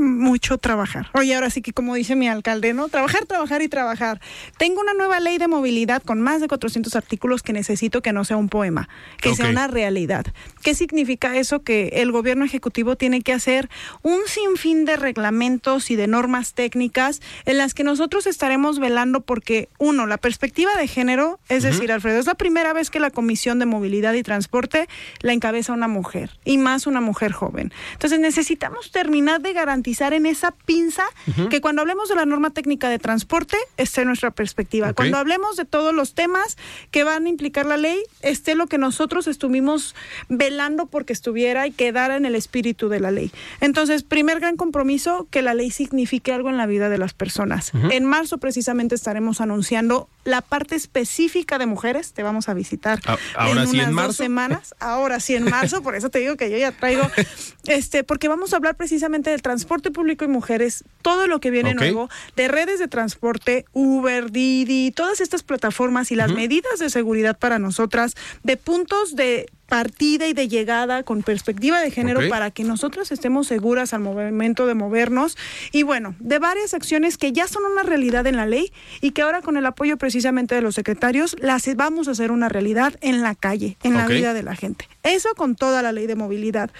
Mucho 0.00 0.58
trabajar. 0.58 1.08
Oye, 1.14 1.34
ahora 1.34 1.50
sí 1.50 1.62
que 1.62 1.72
como 1.72 1.94
dice 1.94 2.16
mi 2.16 2.28
alcalde, 2.28 2.72
¿no? 2.74 2.88
Trabajar, 2.88 3.26
trabajar 3.26 3.62
y 3.62 3.68
trabajar. 3.68 4.20
Tengo 4.58 4.80
una 4.80 4.94
nueva 4.94 5.20
ley 5.20 5.38
de 5.38 5.48
movilidad 5.48 6.02
con 6.02 6.20
más 6.20 6.40
de 6.40 6.48
400 6.48 6.96
artículos 6.96 7.42
que 7.42 7.52
necesito 7.52 8.02
que 8.02 8.12
no 8.12 8.24
sea 8.24 8.36
un 8.36 8.48
poema, 8.48 8.88
que 9.20 9.34
sea 9.34 9.48
una 9.48 9.66
realidad. 9.66 10.26
¿Qué 10.62 10.74
significa 10.74 11.36
eso? 11.36 11.62
Que 11.62 11.88
el 11.94 12.12
gobierno 12.12 12.44
ejecutivo 12.44 12.96
tiene 12.96 13.22
que 13.22 13.32
hacer 13.32 13.68
un 14.02 14.20
sinfín 14.26 14.84
de 14.84 14.96
reglamentos 14.96 15.90
y 15.90 15.96
de 15.96 16.06
normas 16.06 16.54
técnicas 16.54 17.20
en 17.44 17.58
las 17.58 17.74
que 17.74 17.84
nosotros 17.84 18.26
estaremos 18.26 18.78
velando 18.78 19.20
porque, 19.20 19.68
uno, 19.78 20.06
la 20.06 20.18
perspectiva 20.18 20.74
de 20.76 20.86
género, 20.88 21.38
es 21.48 21.62
decir, 21.62 21.92
Alfredo, 21.92 22.18
es 22.18 22.26
la 22.26 22.34
primera 22.34 22.72
vez 22.72 22.90
que 22.90 23.00
la 23.00 23.10
Comisión 23.10 23.58
de 23.58 23.66
Movilidad 23.66 24.14
y 24.14 24.22
Transporte 24.22 24.88
la 25.20 25.32
encabeza 25.32 25.72
una 25.72 25.88
mujer 25.88 26.30
y 26.44 26.58
más 26.58 26.86
una 26.86 27.00
mujer 27.00 27.32
joven. 27.32 27.72
Entonces 27.92 28.20
necesitamos 28.20 28.90
terminar 28.90 29.40
de 29.40 29.52
garantizar 29.52 29.89
en 29.90 30.26
esa 30.26 30.52
pinza 30.52 31.04
que 31.50 31.60
cuando 31.60 31.82
hablemos 31.82 32.08
de 32.08 32.14
la 32.14 32.24
norma 32.26 32.50
técnica 32.50 32.88
de 32.88 32.98
transporte 32.98 33.56
esté 33.76 34.04
nuestra 34.04 34.30
perspectiva. 34.30 34.92
Cuando 34.92 35.18
hablemos 35.18 35.56
de 35.56 35.64
todos 35.64 35.94
los 35.94 36.14
temas 36.14 36.56
que 36.90 37.04
van 37.04 37.26
a 37.26 37.28
implicar 37.28 37.66
la 37.66 37.76
ley, 37.76 37.98
esté 38.22 38.54
lo 38.54 38.66
que 38.66 38.78
nosotros 38.78 39.26
estuvimos 39.26 39.94
velando 40.28 40.86
porque 40.86 41.12
estuviera 41.12 41.66
y 41.66 41.72
quedara 41.72 42.16
en 42.16 42.24
el 42.24 42.34
espíritu 42.34 42.88
de 42.88 43.00
la 43.00 43.10
ley. 43.10 43.30
Entonces, 43.60 44.02
primer 44.02 44.40
gran 44.40 44.56
compromiso, 44.56 45.26
que 45.30 45.42
la 45.42 45.54
ley 45.54 45.70
signifique 45.70 46.32
algo 46.32 46.48
en 46.50 46.56
la 46.56 46.66
vida 46.66 46.88
de 46.88 46.98
las 46.98 47.12
personas. 47.14 47.72
En 47.90 48.04
marzo 48.04 48.38
precisamente 48.38 48.94
estaremos 48.94 49.40
anunciando 49.40 50.08
la 50.24 50.40
parte 50.42 50.76
específica 50.76 51.58
de 51.58 51.66
mujeres. 51.66 52.12
Te 52.12 52.22
vamos 52.22 52.48
a 52.48 52.54
visitar 52.54 53.00
A- 53.06 53.16
ahora 53.36 53.66
sí 53.66 53.80
en 53.80 53.90
unas 53.90 54.06
dos 54.08 54.16
semanas. 54.16 54.74
Ahora 54.80 55.20
sí 55.20 55.34
en 55.34 55.44
marzo, 55.44 55.82
por 55.82 55.94
eso 55.94 56.10
te 56.10 56.18
digo 56.20 56.36
que 56.36 56.50
yo 56.50 56.56
ya 56.56 56.72
traigo, 56.72 57.02
este, 57.66 58.04
porque 58.04 58.28
vamos 58.28 58.52
a 58.52 58.56
hablar 58.56 58.76
precisamente 58.76 59.30
del 59.30 59.42
transporte 59.42 59.79
público 59.88 60.26
y 60.26 60.28
mujeres, 60.28 60.84
todo 61.00 61.26
lo 61.26 61.40
que 61.40 61.50
viene 61.50 61.74
nuevo, 61.74 62.10
de 62.36 62.48
redes 62.48 62.78
de 62.78 62.88
transporte, 62.88 63.64
Uber, 63.72 64.30
Didi, 64.30 64.90
todas 64.90 65.20
estas 65.20 65.42
plataformas 65.42 66.12
y 66.12 66.16
las 66.16 66.30
medidas 66.32 66.78
de 66.78 66.90
seguridad 66.90 67.38
para 67.38 67.58
nosotras, 67.58 68.14
de 68.42 68.58
puntos 68.58 69.16
de 69.16 69.48
partida 69.70 70.26
y 70.26 70.34
de 70.34 70.48
llegada 70.48 71.04
con 71.04 71.22
perspectiva 71.22 71.80
de 71.80 71.90
género 71.90 72.28
para 72.28 72.50
que 72.50 72.64
nosotras 72.64 73.12
estemos 73.12 73.46
seguras 73.46 73.94
al 73.94 74.00
momento 74.00 74.66
de 74.66 74.74
movernos 74.74 75.38
y 75.72 75.84
bueno, 75.84 76.16
de 76.18 76.40
varias 76.40 76.74
acciones 76.74 77.16
que 77.16 77.32
ya 77.32 77.46
son 77.46 77.64
una 77.64 77.84
realidad 77.84 78.26
en 78.26 78.36
la 78.36 78.46
ley 78.46 78.72
y 79.00 79.12
que 79.12 79.22
ahora 79.22 79.42
con 79.42 79.56
el 79.56 79.64
apoyo 79.64 79.96
precisamente 79.96 80.56
de 80.56 80.60
los 80.60 80.74
secretarios 80.74 81.36
las 81.40 81.70
vamos 81.76 82.08
a 82.08 82.10
hacer 82.10 82.32
una 82.32 82.48
realidad 82.48 82.94
en 83.00 83.22
la 83.22 83.36
calle, 83.36 83.76
en 83.84 83.94
la 83.94 84.06
vida 84.08 84.34
de 84.34 84.42
la 84.42 84.56
gente. 84.56 84.88
Eso 85.02 85.28
con 85.36 85.54
toda 85.54 85.82
la 85.82 85.92
ley 85.92 86.06
de 86.06 86.16
movilidad. 86.16 86.70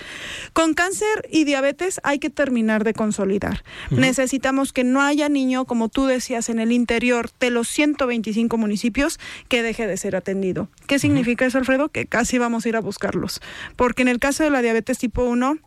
Con 0.53 0.74
cáncer 0.74 1.28
y 1.30 1.45
diabetes 1.45 2.01
hay 2.03 2.18
que 2.18 2.28
terminar 2.28 2.82
de 2.82 2.93
consolidar. 2.93 3.62
Necesitamos 3.91 4.72
que 4.72 4.84
no 4.84 5.01
haya 5.01 5.28
niño, 5.28 5.64
como 5.64 5.88
tú 5.88 6.07
decías, 6.07 6.49
en 6.49 6.59
el 6.59 6.72
interior 6.72 7.30
de 7.38 7.51
los 7.51 7.68
125 7.68 8.57
municipios 8.59 9.20
que 9.49 9.62
deje 9.62 9.86
de 9.86 9.97
ser 9.97 10.16
atendido. 10.16 10.68
¿Qué 10.86 10.99
significa 10.99 11.47
eso, 11.47 11.59
Alfredo? 11.59 11.88
Que 11.88 12.07
casi 12.07 12.38
vamos 12.38 12.66
a 12.66 12.68
ir 12.68 12.76
a 12.76 12.80
buscarlos. 12.81 13.41
Porque 13.76 14.03
en 14.03 14.09
el 14.09 14.18
caso 14.18 14.43
de 14.45 14.51
la 14.51 14.62
diabetes 14.62 14.99
tipo 14.99 15.24
1, 15.24 15.59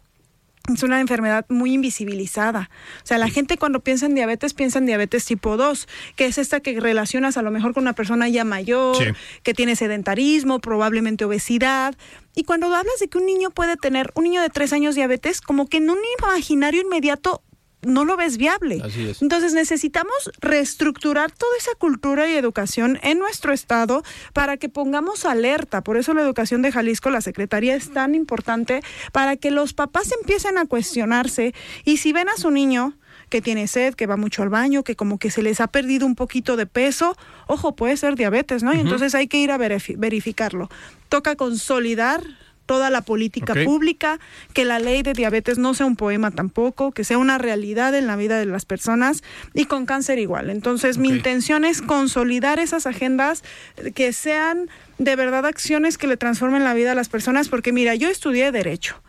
es 0.74 0.82
una 0.82 1.02
enfermedad 1.02 1.46
muy 1.50 1.74
invisibilizada. 1.74 2.70
O 3.04 3.06
sea, 3.06 3.18
la 3.18 3.28
gente 3.28 3.58
cuando 3.58 3.82
piensa 3.82 4.06
en 4.06 4.16
diabetes 4.16 4.54
piensa 4.54 4.80
en 4.80 4.86
diabetes 4.86 5.26
tipo 5.26 5.58
2, 5.58 5.90
que 6.16 6.26
es 6.26 6.38
esta 6.38 6.62
que 6.62 6.80
relacionas 6.80 7.36
a 7.36 7.42
lo 7.42 7.52
mejor 7.52 7.74
con 7.74 7.84
una 7.84 7.92
persona 7.92 8.30
ya 8.30 8.46
mayor, 8.46 8.96
Sí. 8.96 9.04
que 9.44 9.54
tiene 9.54 9.76
sedentarismo, 9.76 10.60
probablemente 10.60 11.26
obesidad. 11.26 11.96
Y 12.34 12.46
cuando 12.46 12.68
hablas 12.68 12.98
de 13.02 13.10
que 13.10 13.18
un 13.18 13.26
niño 13.26 13.50
puede 13.50 13.76
tener, 13.76 14.12
un 14.16 14.24
niño 14.24 14.42
de 14.42 14.50
tres 14.50 14.72
años 14.72 14.96
diabetes, 14.96 15.42
como 15.42 15.68
que 15.68 15.78
en 15.78 15.90
un 15.90 16.00
imaginario 16.20 16.82
inmediato 16.82 17.42
no 17.86 18.06
lo 18.06 18.18
ves 18.18 18.38
viable. 18.38 18.82
Así 18.84 19.08
es. 19.10 19.22
Entonces 19.22 19.54
necesitamos 19.54 20.32
reestructurar 20.40 21.32
toda 21.32 21.58
esa 21.58 21.72
cultura 21.78 22.30
y 22.30 22.36
educación 22.36 23.00
en 23.04 23.20
nuestro 23.20 23.54
estado 23.54 24.04
para 24.34 24.58
que 24.58 24.70
pongamos 24.70 25.26
alerta. 25.26 25.82
Por 25.82 25.98
eso 25.98 26.14
la 26.14 26.22
educación 26.22 26.62
de 26.62 26.72
Jalisco, 26.72 27.10
la 27.10 27.22
Secretaría 27.22 27.76
es 27.76 27.92
tan 27.92 28.16
importante 28.16 28.82
para 29.12 29.36
que 29.36 29.52
los 29.52 29.74
papás 29.74 30.12
empiecen 30.20 30.58
a 30.58 30.66
cuestionarse 30.66 31.54
y 31.86 31.98
si 31.98 32.14
ven 32.14 32.30
a 32.30 32.38
su 32.38 32.52
niño 32.52 32.94
que 33.30 33.42
tiene 33.42 33.68
sed, 33.68 33.96
que 33.96 34.06
va 34.06 34.16
mucho 34.16 34.44
al 34.44 34.50
baño, 34.50 34.84
que 34.84 34.96
como 34.96 35.18
que 35.18 35.32
se 35.32 35.42
les 35.42 35.60
ha 35.60 35.68
perdido 35.68 36.06
un 36.06 36.16
poquito 36.16 36.56
de 36.56 36.68
peso, 36.68 37.16
ojo, 37.48 37.76
puede 37.76 37.98
ser 37.98 38.16
diabetes, 38.16 38.62
¿no? 38.62 38.74
Y 38.76 38.80
entonces 38.80 39.16
hay 39.16 39.28
que 39.28 39.38
ir 39.38 39.52
a 39.52 39.58
verifi- 39.58 39.96
verificarlo. 39.98 40.70
Toca 41.10 41.36
consolidar 41.36 42.22
toda 42.66 42.90
la 42.90 43.02
política 43.02 43.54
pública, 43.66 44.20
que 44.54 44.66
la 44.66 44.80
ley 44.80 45.04
de 45.04 45.14
diabetes 45.14 45.58
no 45.58 45.74
sea 45.74 45.86
un 45.86 45.96
poema 45.96 46.32
tampoco, 46.32 46.92
que 46.92 47.04
sea 47.04 47.18
una 47.18 47.38
realidad 47.38 47.94
en 47.96 48.08
la 48.08 48.16
vida 48.16 48.40
de 48.40 48.46
las 48.46 48.66
personas 48.66 49.24
y 49.54 49.66
con 49.66 49.86
cáncer 49.86 50.20
igual. 50.20 50.50
Entonces, 50.50 50.98
mi 50.98 51.10
intención 51.10 51.66
es 51.66 51.82
consolidar 51.82 52.60
esas 52.60 52.88
agendas 52.88 53.44
que 53.96 54.14
sean 54.14 54.70
de 54.98 55.16
verdad 55.16 55.46
acciones 55.46 55.98
que 55.98 56.08
le 56.08 56.18
transformen 56.18 56.64
la 56.64 56.74
vida 56.74 56.94
a 56.94 56.96
las 56.96 57.10
personas, 57.10 57.50
porque 57.50 57.74
mira, 57.74 57.96
yo 57.96 58.10
estudié 58.10 58.52
derecho. 58.52 59.03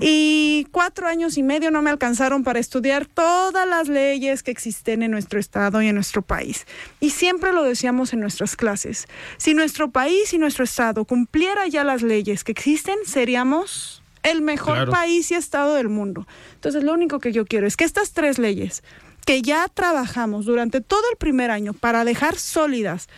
Y 0.00 0.66
cuatro 0.70 1.06
años 1.06 1.38
y 1.38 1.42
medio 1.42 1.70
no 1.70 1.82
me 1.82 1.90
alcanzaron 1.90 2.44
para 2.44 2.58
estudiar 2.58 3.06
todas 3.06 3.66
las 3.66 3.88
leyes 3.88 4.42
que 4.42 4.50
existen 4.50 5.02
en 5.02 5.10
nuestro 5.10 5.40
estado 5.40 5.80
y 5.82 5.88
en 5.88 5.94
nuestro 5.94 6.22
país. 6.22 6.66
Y 7.00 7.10
siempre 7.10 7.52
lo 7.52 7.62
decíamos 7.62 8.12
en 8.12 8.20
nuestras 8.20 8.56
clases. 8.56 9.06
Si 9.38 9.54
nuestro 9.54 9.90
país 9.90 10.32
y 10.32 10.38
nuestro 10.38 10.64
estado 10.64 11.04
cumpliera 11.04 11.66
ya 11.66 11.84
las 11.84 12.02
leyes 12.02 12.44
que 12.44 12.52
existen, 12.52 12.96
seríamos 13.06 14.02
el 14.22 14.42
mejor 14.42 14.90
país 14.90 15.30
y 15.30 15.34
estado 15.34 15.74
del 15.74 15.88
mundo. 15.88 16.26
Entonces, 16.54 16.84
lo 16.84 16.92
único 16.92 17.18
que 17.18 17.32
yo 17.32 17.44
quiero 17.44 17.66
es 17.66 17.76
que 17.76 17.84
estas 17.84 18.12
tres 18.12 18.38
leyes 18.38 18.82
que 19.26 19.42
ya 19.42 19.68
trabajamos 19.68 20.46
durante 20.46 20.80
todo 20.80 21.02
el 21.10 21.16
primer 21.16 21.50
año 21.50 21.72
para 21.72 22.04
dejar 22.04 22.36
sólidas 22.36 23.08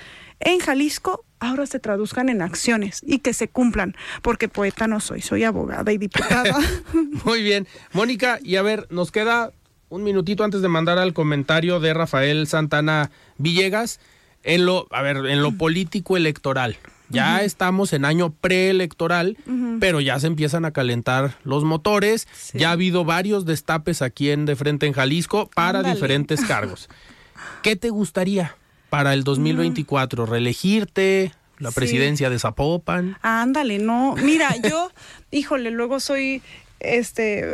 en 0.40 0.58
Jalisco 0.58 1.24
ahora 1.44 1.66
se 1.66 1.78
traduzcan 1.78 2.28
en 2.28 2.42
acciones 2.42 3.00
y 3.06 3.18
que 3.18 3.32
se 3.32 3.48
cumplan, 3.48 3.94
porque 4.22 4.48
poeta 4.48 4.86
no 4.86 5.00
soy, 5.00 5.20
soy 5.20 5.44
abogada 5.44 5.92
y 5.92 5.98
diputada. 5.98 6.58
Muy 7.24 7.42
bien. 7.42 7.66
Mónica, 7.92 8.38
y 8.42 8.56
a 8.56 8.62
ver, 8.62 8.86
nos 8.90 9.10
queda 9.10 9.52
un 9.88 10.02
minutito 10.02 10.44
antes 10.44 10.62
de 10.62 10.68
mandar 10.68 10.98
al 10.98 11.14
comentario 11.14 11.80
de 11.80 11.94
Rafael 11.94 12.46
Santana 12.46 13.10
Villegas 13.38 14.00
en 14.42 14.66
lo, 14.66 14.86
a 14.90 15.02
ver, 15.02 15.16
en 15.16 15.42
lo 15.42 15.52
político 15.52 16.16
electoral. 16.16 16.76
Ya 17.10 17.42
estamos 17.42 17.92
en 17.92 18.04
año 18.04 18.32
preelectoral, 18.32 19.36
pero 19.78 20.00
ya 20.00 20.18
se 20.18 20.26
empiezan 20.26 20.64
a 20.64 20.72
calentar 20.72 21.36
los 21.44 21.62
motores. 21.62 22.26
Ya 22.54 22.70
ha 22.70 22.72
habido 22.72 23.04
varios 23.04 23.44
destapes 23.44 24.02
aquí 24.02 24.30
en 24.30 24.46
De 24.46 24.56
Frente 24.56 24.86
en 24.86 24.94
Jalisco 24.94 25.48
para 25.54 25.82
diferentes 25.82 26.40
cargos. 26.44 26.88
¿Qué 27.62 27.76
te 27.76 27.90
gustaría? 27.90 28.56
Para 28.94 29.12
el 29.12 29.24
2024? 29.24 30.24
¿Reelegirte? 30.24 31.32
¿La 31.58 31.72
presidencia 31.72 32.30
de 32.30 32.38
Zapopan? 32.38 33.16
Ándale, 33.22 33.80
no. 33.80 34.14
Mira, 34.22 34.54
yo, 34.70 34.88
híjole, 35.32 35.72
luego 35.72 35.98
soy 35.98 36.42
este 36.78 37.44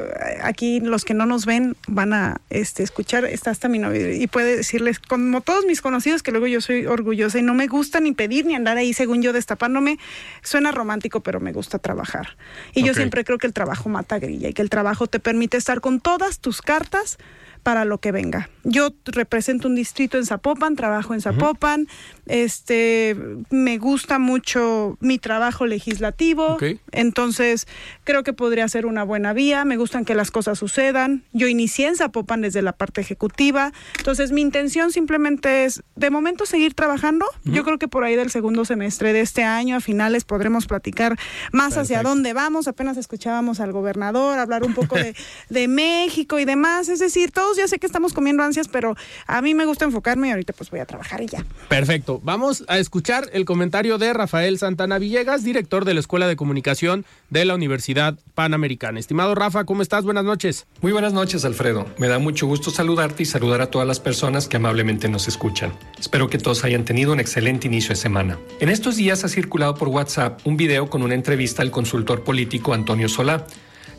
aquí 0.42 0.80
los 0.80 1.04
que 1.04 1.14
no 1.14 1.24
nos 1.24 1.46
ven 1.46 1.76
van 1.86 2.12
a 2.12 2.40
este 2.50 2.82
escuchar 2.82 3.24
está 3.24 3.50
hasta 3.50 3.68
mi 3.68 3.78
novio 3.78 4.12
y 4.12 4.26
puede 4.26 4.56
decirles 4.56 4.98
como 4.98 5.40
todos 5.40 5.66
mis 5.66 5.80
conocidos 5.80 6.24
que 6.24 6.32
luego 6.32 6.48
yo 6.48 6.60
soy 6.60 6.86
orgullosa 6.86 7.38
y 7.38 7.42
no 7.42 7.54
me 7.54 7.68
gusta 7.68 8.00
ni 8.00 8.10
pedir 8.12 8.44
ni 8.44 8.56
andar 8.56 8.76
ahí 8.76 8.92
según 8.92 9.22
yo 9.22 9.32
destapándome 9.32 10.00
suena 10.42 10.72
romántico 10.72 11.20
pero 11.20 11.38
me 11.38 11.52
gusta 11.52 11.78
trabajar 11.78 12.36
y 12.74 12.82
yo 12.82 12.92
siempre 12.92 13.22
creo 13.22 13.38
que 13.38 13.46
el 13.46 13.52
trabajo 13.52 13.88
mata 13.88 14.18
grilla 14.18 14.48
y 14.48 14.52
que 14.52 14.62
el 14.62 14.70
trabajo 14.70 15.06
te 15.06 15.20
permite 15.20 15.58
estar 15.58 15.80
con 15.80 16.00
todas 16.00 16.40
tus 16.40 16.60
cartas 16.60 17.16
para 17.62 17.84
lo 17.84 17.98
que 17.98 18.12
venga. 18.12 18.48
Yo 18.64 18.90
represento 19.04 19.68
un 19.68 19.74
distrito 19.74 20.18
en 20.18 20.26
Zapopan, 20.26 20.76
trabajo 20.76 21.14
en 21.14 21.20
Zapopan, 21.20 21.86
este, 22.30 23.16
me 23.50 23.78
gusta 23.78 24.20
mucho 24.20 24.96
mi 25.00 25.18
trabajo 25.18 25.66
legislativo, 25.66 26.58
entonces 26.92 27.66
creo 28.04 28.22
que 28.22 28.32
podría 28.32 28.68
ser 28.68 28.86
una 28.86 29.02
buena 29.02 29.32
vía, 29.32 29.64
me 29.64 29.76
gustan 29.76 30.04
que 30.04 30.14
las 30.14 30.30
cosas 30.30 30.58
sucedan. 30.58 31.24
Yo 31.32 31.48
inicié 31.48 31.88
en 31.88 31.96
Zapopan 31.96 32.40
desde 32.40 32.62
la 32.62 32.72
parte 32.72 33.00
ejecutiva, 33.00 33.72
entonces 33.98 34.30
mi 34.30 34.42
intención 34.42 34.92
simplemente 34.92 35.64
es, 35.64 35.82
de 35.96 36.10
momento, 36.10 36.46
seguir 36.46 36.74
trabajando. 36.74 37.26
Yo 37.44 37.64
creo 37.64 37.78
que 37.78 37.88
por 37.88 38.04
ahí 38.04 38.14
del 38.14 38.30
segundo 38.30 38.64
semestre 38.64 39.12
de 39.12 39.20
este 39.20 39.42
año, 39.42 39.76
a 39.76 39.80
finales, 39.80 40.24
podremos 40.24 40.66
platicar 40.66 41.18
más 41.50 41.76
hacia 41.76 42.04
dónde 42.04 42.32
vamos. 42.32 42.68
Apenas 42.68 42.96
escuchábamos 42.96 43.58
al 43.58 43.72
gobernador 43.72 44.38
hablar 44.38 44.62
un 44.62 44.74
poco 44.74 44.94
de, 44.94 45.16
de 45.48 45.66
México 45.66 46.38
y 46.38 46.44
demás, 46.44 46.88
es 46.88 47.00
decir, 47.00 47.32
todo 47.32 47.56
ya 47.56 47.66
sé 47.66 47.80
que 47.80 47.86
estamos 47.86 48.12
comiendo 48.12 48.44
ansias, 48.44 48.68
pero 48.68 48.94
a 49.26 49.42
mí 49.42 49.54
me 49.54 49.64
gusta 49.64 49.84
enfocarme 49.84 50.28
y 50.28 50.30
ahorita 50.30 50.52
pues 50.52 50.70
voy 50.70 50.78
a 50.78 50.86
trabajar 50.86 51.20
y 51.22 51.26
ya. 51.26 51.44
Perfecto. 51.68 52.19
Vamos 52.22 52.64
a 52.68 52.78
escuchar 52.78 53.30
el 53.32 53.46
comentario 53.46 53.96
de 53.96 54.12
Rafael 54.12 54.58
Santana 54.58 54.98
Villegas, 54.98 55.42
director 55.42 55.86
de 55.86 55.94
la 55.94 56.00
Escuela 56.00 56.28
de 56.28 56.36
Comunicación 56.36 57.06
de 57.30 57.46
la 57.46 57.54
Universidad 57.54 58.18
Panamericana. 58.34 59.00
Estimado 59.00 59.34
Rafa, 59.34 59.64
¿cómo 59.64 59.80
estás? 59.80 60.04
Buenas 60.04 60.24
noches. 60.24 60.66
Muy 60.82 60.92
buenas 60.92 61.14
noches, 61.14 61.46
Alfredo. 61.46 61.86
Me 61.96 62.08
da 62.08 62.18
mucho 62.18 62.46
gusto 62.46 62.70
saludarte 62.70 63.22
y 63.22 63.26
saludar 63.26 63.62
a 63.62 63.70
todas 63.70 63.88
las 63.88 64.00
personas 64.00 64.48
que 64.48 64.58
amablemente 64.58 65.08
nos 65.08 65.28
escuchan. 65.28 65.72
Espero 65.98 66.28
que 66.28 66.36
todos 66.36 66.62
hayan 66.62 66.84
tenido 66.84 67.14
un 67.14 67.20
excelente 67.20 67.68
inicio 67.68 67.90
de 67.90 67.96
semana. 67.96 68.38
En 68.60 68.68
estos 68.68 68.96
días 68.96 69.24
ha 69.24 69.28
circulado 69.28 69.74
por 69.74 69.88
WhatsApp 69.88 70.40
un 70.44 70.58
video 70.58 70.90
con 70.90 71.02
una 71.02 71.14
entrevista 71.14 71.62
al 71.62 71.70
consultor 71.70 72.22
político 72.22 72.74
Antonio 72.74 73.08
Solá 73.08 73.46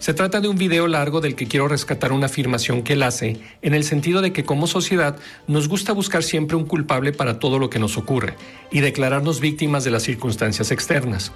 se 0.01 0.15
trata 0.15 0.41
de 0.41 0.47
un 0.47 0.57
video 0.57 0.87
largo 0.87 1.21
del 1.21 1.35
que 1.35 1.45
quiero 1.45 1.67
rescatar 1.67 2.11
una 2.11 2.25
afirmación 2.25 2.81
que 2.81 2.93
él 2.93 3.03
hace, 3.03 3.37
en 3.61 3.75
el 3.75 3.83
sentido 3.83 4.21
de 4.21 4.33
que 4.33 4.43
como 4.43 4.65
sociedad 4.65 5.15
nos 5.45 5.67
gusta 5.67 5.93
buscar 5.93 6.23
siempre 6.23 6.57
un 6.57 6.65
culpable 6.65 7.13
para 7.13 7.37
todo 7.37 7.59
lo 7.59 7.69
que 7.69 7.77
nos 7.77 7.99
ocurre 7.99 8.33
y 8.71 8.79
declararnos 8.79 9.39
víctimas 9.39 9.83
de 9.83 9.91
las 9.91 10.01
circunstancias 10.01 10.71
externas. 10.71 11.31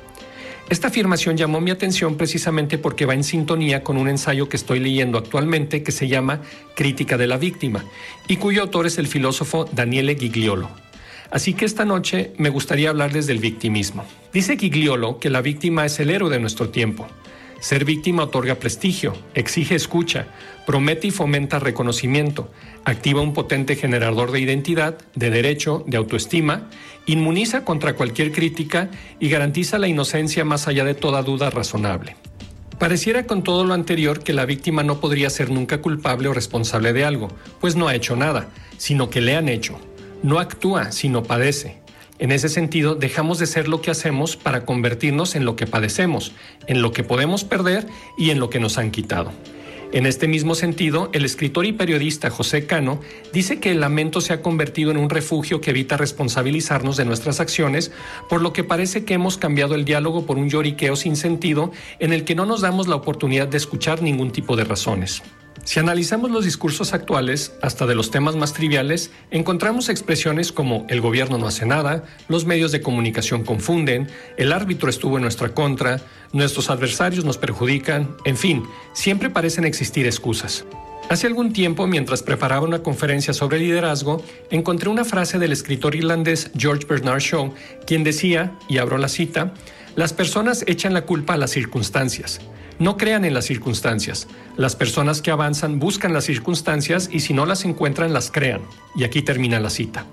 Esta 0.68 0.88
afirmación 0.88 1.38
llamó 1.38 1.61
mi 1.61 1.70
atención 1.70 2.18
precisamente 2.18 2.80
porque 2.80 3.05
va 3.05 3.13
en 3.13 3.24
sintonía 3.24 3.84
con 3.84 3.97
un 3.97 4.09
ensayo 4.09 4.49
que 4.49 4.57
estoy 4.57 4.80
leyendo 4.80 5.20
actualmente 5.20 5.84
que 5.84 5.91
se 5.91 6.07
llama 6.07 6.41
Crítica 6.76 7.20
de 7.20 7.28
la 7.28 7.38
Víctima 7.38 7.86
y 8.28 8.38
cuyo 8.38 8.63
autor 8.63 8.88
es 8.88 8.97
el 8.97 9.05
filósofo 9.05 9.70
Daniele 9.72 10.16
Gigliolo. 10.16 10.72
Así 11.30 11.53
que 11.53 11.66
esta 11.66 11.86
noche 11.86 12.34
me 12.39 12.49
gustaría 12.49 12.89
hablarles 12.89 13.28
del 13.28 13.38
victimismo. 13.38 14.05
Dice 14.34 14.57
Gigliolo 14.57 15.20
que 15.20 15.30
la 15.30 15.41
víctima 15.41 15.86
es 15.86 15.99
el 15.99 16.09
héroe 16.09 16.32
de 16.32 16.39
nuestro 16.39 16.70
tiempo, 16.70 17.07
ser 17.66 17.84
víctima 17.84 18.22
otorga 18.22 18.59
prestigio, 18.59 19.16
exige 19.34 19.74
escucha, 19.74 20.28
promete 20.68 21.07
y 21.07 21.11
fomenta 21.11 21.57
reconocimiento, 21.57 22.51
activa 22.84 23.22
un 23.22 23.34
potente 23.34 23.76
generador 23.76 24.32
de 24.32 24.39
identidad, 24.39 24.99
de 25.16 25.32
derecho, 25.32 25.84
de 25.88 25.97
autoestima, 25.97 26.70
inmuniza 27.07 27.66
contra 27.66 27.95
cualquier 27.95 28.32
crítica 28.32 28.91
y 29.20 29.30
garantiza 29.30 29.80
la 29.80 29.88
inocencia 29.88 30.45
más 30.45 30.68
allá 30.68 30.84
de 30.86 30.93
toda 30.93 31.24
duda 31.24 31.49
razonable. 31.49 32.16
Pareciera 32.78 33.26
con 33.26 33.41
todo 33.41 33.66
lo 33.66 33.74
anterior 33.74 34.20
que 34.20 34.34
la 34.34 34.45
víctima 34.45 34.84
no 34.84 34.99
podría 34.99 35.32
ser 35.32 35.49
nunca 35.49 35.82
culpable 35.82 36.28
o 36.28 36.36
responsable 36.36 36.93
de 36.93 37.03
algo, 37.03 37.30
pues 37.61 37.76
no 37.76 37.88
ha 37.88 37.95
hecho 37.95 38.16
nada, 38.16 38.47
sino 38.78 39.09
que 39.09 39.22
le 39.22 39.36
han 39.36 39.49
hecho. 39.49 39.80
No 40.22 40.38
actúa, 40.38 40.91
sino 40.91 41.24
padece. 41.24 41.82
En 42.18 42.32
ese 42.32 42.47
sentido, 42.47 42.95
dejamos 42.95 43.39
de 43.39 43.45
ser 43.45 43.68
lo 43.68 43.82
que 43.82 43.91
hacemos 43.91 44.38
para 44.38 44.66
convertirnos 44.66 45.36
en 45.36 45.43
lo 45.43 45.57
que 45.57 45.68
padecemos, 45.68 46.32
en 46.68 46.82
lo 46.82 46.93
que 46.93 47.03
podemos 47.03 47.43
perder 47.43 47.88
y 48.18 48.30
en 48.30 48.39
lo 48.39 48.49
que 48.49 48.59
nos 48.59 48.78
han 48.78 48.91
quitado. 48.91 49.34
En 49.91 50.05
este 50.05 50.28
mismo 50.28 50.55
sentido, 50.55 51.09
el 51.13 51.26
escritor 51.26 51.66
y 51.66 51.74
periodista 51.74 52.30
José 52.30 52.66
Cano 52.66 52.99
dice 53.34 53.59
que 53.59 53.72
el 53.72 53.80
lamento 53.80 54.20
se 54.20 54.34
ha 54.34 54.41
convertido 54.41 54.91
en 54.91 54.97
un 54.97 55.09
refugio 55.09 55.61
que 55.61 55.70
evita 55.70 55.95
responsabilizarnos 55.95 56.97
de 56.97 57.05
nuestras 57.05 57.39
acciones, 57.39 57.91
por 58.30 58.41
lo 58.41 58.51
que 58.51 58.63
parece 58.63 59.05
que 59.05 59.13
hemos 59.13 59.38
cambiado 59.38 59.76
el 59.76 59.86
diálogo 59.86 60.26
por 60.26 60.38
un 60.38 60.49
lloriqueo 60.49 60.95
sin 60.95 61.16
sentido 61.16 61.72
en 61.99 62.13
el 62.13 62.24
que 62.24 62.36
no 62.36 62.45
nos 62.45 62.61
damos 62.61 62.88
la 62.88 62.95
oportunidad 62.95 63.47
de 63.47 63.57
escuchar 63.57 64.01
ningún 64.01 64.32
tipo 64.32 64.55
de 64.55 64.63
razones. 64.63 65.22
Si 65.66 65.80
analizamos 65.80 66.30
los 66.30 66.45
discursos 66.45 66.93
actuales, 66.93 67.51
hasta 67.63 67.88
de 67.88 67.95
los 67.95 68.11
temas 68.11 68.36
más 68.36 68.53
triviales, 68.53 69.09
encontramos 69.32 69.89
expresiones 69.89 70.51
como 70.51 70.86
el 70.89 71.01
gobierno 71.01 71.39
no 71.39 71.47
hace 71.47 71.66
nada, 71.66 72.03
los 72.28 72.45
medios 72.45 72.72
de 72.72 72.82
comunicación 72.82 73.43
confunden, 73.43 74.07
el 74.38 74.53
árbitro 74.53 74.91
estuvo 74.91 75.18
en 75.18 75.24
nuestra 75.24 75.55
contra, 75.55 76.01
nuestros 76.34 76.70
adversarios 76.70 77.26
nos 77.26 77.39
perjudican, 77.39 78.16
en 78.26 78.38
fin, 78.38 78.63
siempre 78.93 79.32
parecen 79.32 79.66
existir 79.66 80.05
excusas. 80.05 80.66
Hace 81.09 81.26
algún 81.26 81.51
tiempo, 81.51 81.88
mientras 81.88 82.22
preparaba 82.22 82.68
una 82.68 82.84
conferencia 82.84 83.34
sobre 83.34 83.57
liderazgo, 83.57 84.24
encontré 84.51 84.89
una 84.89 85.03
frase 85.03 85.39
del 85.39 85.51
escritor 85.51 85.95
irlandés 85.95 86.51
George 86.55 86.86
Bernard 86.88 87.22
Shaw, 87.22 87.55
quien 87.88 88.03
decía, 88.03 88.51
y 88.70 88.78
abro 88.78 88.99
la 88.99 89.09
cita, 89.09 89.51
las 89.95 90.13
personas 90.13 90.63
echan 90.68 90.93
la 90.93 91.05
culpa 91.05 91.34
a 91.34 91.38
las 91.38 91.49
circunstancias. 91.49 92.39
No 92.78 92.97
crean 92.97 93.23
en 93.23 93.34
las 93.34 93.45
circunstancias. 93.45 94.28
Las 94.57 94.76
personas 94.76 95.21
que 95.21 95.32
avanzan 95.32 95.80
buscan 95.80 96.13
las 96.13 96.26
circunstancias 96.26 97.09
y 97.09 97.21
si 97.21 97.34
no 97.34 97.45
las 97.45 97.63
encuentran 97.63 98.11
las 98.11 98.32
crean. 98.32 98.61
Y 98.95 99.05
aquí 99.05 99.21
termina 99.21 99.61
la 99.61 99.69
cita. 99.69 100.05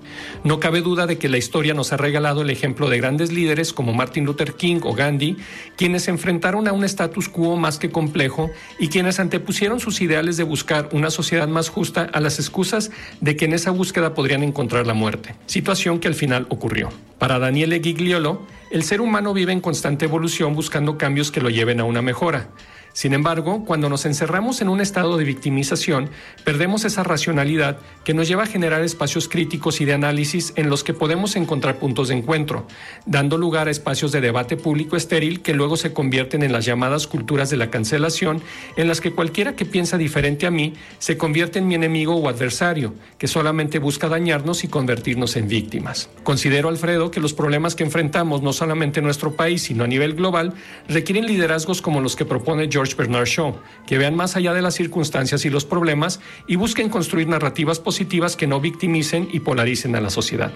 No 0.45 0.61
cabe 0.61 0.81
duda 0.81 1.05
de 1.05 1.17
que 1.17 1.27
la 1.27 1.37
historia 1.37 1.73
nos 1.73 1.91
ha 1.91 1.97
regalado 1.97 2.41
el 2.41 2.49
ejemplo 2.49 2.89
de 2.89 2.97
grandes 2.97 3.33
líderes 3.33 3.73
como 3.73 3.93
Martin 3.93 4.23
Luther 4.23 4.53
King 4.53 4.79
o 4.83 4.93
Gandhi, 4.93 5.35
quienes 5.75 6.03
se 6.03 6.11
enfrentaron 6.11 6.69
a 6.69 6.73
un 6.73 6.85
status 6.85 7.27
quo 7.27 7.57
más 7.57 7.79
que 7.79 7.91
complejo 7.91 8.49
y 8.79 8.87
quienes 8.87 9.19
antepusieron 9.19 9.81
sus 9.81 9.99
ideales 10.01 10.37
de 10.37 10.43
buscar 10.43 10.87
una 10.93 11.11
sociedad 11.11 11.49
más 11.49 11.67
justa 11.67 12.09
a 12.13 12.21
las 12.21 12.39
excusas 12.39 12.91
de 13.19 13.35
que 13.35 13.45
en 13.45 13.53
esa 13.53 13.71
búsqueda 13.71 14.13
podrían 14.13 14.43
encontrar 14.43 14.87
la 14.87 14.93
muerte, 14.93 15.35
situación 15.47 15.99
que 15.99 16.07
al 16.07 16.15
final 16.15 16.47
ocurrió. 16.49 16.89
Para 17.19 17.39
Daniele 17.39 17.81
Gigliolo, 17.81 18.45
el 18.73 18.81
ser 18.81 19.01
humano 19.01 19.35
vive 19.35 19.53
en 19.53 19.61
constante 19.61 20.05
evolución 20.05 20.55
buscando 20.55 20.97
cambios 20.97 21.29
que 21.29 21.41
lo 21.41 21.51
lleven 21.51 21.79
a 21.79 21.83
una 21.83 22.01
mejora. 22.01 22.49
Sin 22.93 23.13
embargo, 23.13 23.65
cuando 23.65 23.89
nos 23.89 24.05
encerramos 24.05 24.61
en 24.61 24.69
un 24.69 24.79
estado 24.79 25.17
de 25.17 25.23
victimización, 25.23 26.11
perdemos 26.43 26.85
esa 26.85 27.01
racionalidad 27.01 27.79
que 28.03 28.13
nos 28.13 28.27
lleva 28.27 28.43
a 28.43 28.47
generar 28.47 28.83
espacios 28.83 29.27
críticos 29.27 29.81
y 29.81 29.85
de 29.85 29.93
análisis 29.93 30.53
en 30.57 30.69
los 30.69 30.83
que 30.83 30.93
podemos 30.93 31.35
encontrar 31.35 31.79
puntos 31.79 32.09
de 32.09 32.15
encuentro, 32.15 32.67
dando 33.07 33.39
lugar 33.39 33.67
a 33.67 33.71
espacios 33.71 34.11
de 34.11 34.21
debate 34.21 34.57
público 34.57 34.95
estéril 34.95 35.41
que 35.41 35.55
luego 35.55 35.75
se 35.75 35.91
convierten 35.91 36.43
en 36.43 36.51
las 36.51 36.65
llamadas 36.65 37.07
culturas 37.07 37.49
de 37.49 37.57
la 37.57 37.71
cancelación, 37.71 38.43
en 38.77 38.87
las 38.87 39.01
que 39.01 39.11
cualquiera 39.11 39.55
que 39.55 39.65
piensa 39.65 39.97
diferente 39.97 40.45
a 40.45 40.51
mí 40.51 40.75
se 40.99 41.17
convierte 41.17 41.57
en 41.57 41.67
mi 41.67 41.73
enemigo 41.73 42.15
o 42.15 42.29
adversario, 42.29 42.93
que 43.17 43.27
solamente 43.27 43.79
busca 43.79 44.07
dañarnos 44.07 44.63
y 44.63 44.67
convertirnos 44.67 45.35
en 45.35 45.47
víctimas. 45.47 46.09
Considero, 46.21 46.69
Alfredo, 46.69 47.09
que 47.09 47.19
los 47.19 47.33
problemas 47.33 47.73
que 47.73 47.83
enfrentamos 47.83 48.43
no 48.43 48.53
solamente 48.53 48.99
en 48.99 49.05
nuestro 49.05 49.35
país, 49.35 49.63
sino 49.63 49.83
a 49.83 49.87
nivel 49.87 50.13
global, 50.13 50.53
requieren 50.87 51.25
liderazgos 51.25 51.81
como 51.81 51.99
los 51.99 52.15
que 52.15 52.25
propone 52.25 52.69
George 52.71 52.82
George 52.83 52.95
Bernard 52.97 53.27
Shaw, 53.27 53.55
que 53.87 53.97
vean 53.97 54.13
más 54.13 54.35
allá 54.35 54.53
de 54.53 54.61
las 54.61 54.75
circunstancias 54.75 55.45
y 55.45 55.49
los 55.49 55.63
problemas 55.63 56.19
y 56.47 56.57
busquen 56.57 56.89
construir 56.89 57.29
narrativas 57.29 57.79
positivas 57.79 58.35
que 58.35 58.45
no 58.45 58.59
victimicen 58.59 59.29
y 59.31 59.39
polaricen 59.39 59.95
a 59.95 60.01
la 60.01 60.09
sociedad. 60.09 60.51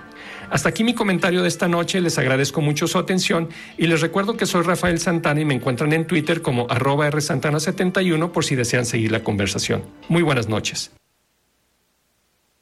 Hasta 0.49 0.69
aquí 0.69 0.83
mi 0.83 0.93
comentario 0.93 1.41
de 1.41 1.47
esta 1.47 1.69
noche, 1.69 2.01
les 2.01 2.17
agradezco 2.17 2.59
mucho 2.59 2.87
su 2.87 2.97
atención 2.97 3.47
y 3.77 3.87
les 3.87 4.01
recuerdo 4.01 4.35
que 4.35 4.45
soy 4.45 4.63
Rafael 4.63 4.99
Santana 4.99 5.39
y 5.39 5.45
me 5.45 5.53
encuentran 5.53 5.93
en 5.93 6.05
Twitter 6.05 6.41
como 6.41 6.67
arroba 6.69 7.09
rsantana71 7.09 8.31
por 8.31 8.43
si 8.43 8.55
desean 8.55 8.85
seguir 8.85 9.13
la 9.13 9.23
conversación. 9.23 9.83
Muy 10.09 10.21
buenas 10.21 10.49
noches. 10.49 10.91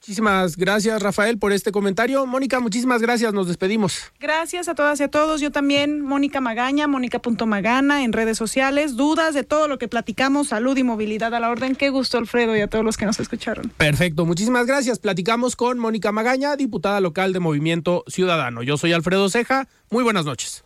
Muchísimas 0.05 0.55
gracias, 0.55 1.01
Rafael, 1.01 1.39
por 1.39 1.51
este 1.51 1.71
comentario. 1.71 2.27
Mónica, 2.27 2.59
muchísimas 2.59 3.01
gracias. 3.01 3.33
Nos 3.33 3.47
despedimos. 3.47 4.11
Gracias 4.19 4.67
a 4.67 4.75
todas 4.75 4.99
y 4.99 5.03
a 5.03 5.07
todos. 5.07 5.41
Yo 5.41 5.51
también, 5.51 5.99
Mónica 6.01 6.41
Magaña, 6.41 6.85
Mónica.magana 6.85 8.03
en 8.03 8.13
redes 8.13 8.37
sociales. 8.37 8.95
Dudas 8.97 9.33
de 9.33 9.43
todo 9.43 9.67
lo 9.67 9.79
que 9.79 9.87
platicamos, 9.87 10.49
salud 10.49 10.77
y 10.77 10.83
movilidad 10.83 11.33
a 11.33 11.39
la 11.39 11.49
orden. 11.49 11.75
Qué 11.75 11.89
gusto, 11.89 12.19
Alfredo, 12.19 12.55
y 12.55 12.61
a 12.61 12.67
todos 12.67 12.85
los 12.85 12.97
que 12.97 13.07
nos 13.07 13.19
escucharon. 13.19 13.71
Perfecto, 13.77 14.27
muchísimas 14.27 14.67
gracias. 14.67 14.99
Platicamos 14.99 15.55
con 15.55 15.79
Mónica 15.79 16.11
Magaña, 16.11 16.55
diputada 16.55 17.01
local 17.01 17.33
de 17.33 17.39
Movimiento 17.39 18.03
Ciudadano. 18.05 18.61
Yo 18.61 18.77
soy 18.77 18.93
Alfredo 18.93 19.27
Ceja. 19.29 19.67
Muy 19.89 20.03
buenas 20.03 20.25
noches. 20.25 20.63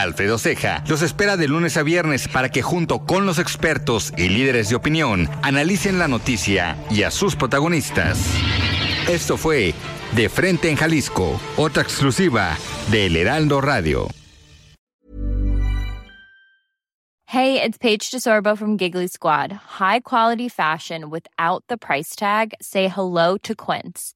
Alfredo 0.00 0.38
Ceja 0.38 0.82
los 0.88 1.02
espera 1.02 1.36
de 1.36 1.48
lunes 1.48 1.76
a 1.76 1.82
viernes 1.82 2.28
para 2.28 2.50
que 2.50 2.62
junto 2.62 3.04
con 3.04 3.26
los 3.26 3.38
expertos 3.38 4.12
y 4.16 4.28
líderes 4.28 4.68
de 4.68 4.76
opinión 4.76 5.28
analicen 5.42 5.98
la 5.98 6.08
noticia 6.08 6.76
y 6.90 7.02
a 7.02 7.10
sus 7.10 7.36
protagonistas. 7.36 8.18
Esto 9.08 9.36
fue 9.36 9.74
De 10.12 10.28
Frente 10.28 10.70
en 10.70 10.76
Jalisco, 10.76 11.40
otra 11.56 11.82
exclusiva 11.82 12.56
de 12.90 13.06
El 13.06 13.16
Heraldo 13.16 13.60
Radio. 13.60 14.08
Hey, 17.28 17.60
it's 17.60 17.76
Paige 17.76 18.10
DeSorbo 18.12 18.56
from 18.56 18.78
Giggly 18.78 19.08
Squad. 19.08 19.52
High 19.78 20.00
quality 20.00 20.48
fashion 20.48 21.10
without 21.10 21.64
the 21.68 21.76
price 21.76 22.16
tag. 22.16 22.54
Say 22.62 22.88
hello 22.88 23.36
to 23.38 23.54
Quince. 23.54 24.15